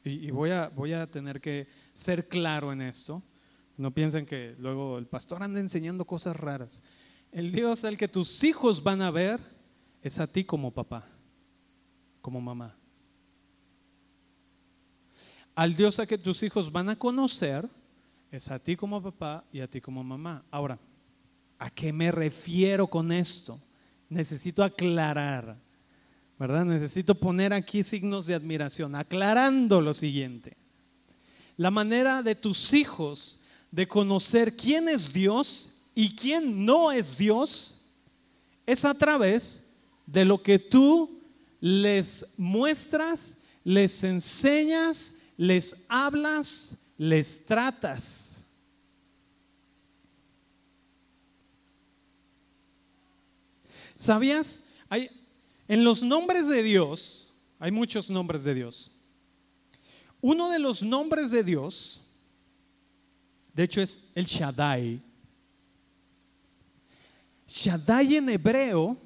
y, 0.03 0.31
voy, 0.31 0.53
a, 0.53 0.71
voy 0.71 0.95
a 0.95 1.07
tener 1.07 1.43
que 1.43 1.69
ser 1.93 2.27
claro 2.27 2.73
en 2.73 2.81
esto, 2.81 3.23
no 3.77 3.93
piensen 3.93 4.25
que 4.25 4.57
luego 4.59 4.97
el 4.97 5.09
pastor 5.09 5.43
anda 5.43 5.61
enseñando 5.61 6.07
cosas 6.07 6.35
raras. 6.35 6.83
El 7.33 7.53
Dios 7.53 7.85
al 7.85 7.99
que 7.99 8.09
tus 8.09 8.43
hijos 8.45 8.83
van 8.83 9.03
a 9.03 9.11
ver 9.11 9.41
es 10.01 10.19
a 10.19 10.27
ti 10.27 10.43
como 10.43 10.73
papá, 10.73 11.07
como 12.23 12.41
mamá 12.41 12.78
al 15.59 15.75
Dios 15.75 15.99
a 15.99 16.07
que 16.07 16.17
tus 16.17 16.45
hijos 16.45 16.71
van 16.71 16.89
a 16.89 16.97
conocer 16.97 17.69
es 18.31 18.49
a 18.49 18.61
ti 18.61 18.77
como 18.77 19.03
papá 19.03 19.45
y 19.53 19.59
a 19.59 19.67
ti 19.67 19.81
como 19.81 20.05
mamá. 20.05 20.45
Ahora, 20.53 20.79
¿a 21.59 21.69
qué 21.69 21.93
me 21.93 22.13
refiero 22.13 22.87
con 22.87 23.11
esto? 23.11 23.61
Necesito 24.09 24.63
aclarar, 24.63 25.57
¿verdad? 26.39 26.65
Necesito 26.65 27.13
poner 27.17 27.53
aquí 27.53 27.83
signos 27.83 28.27
de 28.27 28.37
admiración, 28.37 28.95
aclarando 28.95 29.81
lo 29.81 29.93
siguiente. 29.93 30.57
La 31.57 31.73
manera 31.73 32.23
de 32.23 32.37
tus 32.37 32.73
hijos 32.73 33.41
de 33.73 33.89
conocer 33.89 34.55
quién 34.55 34.89
es 34.89 35.13
Dios 35.13 35.77
y 35.93 36.15
quién 36.15 36.65
no 36.65 36.93
es 36.93 37.19
Dios 37.19 37.83
es 38.65 38.85
a 38.85 38.95
través 38.95 39.69
de 40.07 40.25
lo 40.25 40.41
que 40.41 40.61
tú 40.61 41.21
les 41.59 42.25
muestras, 42.37 43.37
les 43.65 44.05
enseñas, 44.05 45.17
les 45.39 45.87
hablas, 45.89 46.77
les 46.99 47.45
tratas. 47.45 48.45
¿Sabías? 53.95 54.65
Hay, 54.89 55.11
en 55.69 55.85
los 55.85 56.03
nombres 56.03 56.49
de 56.49 56.63
Dios, 56.63 57.33
hay 57.59 57.71
muchos 57.71 58.11
nombres 58.11 58.45
de 58.45 58.55
Dios. 58.55 58.91
Uno 60.21 60.51
de 60.51 60.59
los 60.59 60.83
nombres 60.83 61.31
de 61.31 61.45
Dios, 61.45 62.03
de 63.55 63.63
hecho 63.63 63.81
es 63.81 64.11
el 64.17 64.25
Shaddai. 64.27 65.01
Shaddai 67.47 68.17
en 68.17 68.29
hebreo 68.29 68.97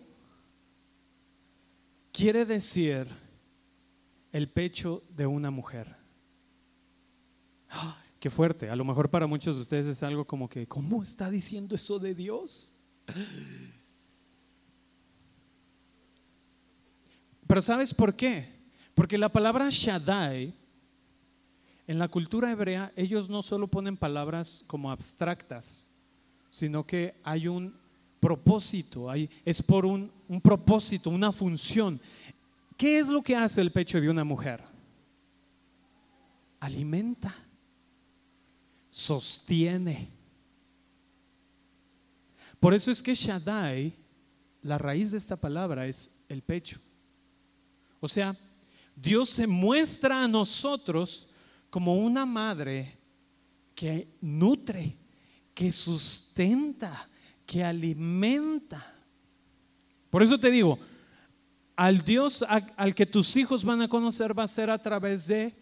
quiere 2.10 2.46
decir 2.46 3.06
el 4.32 4.48
pecho 4.48 5.02
de 5.10 5.26
una 5.26 5.50
mujer. 5.50 6.01
Qué 8.20 8.30
fuerte. 8.30 8.70
A 8.70 8.76
lo 8.76 8.84
mejor 8.84 9.10
para 9.10 9.26
muchos 9.26 9.56
de 9.56 9.62
ustedes 9.62 9.86
es 9.86 10.02
algo 10.02 10.24
como 10.24 10.48
que, 10.48 10.66
¿cómo 10.66 11.02
está 11.02 11.28
diciendo 11.30 11.74
eso 11.74 11.98
de 11.98 12.14
Dios? 12.14 12.74
Pero 17.46 17.60
¿sabes 17.60 17.92
por 17.92 18.14
qué? 18.14 18.48
Porque 18.94 19.18
la 19.18 19.28
palabra 19.28 19.66
Shaddai, 19.68 20.54
en 21.86 21.98
la 21.98 22.08
cultura 22.08 22.50
hebrea, 22.50 22.92
ellos 22.96 23.28
no 23.28 23.42
solo 23.42 23.66
ponen 23.66 23.96
palabras 23.96 24.64
como 24.66 24.90
abstractas, 24.90 25.90
sino 26.48 26.86
que 26.86 27.14
hay 27.22 27.48
un 27.48 27.74
propósito, 28.20 29.10
hay, 29.10 29.28
es 29.44 29.60
por 29.60 29.84
un, 29.84 30.10
un 30.28 30.40
propósito, 30.40 31.10
una 31.10 31.32
función. 31.32 32.00
¿Qué 32.78 32.98
es 33.00 33.08
lo 33.08 33.20
que 33.20 33.36
hace 33.36 33.60
el 33.60 33.72
pecho 33.72 34.00
de 34.00 34.08
una 34.08 34.24
mujer? 34.24 34.62
Alimenta, 36.60 37.34
sostiene. 38.92 40.10
Por 42.60 42.74
eso 42.74 42.90
es 42.92 43.02
que 43.02 43.14
Shaddai, 43.14 43.92
la 44.60 44.78
raíz 44.78 45.10
de 45.10 45.18
esta 45.18 45.34
palabra 45.34 45.86
es 45.86 46.14
el 46.28 46.42
pecho. 46.42 46.78
O 47.98 48.06
sea, 48.06 48.38
Dios 48.94 49.30
se 49.30 49.46
muestra 49.46 50.22
a 50.22 50.28
nosotros 50.28 51.28
como 51.70 51.96
una 51.96 52.26
madre 52.26 52.98
que 53.74 54.06
nutre, 54.20 54.96
que 55.54 55.72
sustenta, 55.72 57.08
que 57.46 57.64
alimenta. 57.64 58.94
Por 60.10 60.22
eso 60.22 60.38
te 60.38 60.50
digo, 60.50 60.78
al 61.74 62.04
Dios 62.04 62.44
al 62.48 62.94
que 62.94 63.06
tus 63.06 63.34
hijos 63.36 63.64
van 63.64 63.80
a 63.80 63.88
conocer 63.88 64.38
va 64.38 64.42
a 64.42 64.48
ser 64.48 64.68
a 64.68 64.78
través 64.78 65.26
de 65.28 65.54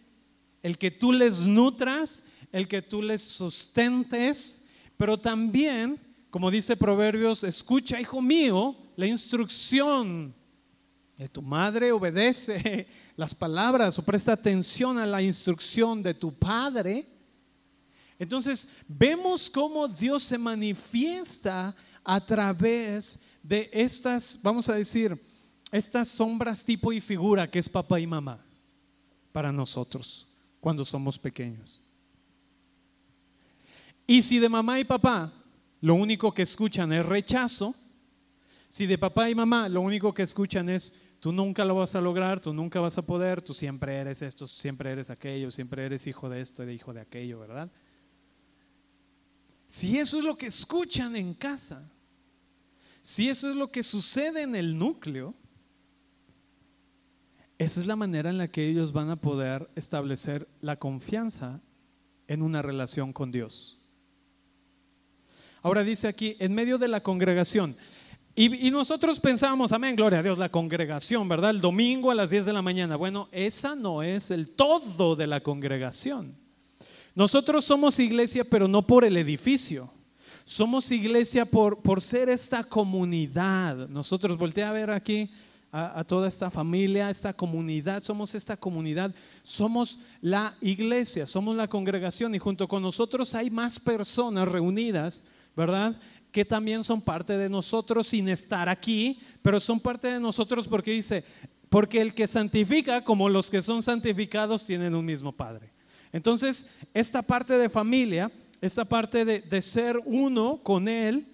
el 0.62 0.76
que 0.76 0.91
tú 0.91 1.12
les 1.12 1.39
nutras, 1.39 2.24
el 2.53 2.66
que 2.68 2.82
tú 2.82 3.03
les 3.03 3.20
sustentes, 3.20 4.64
pero 4.96 5.18
también, 5.18 5.98
como 6.30 6.51
dice 6.51 6.76
Proverbios, 6.76 7.44
escucha, 7.44 8.01
hijo 8.01 8.20
mío, 8.20 8.76
la 8.96 9.07
instrucción 9.07 10.34
de 11.16 11.28
tu 11.28 11.42
madre, 11.42 11.92
obedece 11.92 12.86
las 13.16 13.34
palabras 13.34 13.98
o 13.98 14.05
presta 14.05 14.32
atención 14.32 14.98
a 14.98 15.07
la 15.07 15.22
instrucción 15.22 16.03
de 16.03 16.14
tu 16.14 16.32
padre. 16.32 17.07
Entonces, 18.18 18.68
vemos 18.88 19.51
cómo 19.51 19.86
Dios 19.86 20.22
se 20.22 20.38
manifiesta 20.38 21.74
a 22.05 22.24
través 22.24 23.18
de 23.42 23.70
estas, 23.72 24.38
vamos 24.42 24.68
a 24.68 24.74
decir, 24.74 25.18
estas 25.70 26.09
sombras 26.09 26.64
tipo 26.64 26.92
y 26.92 27.01
figura 27.01 27.51
que 27.51 27.59
es 27.59 27.68
papá 27.68 28.01
y 28.01 28.07
mamá 28.07 28.44
para 29.32 29.53
nosotros 29.53 30.26
cuando 30.61 30.84
somos 30.84 31.18
pequeños. 31.18 31.80
Y 34.11 34.22
si 34.22 34.40
de 34.40 34.48
mamá 34.48 34.80
y 34.80 34.84
papá 34.84 35.32
lo 35.80 35.94
único 35.94 36.34
que 36.34 36.42
escuchan 36.42 36.92
es 36.92 37.06
rechazo, 37.06 37.76
si 38.68 38.86
de 38.86 38.98
papá 38.98 39.30
y 39.30 39.36
mamá 39.36 39.68
lo 39.68 39.80
único 39.82 40.12
que 40.12 40.22
escuchan 40.22 40.68
es 40.68 40.92
Tú 41.20 41.32
nunca 41.32 41.66
lo 41.66 41.74
vas 41.74 41.94
a 41.94 42.00
lograr, 42.00 42.40
tú 42.40 42.54
nunca 42.54 42.80
vas 42.80 42.96
a 42.96 43.02
poder, 43.02 43.42
tú 43.42 43.52
siempre 43.52 43.94
eres 43.98 44.22
esto, 44.22 44.48
siempre 44.48 44.90
eres 44.90 45.11
aquello, 45.11 45.50
siempre 45.50 45.84
eres 45.84 46.06
hijo 46.06 46.30
de 46.30 46.40
esto 46.40 46.64
de 46.64 46.72
hijo 46.72 46.94
de 46.94 47.02
aquello, 47.02 47.38
¿verdad? 47.38 47.70
Si 49.68 49.98
eso 49.98 50.18
es 50.18 50.24
lo 50.24 50.38
que 50.38 50.46
escuchan 50.46 51.14
en 51.14 51.34
casa, 51.34 51.86
si 53.02 53.28
eso 53.28 53.50
es 53.50 53.56
lo 53.56 53.70
que 53.70 53.82
sucede 53.82 54.42
en 54.42 54.56
el 54.56 54.78
núcleo, 54.78 55.34
esa 57.58 57.80
es 57.80 57.86
la 57.86 57.96
manera 57.96 58.30
en 58.30 58.38
la 58.38 58.48
que 58.48 58.66
ellos 58.66 58.92
van 58.92 59.11
a 59.11 59.16
poder 59.16 59.68
establecer 59.76 60.48
la 60.62 60.76
confianza 60.78 61.61
en 62.28 62.40
una 62.40 62.62
relación 62.62 63.12
con 63.12 63.30
Dios. 63.30 63.80
Ahora 65.62 65.82
dice 65.84 66.08
aquí, 66.08 66.36
en 66.38 66.54
medio 66.54 66.78
de 66.78 66.88
la 66.88 67.02
congregación, 67.02 67.76
y, 68.34 68.70
nosotros 68.70 69.18
pensamos, 69.20 69.72
amén, 69.72 69.96
gloria 69.96 70.20
a 70.20 70.22
Dios, 70.22 70.38
la 70.38 70.48
congregación, 70.48 71.28
¿verdad? 71.28 71.50
El 71.50 71.61
domingo 71.61 72.11
a 72.11 72.14
las 72.14 72.30
10 72.30 72.46
de 72.46 72.52
la 72.52 72.62
mañana. 72.62 72.96
Bueno, 72.96 73.28
esa 73.32 73.74
no 73.74 74.02
es 74.02 74.30
el 74.30 74.48
todo 74.48 75.16
de 75.16 75.26
la 75.26 75.40
congregación. 75.40 76.36
Nosotros 77.14 77.64
somos 77.64 77.98
iglesia, 77.98 78.44
pero 78.44 78.68
no 78.68 78.86
por 78.86 79.04
el 79.04 79.16
edificio. 79.16 79.92
Somos 80.44 80.90
iglesia 80.90 81.44
por, 81.44 81.82
por 81.82 82.00
ser 82.00 82.28
esta 82.28 82.64
comunidad. 82.64 83.88
Nosotros, 83.88 84.38
voltea 84.38 84.70
a 84.70 84.72
ver 84.72 84.90
aquí 84.90 85.30
a, 85.72 86.00
a, 86.00 86.04
toda 86.04 86.28
esta 86.28 86.50
familia, 86.50 87.11
esta 87.11 87.34
comunidad. 87.34 88.02
Somos 88.02 88.34
esta 88.34 88.56
comunidad. 88.56 89.12
Somos 89.42 89.98
la 90.22 90.56
iglesia, 90.62 91.26
somos 91.26 91.56
la 91.56 91.68
congregación. 91.68 92.34
Y 92.34 92.38
junto 92.38 92.66
con 92.68 92.80
nosotros 92.80 93.34
hay 93.34 93.50
más 93.50 93.78
personas 93.78 94.48
reunidas, 94.48 95.24
¿verdad? 95.61 96.00
que 96.32 96.44
también 96.44 96.84
son 96.84 97.02
parte 97.02 97.36
de 97.36 97.48
nosotros 97.48 98.08
sin 98.08 98.28
estar 98.28 98.68
aquí, 98.68 99.20
pero 99.42 99.61
son 99.61 99.80
parte 99.80 100.08
de 100.08 100.20
nosotros 100.20 100.68
porque 100.68 100.92
dice, 100.92 101.24
porque 101.68 102.00
el 102.00 102.14
que 102.14 102.26
santifica, 102.26 103.04
como 103.04 103.28
los 103.28 103.50
que 103.50 103.62
son 103.62 103.82
santificados, 103.82 104.64
tienen 104.64 104.94
un 104.94 105.04
mismo 105.04 105.32
Padre. 105.32 105.72
Entonces, 106.12 106.66
esta 106.94 107.22
parte 107.22 107.58
de 107.58 107.68
familia, 107.68 108.30
esta 108.61 108.84
parte 108.84 109.24
de, 109.24 109.40
de 109.40 109.62
ser 109.62 110.00
uno 110.04 110.61
con 110.62 110.88
Él, 110.88 111.26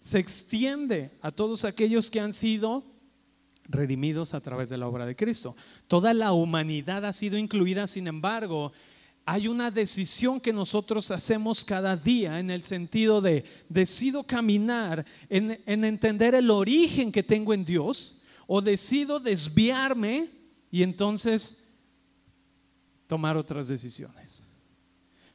se 0.00 0.18
extiende 0.18 1.10
a 1.20 1.30
todos 1.30 1.64
aquellos 1.64 2.10
que 2.10 2.20
han 2.20 2.32
sido 2.32 2.84
redimidos 3.68 4.34
a 4.34 4.40
través 4.40 4.68
de 4.68 4.76
la 4.76 4.88
obra 4.88 5.06
de 5.06 5.16
Cristo. 5.16 5.56
Toda 5.86 6.12
la 6.12 6.32
humanidad 6.32 7.04
ha 7.04 7.12
sido 7.12 7.38
incluida, 7.38 7.86
sin 7.86 8.06
embargo, 8.06 8.72
hay 9.24 9.46
una 9.46 9.70
decisión 9.70 10.40
que 10.40 10.52
nosotros 10.52 11.10
hacemos 11.10 11.64
cada 11.64 11.96
día 11.96 12.40
en 12.40 12.50
el 12.50 12.64
sentido 12.64 13.20
de 13.20 13.44
decido 13.68 14.24
caminar 14.24 15.06
en, 15.28 15.60
entender 15.66 16.34
el 16.34 16.50
origen 16.50 17.12
que 17.12 17.22
tengo 17.22 17.54
en 17.54 17.64
Dios 17.64 18.16
o 18.46 18.60
decido 18.60 19.20
desviarme 19.20 20.28
y 20.70 20.82
entonces 20.82 21.72
tomar 23.06 23.36
otras 23.36 23.68
decisiones. 23.68 24.44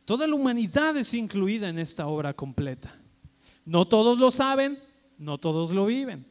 Toda 0.04 0.28
la 0.28 0.36
humanidad 0.36 0.96
es 0.98 1.14
incluida 1.14 1.70
en 1.70 1.80
esta 1.80 2.08
obra 2.08 2.34
completa. 2.34 2.94
No 3.66 3.88
todos 3.88 4.18
lo 4.18 4.32
saben, 4.32 4.80
no 5.18 5.38
todos 5.38 5.72
lo 5.72 5.86
viven, 5.86 6.26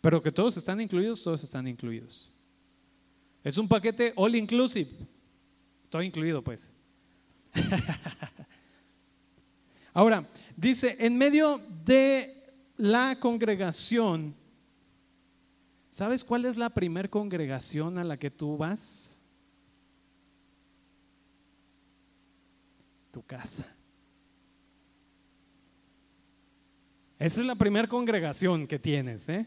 pero 0.00 0.22
que 0.22 0.32
todos 0.32 0.56
están 0.56 0.80
incluidos, 0.80 1.22
todos 1.22 1.42
están 1.44 1.66
incluidos. 1.68 2.32
Es 3.44 3.56
un 3.56 3.68
paquete 3.68 4.12
all 4.16 4.34
inclusive. 4.34 4.90
Estoy 5.92 6.06
incluido, 6.06 6.42
pues. 6.42 6.72
Ahora, 9.92 10.26
dice, 10.56 10.96
en 10.98 11.18
medio 11.18 11.60
de 11.84 12.50
la 12.78 13.20
congregación, 13.20 14.34
¿sabes 15.90 16.24
cuál 16.24 16.46
es 16.46 16.56
la 16.56 16.70
primer 16.70 17.10
congregación 17.10 17.98
a 17.98 18.04
la 18.04 18.16
que 18.16 18.30
tú 18.30 18.56
vas? 18.56 19.18
Tu 23.10 23.22
casa. 23.22 23.66
Esa 27.18 27.40
es 27.42 27.46
la 27.46 27.54
primera 27.54 27.86
congregación 27.86 28.66
que 28.66 28.78
tienes, 28.78 29.28
¿eh? 29.28 29.46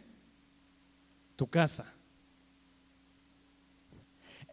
Tu 1.35 1.47
casa. 1.47 1.94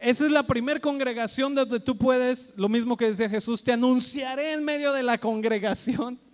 Esa 0.03 0.27
es 0.27 0.33
la 0.33 0.45
primera 0.45 0.81
congregación 0.81 1.55
donde 1.55 1.79
tú 1.79 1.97
puedes, 1.97 2.55
lo 2.57 2.69
mismo 2.69 2.97
que 2.97 3.07
decía 3.07 3.31
Jesús, 3.31 3.63
te 3.63 3.71
anunciaré 3.73 4.53
en 4.53 4.65
medio 4.65 4.93
de 4.93 5.05
la 5.05 5.17
congregación. 5.19 6.19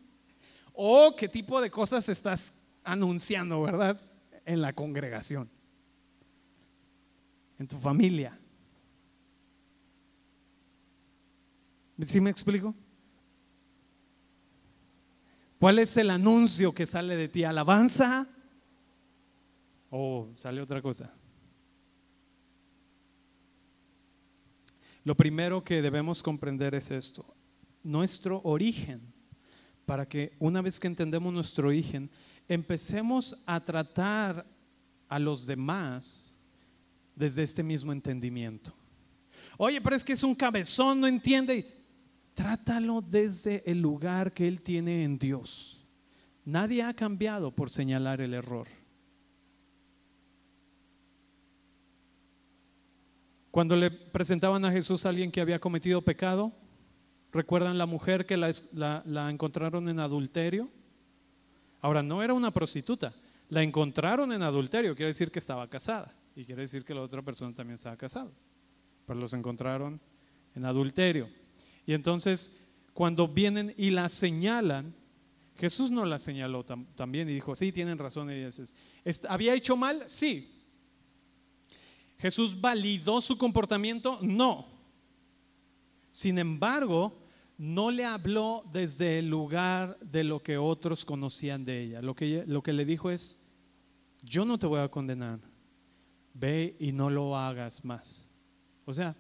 O 0.81 1.17
qué 1.17 1.29
tipo 1.29 1.61
de 1.61 1.73
cosas 1.73 2.09
estás 2.09 2.55
anunciando, 2.85 3.61
¿verdad? 3.61 4.01
En 4.47 4.61
la 4.63 4.73
congregación. 4.73 5.51
En 7.59 7.67
tu 7.67 7.77
familia. 7.79 8.39
¿Sí 12.07 12.21
me 12.21 12.31
explico? 12.31 12.77
¿Cuál 15.59 15.81
es 15.81 15.97
el 15.97 16.11
anuncio 16.11 16.73
que 16.73 16.87
sale 16.87 17.17
de 17.17 17.27
ti? 17.27 17.43
¿Alabanza? 17.43 18.29
¿O 19.91 20.29
sale 20.37 20.63
otra 20.63 20.81
cosa? 20.81 21.13
Lo 25.09 25.17
primero 25.17 25.65
que 25.65 25.81
debemos 25.81 26.23
comprender 26.23 26.75
es 26.75 26.91
esto, 26.91 27.35
nuestro 27.83 28.43
origen, 28.45 29.01
para 29.87 30.07
que 30.07 30.33
una 30.39 30.61
vez 30.61 30.79
que 30.79 30.87
entendemos 30.87 31.33
nuestro 31.33 31.69
origen, 31.69 32.11
empecemos 32.47 33.43
a 33.47 33.59
tratar 33.65 34.47
a 35.09 35.19
los 35.19 35.47
demás 35.47 36.35
desde 37.17 37.43
este 37.43 37.63
mismo 37.63 37.91
entendimiento. 37.91 38.75
Oye, 39.57 39.81
pero 39.81 39.97
es 39.97 40.05
que 40.05 40.13
es 40.13 40.23
un 40.23 40.35
cabezón, 40.35 41.01
no 41.01 41.07
entiende. 41.07 41.67
Trátalo 42.35 43.01
desde 43.01 43.63
el 43.65 43.81
lugar 43.81 44.35
que 44.35 44.47
Él 44.47 44.61
tiene 44.61 45.05
en 45.05 45.19
Dios. 45.19 45.87
Nadie 46.45 46.83
ha 46.83 46.93
cambiado 46.93 47.51
por 47.51 47.71
señalar 47.71 48.21
el 48.21 48.35
error. 48.35 48.69
Cuando 53.51 53.77
le 53.77 53.91
presentaban 53.91 54.65
a 54.65 54.73
Jesús 54.73 55.07
a 55.07 55.09
alguien 55.09 55.31
que 55.31 55.41
había 55.41 55.59
cometido 55.59 56.03
pecado, 56.03 56.53
¿recuerdan 57.33 57.79
la 57.79 57.87
mujer 57.87 58.27
que 58.27 58.37
la, 58.37 59.31
encontraron 59.31 59.89
en 59.89 60.01
adulterio? 60.01 60.69
Ahora, 61.81 62.03
no 62.03 62.23
era 62.23 62.35
una 62.35 62.51
prostituta, 62.51 63.15
la 63.49 63.63
encontraron 63.63 64.33
en 64.33 64.43
adulterio, 64.43 64.95
quiere 64.95 65.09
decir 65.09 65.31
que 65.31 65.39
estaba 65.39 65.69
casada 65.69 66.15
y 66.37 66.45
quiere 66.45 66.63
decir 66.63 66.85
que 66.85 66.95
la 66.95 67.03
otra 67.03 67.23
persona 67.23 67.55
también 67.55 67.77
estaba 67.77 67.97
casada, 67.97 68.31
pero 69.07 69.19
los 69.19 69.33
encontraron 69.33 70.01
en 70.55 70.65
adulterio. 70.65 71.29
Y 71.87 71.95
entonces, 71.95 72.61
cuando 72.93 73.29
vienen 73.29 73.73
y 73.79 73.91
la 73.91 74.09
señalan, 74.09 74.95
Jesús 75.57 75.91
no 75.91 76.05
la 76.05 76.19
señaló 76.19 76.65
también 76.65 77.29
y 77.29 77.35
dijo, 77.35 77.55
sí, 77.55 77.73
tienen 77.73 77.99
razón. 77.99 78.31
Ellas. 78.31 78.75
¿Había 79.29 79.55
hecho 79.55 79.77
mal? 79.77 80.05
Sí. 80.07 80.58
¿Jesús 82.19 82.61
validó 82.61 83.21
su 83.21 83.39
comportamiento? 83.39 84.19
No. 84.23 84.67
Sin 86.11 86.39
embargo, 86.39 87.17
no 87.59 87.91
le 87.91 88.05
habló 88.05 88.65
desde 88.73 89.19
el 89.19 89.29
lugar 89.29 89.99
de 90.01 90.25
lo 90.25 90.43
que 90.43 90.59
otros 90.59 91.05
conocían 91.05 91.65
de 91.65 91.83
ella. 91.83 92.03
Lo 92.03 92.15
que, 92.15 92.45
lo 92.47 92.63
que 92.63 92.73
le 92.73 92.85
dijo 92.85 93.11
es, 93.11 93.45
yo 94.23 94.45
no 94.45 94.59
te 94.59 94.67
voy 94.67 94.81
a 94.81 94.89
condenar, 94.89 95.41
ve 96.35 96.77
y 96.79 96.93
no 96.93 97.09
lo 97.11 97.37
hagas 97.37 97.85
más. 97.85 98.33
O 98.85 98.93
sea, 98.93 99.17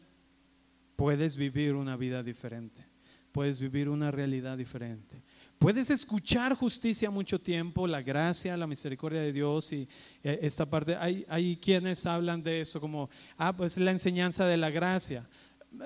puedes 0.96 1.36
vivir 1.36 1.74
una 1.74 1.96
vida 1.96 2.22
diferente, 2.22 2.84
puedes 3.30 3.60
vivir 3.60 3.88
una 3.88 4.10
realidad 4.10 4.56
diferente. 4.56 5.22
Puedes 5.58 5.90
escuchar 5.90 6.54
justicia 6.54 7.10
mucho 7.10 7.40
tiempo, 7.40 7.88
la 7.88 8.00
gracia, 8.00 8.56
la 8.56 8.68
misericordia 8.68 9.20
de 9.20 9.32
Dios 9.32 9.72
y 9.72 9.88
eh, 10.22 10.38
esta 10.42 10.66
parte. 10.66 10.94
Hay, 10.94 11.26
hay 11.28 11.56
quienes 11.56 12.06
hablan 12.06 12.44
de 12.44 12.60
eso 12.60 12.80
como, 12.80 13.10
ah, 13.36 13.52
pues 13.56 13.76
la 13.76 13.90
enseñanza 13.90 14.46
de 14.46 14.56
la 14.56 14.70
gracia. 14.70 15.28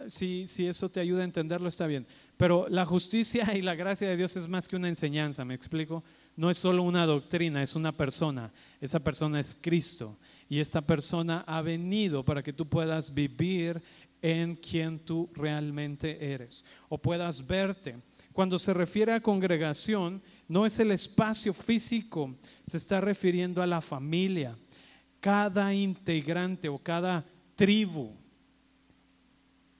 Si, 0.08 0.46
si 0.46 0.66
eso 0.66 0.90
te 0.90 1.00
ayuda 1.00 1.22
a 1.22 1.24
entenderlo, 1.24 1.70
está 1.70 1.86
bien. 1.86 2.06
Pero 2.36 2.66
la 2.68 2.84
justicia 2.84 3.56
y 3.56 3.62
la 3.62 3.74
gracia 3.74 4.10
de 4.10 4.16
Dios 4.16 4.36
es 4.36 4.46
más 4.46 4.68
que 4.68 4.76
una 4.76 4.88
enseñanza, 4.88 5.42
¿me 5.44 5.54
explico? 5.54 6.04
No 6.36 6.50
es 6.50 6.58
solo 6.58 6.82
una 6.82 7.06
doctrina, 7.06 7.62
es 7.62 7.74
una 7.74 7.92
persona. 7.92 8.52
Esa 8.78 9.00
persona 9.00 9.40
es 9.40 9.56
Cristo. 9.58 10.18
Y 10.50 10.60
esta 10.60 10.82
persona 10.82 11.44
ha 11.46 11.62
venido 11.62 12.22
para 12.26 12.42
que 12.42 12.52
tú 12.52 12.68
puedas 12.68 13.14
vivir 13.14 13.82
en 14.20 14.54
quien 14.54 15.00
tú 15.00 15.30
realmente 15.34 16.32
eres 16.32 16.64
o 16.88 16.98
puedas 16.98 17.46
verte. 17.46 17.96
Cuando 18.32 18.58
se 18.58 18.72
refiere 18.72 19.12
a 19.12 19.20
congregación, 19.20 20.22
no 20.48 20.64
es 20.64 20.78
el 20.78 20.90
espacio 20.90 21.52
físico, 21.52 22.34
se 22.62 22.78
está 22.78 23.00
refiriendo 23.00 23.62
a 23.62 23.66
la 23.66 23.80
familia. 23.80 24.56
Cada 25.20 25.72
integrante 25.74 26.68
o 26.68 26.78
cada 26.78 27.24
tribu, 27.54 28.14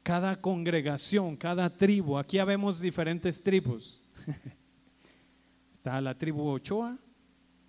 cada 0.02 0.40
congregación, 0.40 1.36
cada 1.36 1.70
tribu, 1.70 2.18
aquí 2.18 2.38
habemos 2.38 2.80
diferentes 2.80 3.42
tribus. 3.42 4.04
Está 5.72 6.00
la 6.00 6.16
tribu 6.16 6.48
Ochoa, 6.48 6.96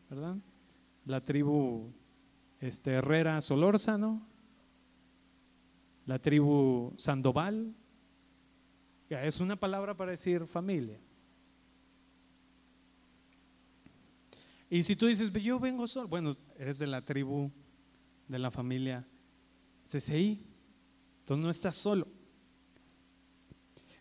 ¿verdad? 0.09 0.35
La 1.05 1.21
tribu 1.21 1.91
este, 2.59 2.91
Herrera 2.91 3.41
Solórzano, 3.41 4.21
la 6.05 6.19
tribu 6.19 6.93
Sandoval. 6.97 7.73
Es 9.09 9.39
una 9.39 9.55
palabra 9.55 9.95
para 9.95 10.11
decir 10.11 10.45
familia. 10.47 10.99
Y 14.69 14.81
si 14.81 14.95
tú 14.95 15.05
dices, 15.05 15.31
yo 15.33 15.59
vengo 15.59 15.85
solo, 15.87 16.07
bueno, 16.07 16.35
eres 16.57 16.79
de 16.79 16.87
la 16.87 17.03
tribu, 17.03 17.51
de 18.27 18.39
la 18.39 18.49
familia 18.49 19.05
CCI, 19.85 20.43
entonces 21.19 21.43
no 21.43 21.49
estás 21.51 21.75
solo. 21.75 22.07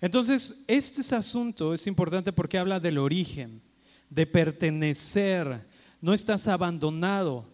Entonces, 0.00 0.64
este 0.66 1.14
asunto 1.14 1.74
es 1.74 1.86
importante 1.86 2.32
porque 2.32 2.58
habla 2.58 2.80
del 2.80 2.98
origen, 2.98 3.62
de 4.08 4.26
pertenecer, 4.26 5.66
no 6.00 6.14
estás 6.14 6.48
abandonado, 6.48 7.51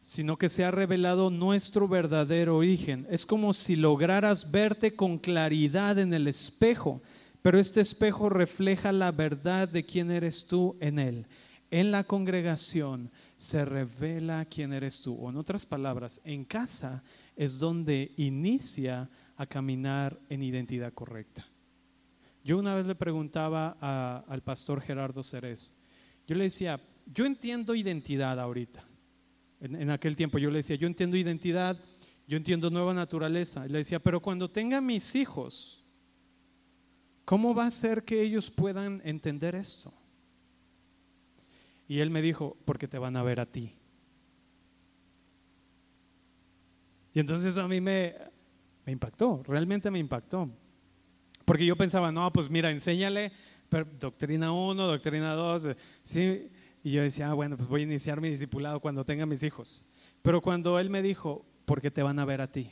sino 0.00 0.38
que 0.38 0.48
se 0.48 0.64
ha 0.64 0.70
revelado 0.70 1.30
nuestro 1.30 1.86
verdadero 1.86 2.56
origen. 2.56 3.06
Es 3.10 3.26
como 3.26 3.52
si 3.52 3.76
lograras 3.76 4.50
verte 4.50 4.94
con 4.94 5.18
claridad 5.18 5.98
en 5.98 6.14
el 6.14 6.26
espejo, 6.26 7.02
pero 7.42 7.58
este 7.58 7.80
espejo 7.80 8.28
refleja 8.28 8.92
la 8.92 9.12
verdad 9.12 9.68
de 9.68 9.84
quién 9.84 10.10
eres 10.10 10.46
tú 10.46 10.76
en 10.80 10.98
él. 10.98 11.26
En 11.70 11.90
la 11.90 12.04
congregación 12.04 13.10
se 13.36 13.64
revela 13.64 14.44
quién 14.46 14.72
eres 14.72 15.00
tú. 15.00 15.14
O 15.14 15.30
en 15.30 15.36
otras 15.36 15.64
palabras, 15.66 16.20
en 16.24 16.44
casa 16.44 17.02
es 17.36 17.58
donde 17.58 18.12
inicia 18.16 19.08
a 19.36 19.46
caminar 19.46 20.18
en 20.28 20.42
identidad 20.42 20.92
correcta. 20.92 21.46
Yo 22.42 22.58
una 22.58 22.74
vez 22.74 22.86
le 22.86 22.94
preguntaba 22.94 24.22
al 24.26 24.42
pastor 24.42 24.80
Gerardo 24.80 25.22
Cerez, 25.22 25.74
yo 26.26 26.34
le 26.34 26.44
decía, 26.44 26.80
yo 27.06 27.26
entiendo 27.26 27.74
identidad 27.74 28.38
ahorita 28.38 28.89
en, 29.60 29.90
aquel 29.90 30.16
tiempo 30.16 30.38
yo 30.38 30.50
le 30.50 30.58
decía, 30.58 30.76
yo 30.76 30.86
entiendo 30.86 31.16
identidad, 31.16 31.78
yo 32.26 32.36
entiendo 32.36 32.70
nueva 32.70 32.94
naturaleza. 32.94 33.66
le 33.66 33.78
decía, 33.78 33.98
pero 33.98 34.20
cuando 34.20 34.50
tenga 34.50 34.80
mis 34.80 35.14
hijos, 35.14 35.84
¿cómo 37.24 37.54
va 37.54 37.66
a 37.66 37.70
ser 37.70 38.04
que 38.04 38.22
ellos 38.22 38.50
puedan 38.50 39.02
entender 39.04 39.54
esto? 39.54 39.92
Y 41.86 41.98
él 41.98 42.10
me 42.10 42.22
dijo, 42.22 42.56
porque 42.64 42.88
te 42.88 42.98
van 42.98 43.16
a 43.16 43.22
ver 43.22 43.40
a 43.40 43.46
ti. 43.46 43.74
Y 47.12 47.20
entonces 47.20 47.56
a 47.56 47.66
mí 47.66 47.80
me, 47.80 48.14
impactó, 48.86 49.42
realmente 49.44 49.90
me 49.90 49.98
impactó. 49.98 50.48
Porque 51.44 51.66
yo 51.66 51.76
pensaba, 51.76 52.12
no, 52.12 52.32
pues 52.32 52.48
mira, 52.48 52.70
enséñale 52.70 53.32
doctrina 53.98 54.52
1, 54.52 54.86
doctrina 54.86 55.34
2, 55.34 55.68
sí, 56.02 56.48
y 56.82 56.92
yo 56.92 57.02
decía, 57.02 57.30
ah, 57.30 57.34
bueno, 57.34 57.56
pues 57.56 57.68
voy 57.68 57.82
a 57.82 57.84
iniciar 57.84 58.20
mi 58.20 58.30
discipulado 58.30 58.80
cuando 58.80 59.04
tenga 59.04 59.26
mis 59.26 59.42
hijos. 59.42 59.86
Pero 60.22 60.40
cuando 60.40 60.78
él 60.78 60.90
me 60.90 61.02
dijo, 61.02 61.44
porque 61.64 61.90
te 61.90 62.02
van 62.02 62.18
a 62.18 62.24
ver 62.24 62.40
a 62.40 62.50
ti, 62.50 62.70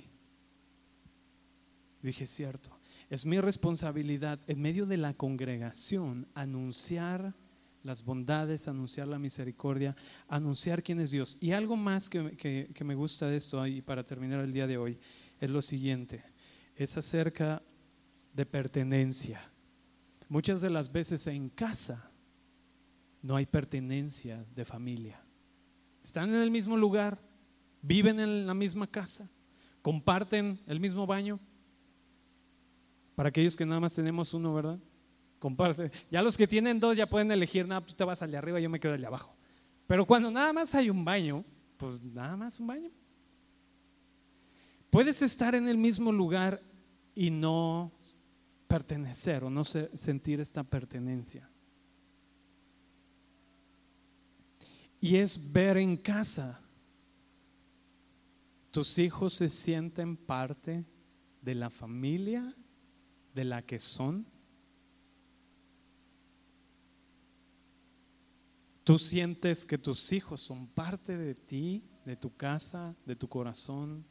dije, 2.03 2.27
cierto, 2.27 2.79
es 3.11 3.27
mi 3.27 3.41
responsabilidad 3.41 4.41
en 4.47 4.61
medio 4.61 4.87
de 4.87 4.97
la 4.97 5.15
congregación 5.15 6.27
anunciar 6.35 7.35
las 7.83 8.05
bondades, 8.05 8.69
anunciar 8.69 9.09
la 9.09 9.19
misericordia, 9.19 9.97
anunciar 10.27 10.83
quién 10.83 11.01
es 11.01 11.11
Dios. 11.11 11.39
Y 11.41 11.53
algo 11.53 11.77
más 11.77 12.11
que, 12.11 12.71
que 12.75 12.85
me 12.85 12.95
gusta 12.95 13.27
de 13.29 13.37
esto, 13.37 13.67
y 13.67 13.83
para 13.83 14.05
terminar 14.05 14.41
el 14.41 14.53
día 14.53 14.67
de 14.67 14.79
hoy, 14.79 14.99
es 15.41 15.51
lo 15.51 15.63
siguiente, 15.63 16.25
es 16.77 16.97
acerca 16.97 17.63
de 18.35 18.47
pertenencia. 18.47 19.41
Muchas 20.29 20.61
de 20.61 20.71
las 20.71 20.93
veces 20.93 21.27
en 21.27 21.49
casa 21.49 22.11
no 23.23 23.37
hay 23.37 23.47
pertenencia 23.47 24.45
de 24.55 24.65
familia. 24.65 25.21
Están 26.03 26.31
en 26.31 26.41
el 26.41 26.51
mismo 26.51 26.77
lugar, 26.77 27.21
viven 27.83 28.21
en 28.21 28.47
la 28.47 28.55
misma 28.55 28.87
casa, 28.87 29.31
comparten 29.83 30.61
el 30.67 30.81
mismo 30.81 31.07
baño. 31.07 31.39
Para 33.15 33.31
aquellos 33.31 33.57
que 33.57 33.67
nada 33.67 33.81
más 33.81 33.95
tenemos 33.95 34.33
uno, 34.33 34.55
¿verdad? 34.55 34.79
Comparten. 35.39 35.91
Ya 36.11 36.23
los 36.23 36.37
que 36.37 36.47
tienen 36.47 36.81
dos 36.81 36.97
ya 36.97 37.09
pueden 37.09 37.31
elegir, 37.31 37.67
nada, 37.67 37.85
tú 37.85 37.95
te 37.95 38.05
vas 38.05 38.23
al 38.23 38.31
de 38.31 38.37
arriba, 38.37 38.61
yo 38.61 38.71
me 38.71 38.81
quedo 38.81 38.95
al 38.95 39.01
de 39.01 39.07
abajo. 39.07 39.37
Pero 39.87 40.07
cuando 40.07 40.31
nada 40.31 40.53
más 40.53 40.75
hay 40.75 40.91
un 40.91 41.05
baño, 41.05 41.45
pues 41.77 42.01
nada 42.03 42.37
más 42.37 42.61
un 42.61 42.67
baño. 42.67 42.91
Puedes 44.91 45.21
estar 45.23 45.55
en 45.55 45.69
el 45.69 45.77
mismo 45.77 46.13
lugar 46.13 46.63
y 47.15 47.31
no 47.31 47.93
pertenecer 48.67 49.45
o 49.45 49.51
no 49.51 49.65
sentir 49.65 50.41
esta 50.41 50.63
pertenencia. 50.63 51.51
Y 55.01 55.17
es 55.17 55.53
ver 55.53 55.77
en 55.77 55.97
casa. 55.97 56.61
Tus 58.71 58.99
hijos 58.99 59.35
se 59.35 59.49
sienten 59.49 60.17
parte 60.17 60.85
de 61.43 61.55
la 61.55 61.71
familia 61.71 62.55
de 63.35 63.45
la 63.45 63.63
que 63.63 63.79
son. 63.79 64.27
Tú 68.85 68.99
sientes 68.99 69.67
que 69.67 69.79
tus 69.79 70.13
hijos 70.13 70.41
son 70.41 70.67
parte 70.67 71.17
de 71.17 71.35
ti, 71.35 71.85
de 72.05 72.17
tu 72.17 72.35
casa, 72.35 72.97
de 73.05 73.15
tu 73.15 73.29
corazón. 73.29 74.05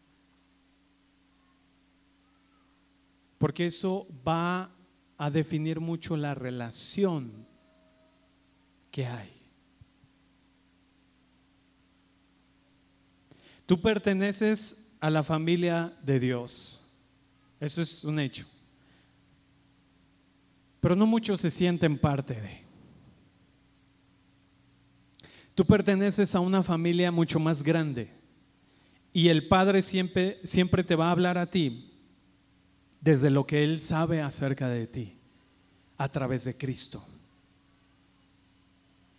Porque 3.38 3.65
eso 3.65 4.07
va 4.27 4.71
a 5.17 5.31
definir 5.31 5.79
mucho 5.79 6.15
la 6.15 6.35
relación 6.35 7.47
que 8.91 9.07
hay. 9.07 9.36
Tú 13.68 13.80
perteneces 13.80 14.88
a 14.99 15.11
la 15.11 15.22
familia 15.24 15.93
de 16.01 16.20
Dios. 16.20 16.89
Eso 17.59 17.82
es 17.82 18.03
un 18.03 18.20
hecho. 18.20 18.47
Pero 20.80 20.95
no 20.95 21.05
muchos 21.05 21.41
se 21.41 21.51
sienten 21.51 21.99
parte 21.99 22.34
de. 22.34 22.61
Tú 25.53 25.65
perteneces 25.65 26.34
a 26.34 26.39
una 26.39 26.63
familia 26.63 27.11
mucho 27.11 27.39
más 27.39 27.61
grande 27.61 28.09
y 29.11 29.30
el 29.30 29.47
Padre 29.47 29.82
siempre, 29.82 30.39
siempre 30.43 30.84
te 30.84 30.95
va 30.95 31.07
a 31.07 31.11
hablar 31.11 31.38
a 31.38 31.49
ti 31.49 31.91
desde 33.01 33.30
lo 33.30 33.45
que 33.45 33.63
Él 33.63 33.80
sabe 33.80 34.22
acerca 34.22 34.70
de 34.70 34.88
ti 34.88 35.18
a 35.97 36.07
través 36.07 36.45
de 36.45 36.55
Cristo. 36.55 37.03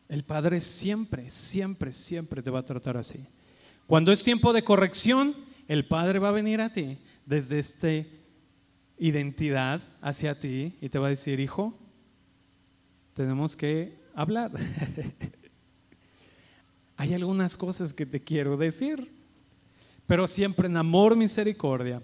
El 0.08 0.24
Padre 0.24 0.60
siempre, 0.60 1.28
siempre, 1.28 1.92
siempre 1.92 2.40
te 2.40 2.50
va 2.50 2.60
a 2.60 2.64
tratar 2.64 2.96
así. 2.96 3.26
Cuando 3.88 4.12
es 4.12 4.22
tiempo 4.22 4.52
de 4.52 4.64
corrección, 4.64 5.34
el 5.66 5.86
Padre 5.86 6.18
va 6.18 6.28
a 6.28 6.32
venir 6.32 6.60
a 6.60 6.70
ti 6.70 6.98
desde 7.24 7.58
esta 7.58 7.88
identidad 8.98 9.80
hacia 10.02 10.38
ti 10.38 10.76
y 10.82 10.90
te 10.90 10.98
va 10.98 11.06
a 11.06 11.16
decir, 11.16 11.40
hijo, 11.40 11.72
tenemos 13.14 13.56
que 13.56 13.96
hablar. 14.14 14.52
Hay 16.98 17.14
algunas 17.14 17.56
cosas 17.56 17.94
que 17.94 18.04
te 18.04 18.22
quiero 18.22 18.58
decir, 18.58 19.10
pero 20.06 20.28
siempre 20.28 20.68
en 20.68 20.76
amor, 20.76 21.16
misericordia. 21.16 22.02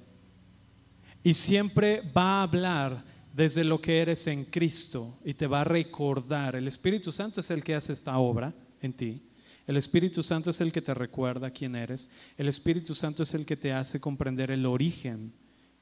Y 1.23 1.35
siempre 1.35 2.01
va 2.17 2.39
a 2.39 2.43
hablar 2.45 3.05
desde 3.31 3.63
lo 3.63 3.79
que 3.79 4.01
eres 4.01 4.27
en 4.27 4.47
Cristo 4.47 5.19
y 5.23 5.35
te 5.35 5.47
va 5.47 5.61
a 5.61 5.65
recordar. 5.65 6.57
El 6.57 6.67
Espíritu 6.67 7.13
Santo 7.13 7.41
es 7.41 7.51
el 7.51 7.63
que 7.63 7.75
hace 7.75 7.93
esta 7.93 8.17
obra 8.17 8.55
en 8.81 8.95
ti. 8.95 9.23
El 9.67 9.77
Espíritu 9.77 10.23
Santo 10.23 10.51
es 10.51 10.61
el 10.61 10.73
que 10.73 10.83
te 10.83 10.93
recuerda 10.93 11.51
quién 11.51 11.75
eres. 11.75 12.11
El 12.37 12.49
Espíritu 12.49 12.95
Santo 12.95 13.23
es 13.23 13.35
el 13.35 13.47
que 13.47 13.57
te 13.57 13.73
hace 13.73 14.01
comprender 14.01 14.51
el 14.51 14.67
origen 14.67 15.33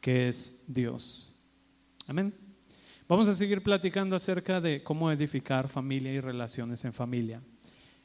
que 0.01 0.29
es 0.29 0.65
Dios. 0.69 1.35
Amén. 2.07 2.35
Vamos 3.09 3.29
a 3.29 3.35
seguir 3.35 3.63
platicando 3.63 4.17
acerca 4.17 4.61
de 4.61 4.83
cómo 4.83 5.11
edificar 5.11 5.69
familia 5.69 6.13
y 6.13 6.21
relaciones 6.21 6.85
en 6.85 6.93
familia. 6.93 7.41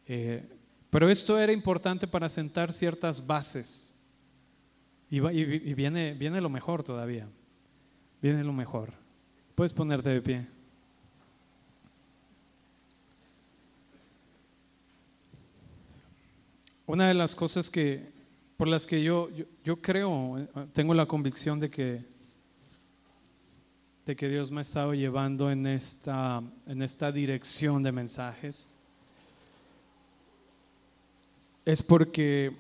Eh, 0.05 0.43
pero 0.89 1.09
esto 1.09 1.38
era 1.39 1.51
importante 1.51 2.07
para 2.07 2.30
sentar 2.30 2.73
ciertas 2.73 3.25
bases. 3.25 3.95
Y, 5.09 5.19
viene, 5.19 6.13
viene 6.13 6.41
lo 6.41 6.49
mejor 6.49 6.84
todavía. 6.84 7.28
Viene 8.21 8.43
lo 8.43 8.53
mejor. 8.53 8.93
Puedes 9.55 9.73
ponerte 9.73 10.09
de 10.09 10.21
pie. 10.21 10.47
Una 16.88 17.10
de 17.10 17.14
las 17.14 17.36
cosas 17.36 17.70
que, 17.70 18.02
por 18.56 18.70
las 18.70 18.88
que 18.88 19.04
yo, 19.04 19.30
yo, 19.66 19.82
creo, 19.82 20.48
tengo 20.72 20.94
la 20.94 21.06
convicción 21.06 21.60
de 21.60 21.70
que, 21.70 22.02
de 24.06 24.16
que 24.16 24.30
Dios 24.30 24.52
me 24.52 24.60
ha 24.60 24.62
estado 24.62 24.94
llevando 24.94 25.52
en 25.52 25.68
esta, 25.68 26.42
en 26.66 26.82
esta 26.82 27.12
dirección 27.12 27.84
de 27.84 27.92
mensajes, 27.92 28.70
es 31.66 31.84
porque 31.84 32.56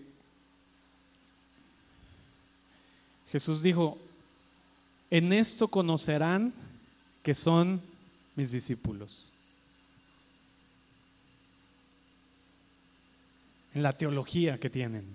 Jesús 3.31 3.63
dijo, 3.63 3.97
en 5.09 5.31
esto 5.31 5.69
conocerán 5.69 6.53
que 7.23 7.33
son 7.33 7.81
mis 8.35 8.51
discípulos. 8.51 9.36
En 13.77 13.83
la 13.83 13.93
teología 13.93 14.57
que 14.57 14.71
tienen. 14.71 15.05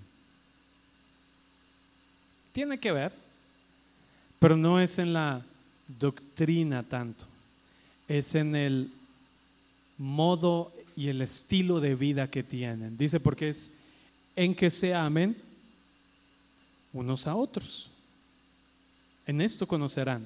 Tiene 2.53 2.79
que 2.79 2.93
ver, 2.93 3.11
pero 4.39 4.55
no 4.55 4.79
es 4.79 4.99
en 4.99 5.11
la 5.11 5.41
doctrina 5.99 6.81
tanto. 6.81 7.25
Es 8.07 8.35
en 8.35 8.55
el 8.55 8.89
modo 9.97 10.71
y 10.95 11.09
el 11.09 11.21
estilo 11.21 11.81
de 11.81 11.93
vida 11.95 12.29
que 12.29 12.41
tienen. 12.41 12.97
Dice 12.97 13.19
porque 13.19 13.49
es 13.49 13.73
en 14.33 14.55
que 14.55 14.69
se 14.69 14.95
amen 14.95 15.35
unos 16.93 17.27
a 17.27 17.35
otros. 17.35 17.91
En 19.27 19.41
esto 19.41 19.67
conocerán. 19.67 20.25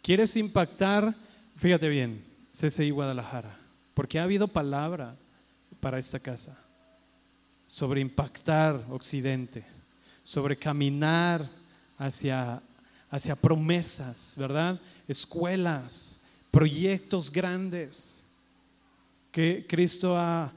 ¿Quieres 0.00 0.34
impactar? 0.36 1.14
Fíjate 1.58 1.90
bien, 1.90 2.24
CCI 2.54 2.88
Guadalajara, 2.88 3.54
porque 3.92 4.18
ha 4.18 4.22
habido 4.22 4.48
palabra 4.48 5.14
para 5.84 5.98
esta 5.98 6.18
casa 6.18 6.58
sobre 7.66 8.00
impactar 8.00 8.86
Occidente, 8.88 9.62
sobre 10.22 10.56
caminar 10.56 11.46
hacia, 11.98 12.62
hacia 13.10 13.36
promesas, 13.36 14.34
¿verdad? 14.38 14.80
Escuelas, 15.06 16.22
proyectos 16.50 17.30
grandes 17.30 18.24
que 19.30 19.66
Cristo 19.68 20.16
ha, 20.16 20.50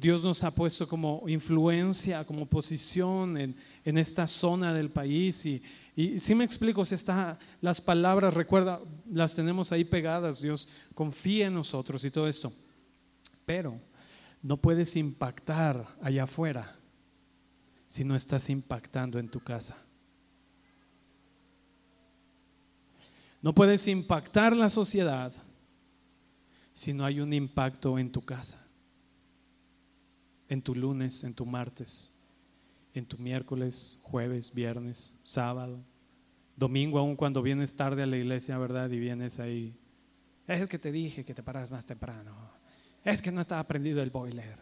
Dios 0.00 0.22
nos 0.22 0.44
ha 0.44 0.54
puesto 0.54 0.86
como 0.86 1.24
influencia, 1.26 2.24
como 2.24 2.46
posición 2.46 3.36
en, 3.38 3.56
en 3.84 3.98
esta 3.98 4.28
zona 4.28 4.72
del 4.72 4.88
país. 4.88 5.44
Y, 5.46 5.60
y 5.96 6.20
si 6.20 6.32
me 6.36 6.44
explico, 6.44 6.84
si 6.84 6.94
está, 6.94 7.36
las 7.60 7.80
palabras, 7.80 8.34
recuerda, 8.34 8.78
las 9.12 9.34
tenemos 9.34 9.72
ahí 9.72 9.82
pegadas, 9.82 10.40
Dios 10.40 10.68
confía 10.94 11.48
en 11.48 11.54
nosotros 11.54 12.04
y 12.04 12.10
todo 12.12 12.28
esto. 12.28 12.52
Pero 13.44 13.87
no 14.48 14.56
puedes 14.56 14.96
impactar 14.96 15.86
allá 16.00 16.22
afuera 16.22 16.74
si 17.86 18.02
no 18.02 18.16
estás 18.16 18.48
impactando 18.48 19.18
en 19.18 19.28
tu 19.28 19.40
casa. 19.40 19.76
No 23.42 23.54
puedes 23.54 23.86
impactar 23.88 24.56
la 24.56 24.70
sociedad 24.70 25.34
si 26.72 26.94
no 26.94 27.04
hay 27.04 27.20
un 27.20 27.34
impacto 27.34 27.98
en 27.98 28.10
tu 28.10 28.22
casa 28.22 28.64
en 30.48 30.62
tu 30.62 30.74
lunes, 30.74 31.24
en 31.24 31.34
tu 31.34 31.44
martes, 31.44 32.18
en 32.94 33.04
tu 33.04 33.18
miércoles, 33.18 34.00
jueves, 34.02 34.54
viernes, 34.54 35.12
sábado, 35.22 35.84
domingo, 36.56 36.98
aún 36.98 37.16
cuando 37.16 37.42
vienes 37.42 37.76
tarde 37.76 38.02
a 38.02 38.06
la 38.06 38.16
iglesia, 38.16 38.56
¿verdad? 38.56 38.90
Y 38.90 38.98
vienes 38.98 39.40
ahí. 39.40 39.78
Es 40.46 40.66
que 40.66 40.78
te 40.78 40.90
dije 40.90 41.22
que 41.26 41.34
te 41.34 41.42
paras 41.42 41.70
más 41.70 41.84
temprano. 41.84 42.57
Es 43.08 43.22
que 43.22 43.32
no 43.32 43.40
estaba 43.40 43.66
prendido 43.66 44.02
el 44.02 44.10
boiler. 44.10 44.58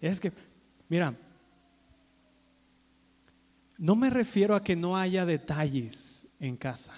Es 0.00 0.20
que, 0.20 0.32
mira, 0.88 1.16
no 3.76 3.96
me 3.96 4.08
refiero 4.08 4.54
a 4.54 4.62
que 4.62 4.76
no 4.76 4.96
haya 4.96 5.26
detalles 5.26 6.32
en 6.38 6.56
casa. 6.56 6.96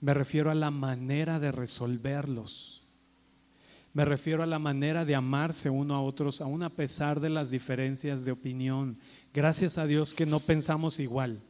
Me 0.00 0.14
refiero 0.14 0.52
a 0.52 0.54
la 0.54 0.70
manera 0.70 1.40
de 1.40 1.50
resolverlos. 1.50 2.86
Me 3.92 4.04
refiero 4.04 4.44
a 4.44 4.46
la 4.46 4.60
manera 4.60 5.04
de 5.04 5.16
amarse 5.16 5.68
uno 5.68 5.96
a 5.96 6.00
otros, 6.00 6.40
aún 6.40 6.62
a 6.62 6.70
pesar 6.70 7.18
de 7.18 7.30
las 7.30 7.50
diferencias 7.50 8.24
de 8.24 8.30
opinión. 8.30 8.98
Gracias 9.34 9.78
a 9.78 9.86
Dios 9.88 10.14
que 10.14 10.26
no 10.26 10.38
pensamos 10.38 11.00
igual. 11.00 11.40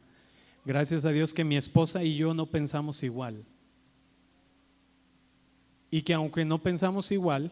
Gracias 0.65 1.05
a 1.05 1.11
Dios 1.11 1.35
que 1.35 1.43
mi 1.43 1.55
esposa 1.55 2.03
y 2.03 2.15
yo 2.15 2.33
no 2.33 2.47
pensamos 2.47 3.03
igual. 3.03 3.45
Y 5.91 6.01
que 6.01 6.15
aunque 6.15 6.45
no 6.45 6.57
pensamos 6.63 7.11
igual, 7.11 7.51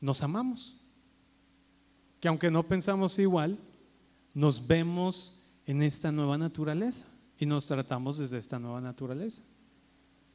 nos 0.00 0.22
amamos. 0.22 0.76
Que 2.20 2.28
aunque 2.28 2.50
no 2.50 2.66
pensamos 2.66 3.18
igual, 3.18 3.58
nos 4.34 4.66
vemos 4.66 5.42
en 5.66 5.82
esta 5.82 6.12
nueva 6.12 6.38
naturaleza 6.38 7.06
y 7.38 7.46
nos 7.46 7.66
tratamos 7.66 8.18
desde 8.18 8.38
esta 8.38 8.58
nueva 8.58 8.80
naturaleza. 8.80 9.42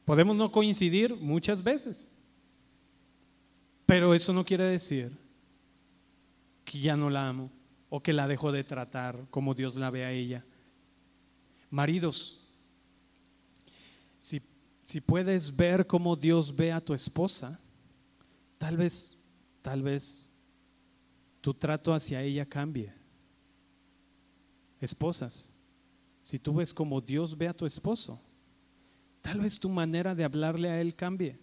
Podemos 0.04 0.36
no 0.36 0.50
coincidir 0.50 1.14
muchas 1.16 1.62
veces, 1.62 2.12
pero 3.86 4.14
eso 4.14 4.32
no 4.32 4.44
quiere 4.44 4.64
decir 4.64 5.12
que 6.64 6.80
ya 6.80 6.96
no 6.96 7.10
la 7.10 7.28
amo 7.28 7.50
o 7.88 8.02
que 8.02 8.12
la 8.12 8.26
dejo 8.26 8.52
de 8.52 8.64
tratar 8.64 9.26
como 9.30 9.54
Dios 9.54 9.76
la 9.76 9.90
ve 9.90 10.04
a 10.04 10.12
ella. 10.12 10.44
Maridos, 11.70 12.40
si, 14.18 14.42
si 14.82 15.00
puedes 15.00 15.54
ver 15.56 15.86
cómo 15.86 16.16
Dios 16.16 16.54
ve 16.54 16.72
a 16.72 16.80
tu 16.80 16.94
esposa, 16.94 17.60
tal 18.58 18.76
vez, 18.76 19.16
tal 19.62 19.82
vez 19.82 20.30
tu 21.40 21.54
trato 21.54 21.94
hacia 21.94 22.22
ella 22.22 22.44
cambie. 22.44 22.92
Esposas, 24.80 25.52
si 26.20 26.38
tú 26.38 26.54
ves 26.54 26.74
cómo 26.74 27.00
Dios 27.00 27.36
ve 27.36 27.48
a 27.48 27.54
tu 27.54 27.64
esposo, 27.64 28.20
tal 29.20 29.40
vez 29.40 29.58
tu 29.58 29.68
manera 29.68 30.14
de 30.14 30.24
hablarle 30.24 30.68
a 30.68 30.80
él 30.80 30.94
cambie. 30.94 31.38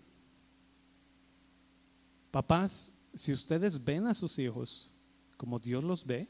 Papás, 2.31 2.93
si 3.13 3.31
ustedes 3.31 3.83
ven 3.83 4.07
a 4.07 4.13
sus 4.13 4.37
hijos 4.37 4.91
como 5.37 5.57
Dios 5.57 5.83
los 5.83 6.05
ve, 6.05 6.29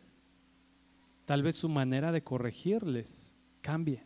tal 1.25 1.43
vez 1.43 1.55
su 1.55 1.67
manera 1.67 2.11
de 2.11 2.23
corregirles 2.23 3.33
cambie. 3.61 4.03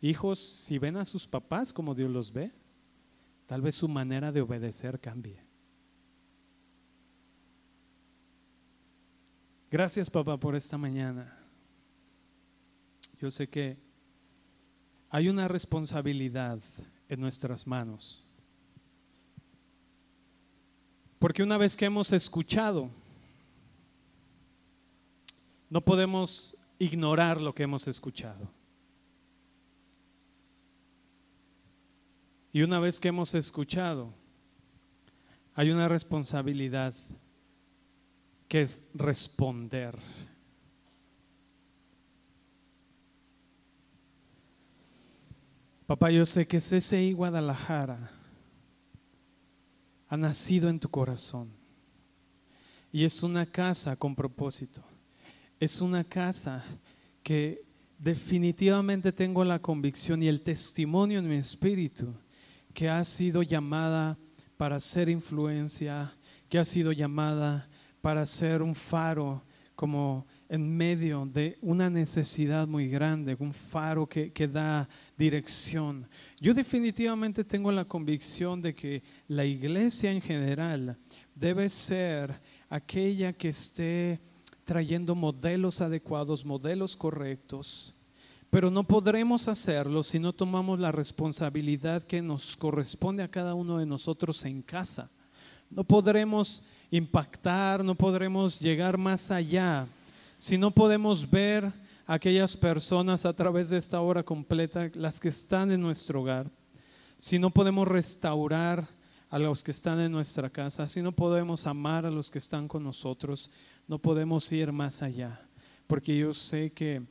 Hijos, 0.00 0.38
si 0.38 0.78
ven 0.78 0.96
a 0.96 1.04
sus 1.04 1.26
papás 1.26 1.72
como 1.72 1.94
Dios 1.94 2.10
los 2.10 2.32
ve, 2.32 2.52
tal 3.46 3.62
vez 3.62 3.74
su 3.74 3.88
manera 3.88 4.32
de 4.32 4.40
obedecer 4.40 5.00
cambie. 5.00 5.40
Gracias 9.70 10.10
papá 10.10 10.36
por 10.36 10.54
esta 10.54 10.78
mañana. 10.78 11.36
Yo 13.20 13.30
sé 13.30 13.48
que 13.48 13.76
hay 15.10 15.28
una 15.28 15.48
responsabilidad 15.48 16.60
en 17.08 17.20
nuestras 17.20 17.66
manos. 17.66 18.22
Porque 21.18 21.42
una 21.42 21.56
vez 21.56 21.76
que 21.76 21.86
hemos 21.86 22.12
escuchado, 22.12 22.90
no 25.70 25.80
podemos 25.80 26.56
ignorar 26.78 27.40
lo 27.40 27.54
que 27.54 27.62
hemos 27.62 27.88
escuchado. 27.88 28.55
Y 32.52 32.62
una 32.62 32.80
vez 32.80 33.00
que 33.00 33.08
hemos 33.08 33.34
escuchado, 33.34 34.12
hay 35.54 35.70
una 35.70 35.88
responsabilidad 35.88 36.94
que 38.48 38.60
es 38.60 38.84
responder. 38.94 39.98
Papá, 45.86 46.10
yo 46.10 46.26
sé 46.26 46.46
que 46.46 46.58
CCI 46.58 47.12
Guadalajara 47.12 48.10
ha 50.08 50.16
nacido 50.16 50.68
en 50.68 50.80
tu 50.80 50.88
corazón 50.88 51.50
y 52.92 53.04
es 53.04 53.22
una 53.22 53.46
casa 53.46 53.96
con 53.96 54.14
propósito. 54.14 54.82
Es 55.58 55.80
una 55.80 56.04
casa 56.04 56.64
que 57.22 57.64
definitivamente 57.98 59.12
tengo 59.12 59.44
la 59.44 59.58
convicción 59.58 60.22
y 60.22 60.28
el 60.28 60.42
testimonio 60.42 61.18
en 61.18 61.28
mi 61.28 61.36
espíritu 61.36 62.14
que 62.76 62.90
ha 62.90 63.02
sido 63.04 63.42
llamada 63.42 64.18
para 64.58 64.78
ser 64.80 65.08
influencia, 65.08 66.12
que 66.46 66.58
ha 66.58 66.64
sido 66.66 66.92
llamada 66.92 67.66
para 68.02 68.26
ser 68.26 68.60
un 68.60 68.74
faro 68.74 69.42
como 69.74 70.26
en 70.46 70.76
medio 70.76 71.24
de 71.24 71.56
una 71.62 71.88
necesidad 71.88 72.68
muy 72.68 72.90
grande, 72.90 73.34
un 73.38 73.54
faro 73.54 74.06
que, 74.06 74.30
que, 74.30 74.46
da 74.46 74.86
dirección. 75.16 76.06
Yo 76.38 76.52
definitivamente 76.52 77.44
tengo 77.44 77.72
la 77.72 77.86
convicción 77.86 78.60
de 78.60 78.74
que 78.74 79.02
la 79.26 79.46
iglesia 79.46 80.12
en 80.12 80.20
general 80.20 80.98
debe 81.34 81.70
ser 81.70 82.38
aquella 82.68 83.32
que 83.32 83.48
esté 83.48 84.20
trayendo 84.66 85.14
modelos 85.14 85.80
adecuados, 85.80 86.44
modelos 86.44 86.94
correctos, 86.94 87.95
pero 88.50 88.70
no 88.70 88.84
podremos 88.84 89.48
hacerlo 89.48 90.02
si 90.02 90.18
no 90.18 90.32
tomamos 90.32 90.78
la 90.78 90.92
responsabilidad 90.92 92.02
que 92.02 92.22
nos 92.22 92.56
corresponde 92.56 93.22
a 93.22 93.30
cada 93.30 93.54
uno 93.54 93.78
de 93.78 93.86
nosotros 93.86 94.44
en 94.44 94.62
casa. 94.62 95.10
No 95.70 95.84
podremos 95.84 96.64
impactar, 96.90 97.84
no 97.84 97.94
podremos 97.94 98.60
llegar 98.60 98.96
más 98.96 99.30
allá 99.30 99.88
si 100.36 100.58
no 100.58 100.70
podemos 100.70 101.28
ver 101.28 101.64
a 102.06 102.14
aquellas 102.14 102.56
personas 102.56 103.24
a 103.24 103.32
través 103.32 103.70
de 103.70 103.78
esta 103.78 104.00
hora 104.00 104.22
completa, 104.22 104.90
las 104.94 105.18
que 105.18 105.28
están 105.28 105.72
en 105.72 105.80
nuestro 105.80 106.20
hogar, 106.20 106.50
si 107.16 107.38
no 107.38 107.50
podemos 107.50 107.88
restaurar 107.88 108.86
a 109.30 109.38
los 109.38 109.64
que 109.64 109.70
están 109.70 109.98
en 110.00 110.12
nuestra 110.12 110.50
casa, 110.50 110.86
si 110.86 111.00
no 111.02 111.12
podemos 111.12 111.66
amar 111.66 112.06
a 112.06 112.10
los 112.10 112.30
que 112.30 112.38
están 112.38 112.68
con 112.68 112.84
nosotros, 112.84 113.50
no 113.88 113.98
podemos 113.98 114.50
ir 114.52 114.70
más 114.72 115.02
allá, 115.02 115.40
porque 115.86 116.16
yo 116.16 116.32
sé 116.34 116.70
que 116.70 117.02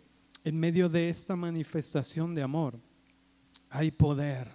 en 0.46 0.60
medio 0.60 0.88
de 0.88 1.10
esta 1.10 1.36
manifestación 1.36 2.36
de 2.36 2.44
amor 2.44 2.80
hay 3.72 3.90
poder 3.90 4.48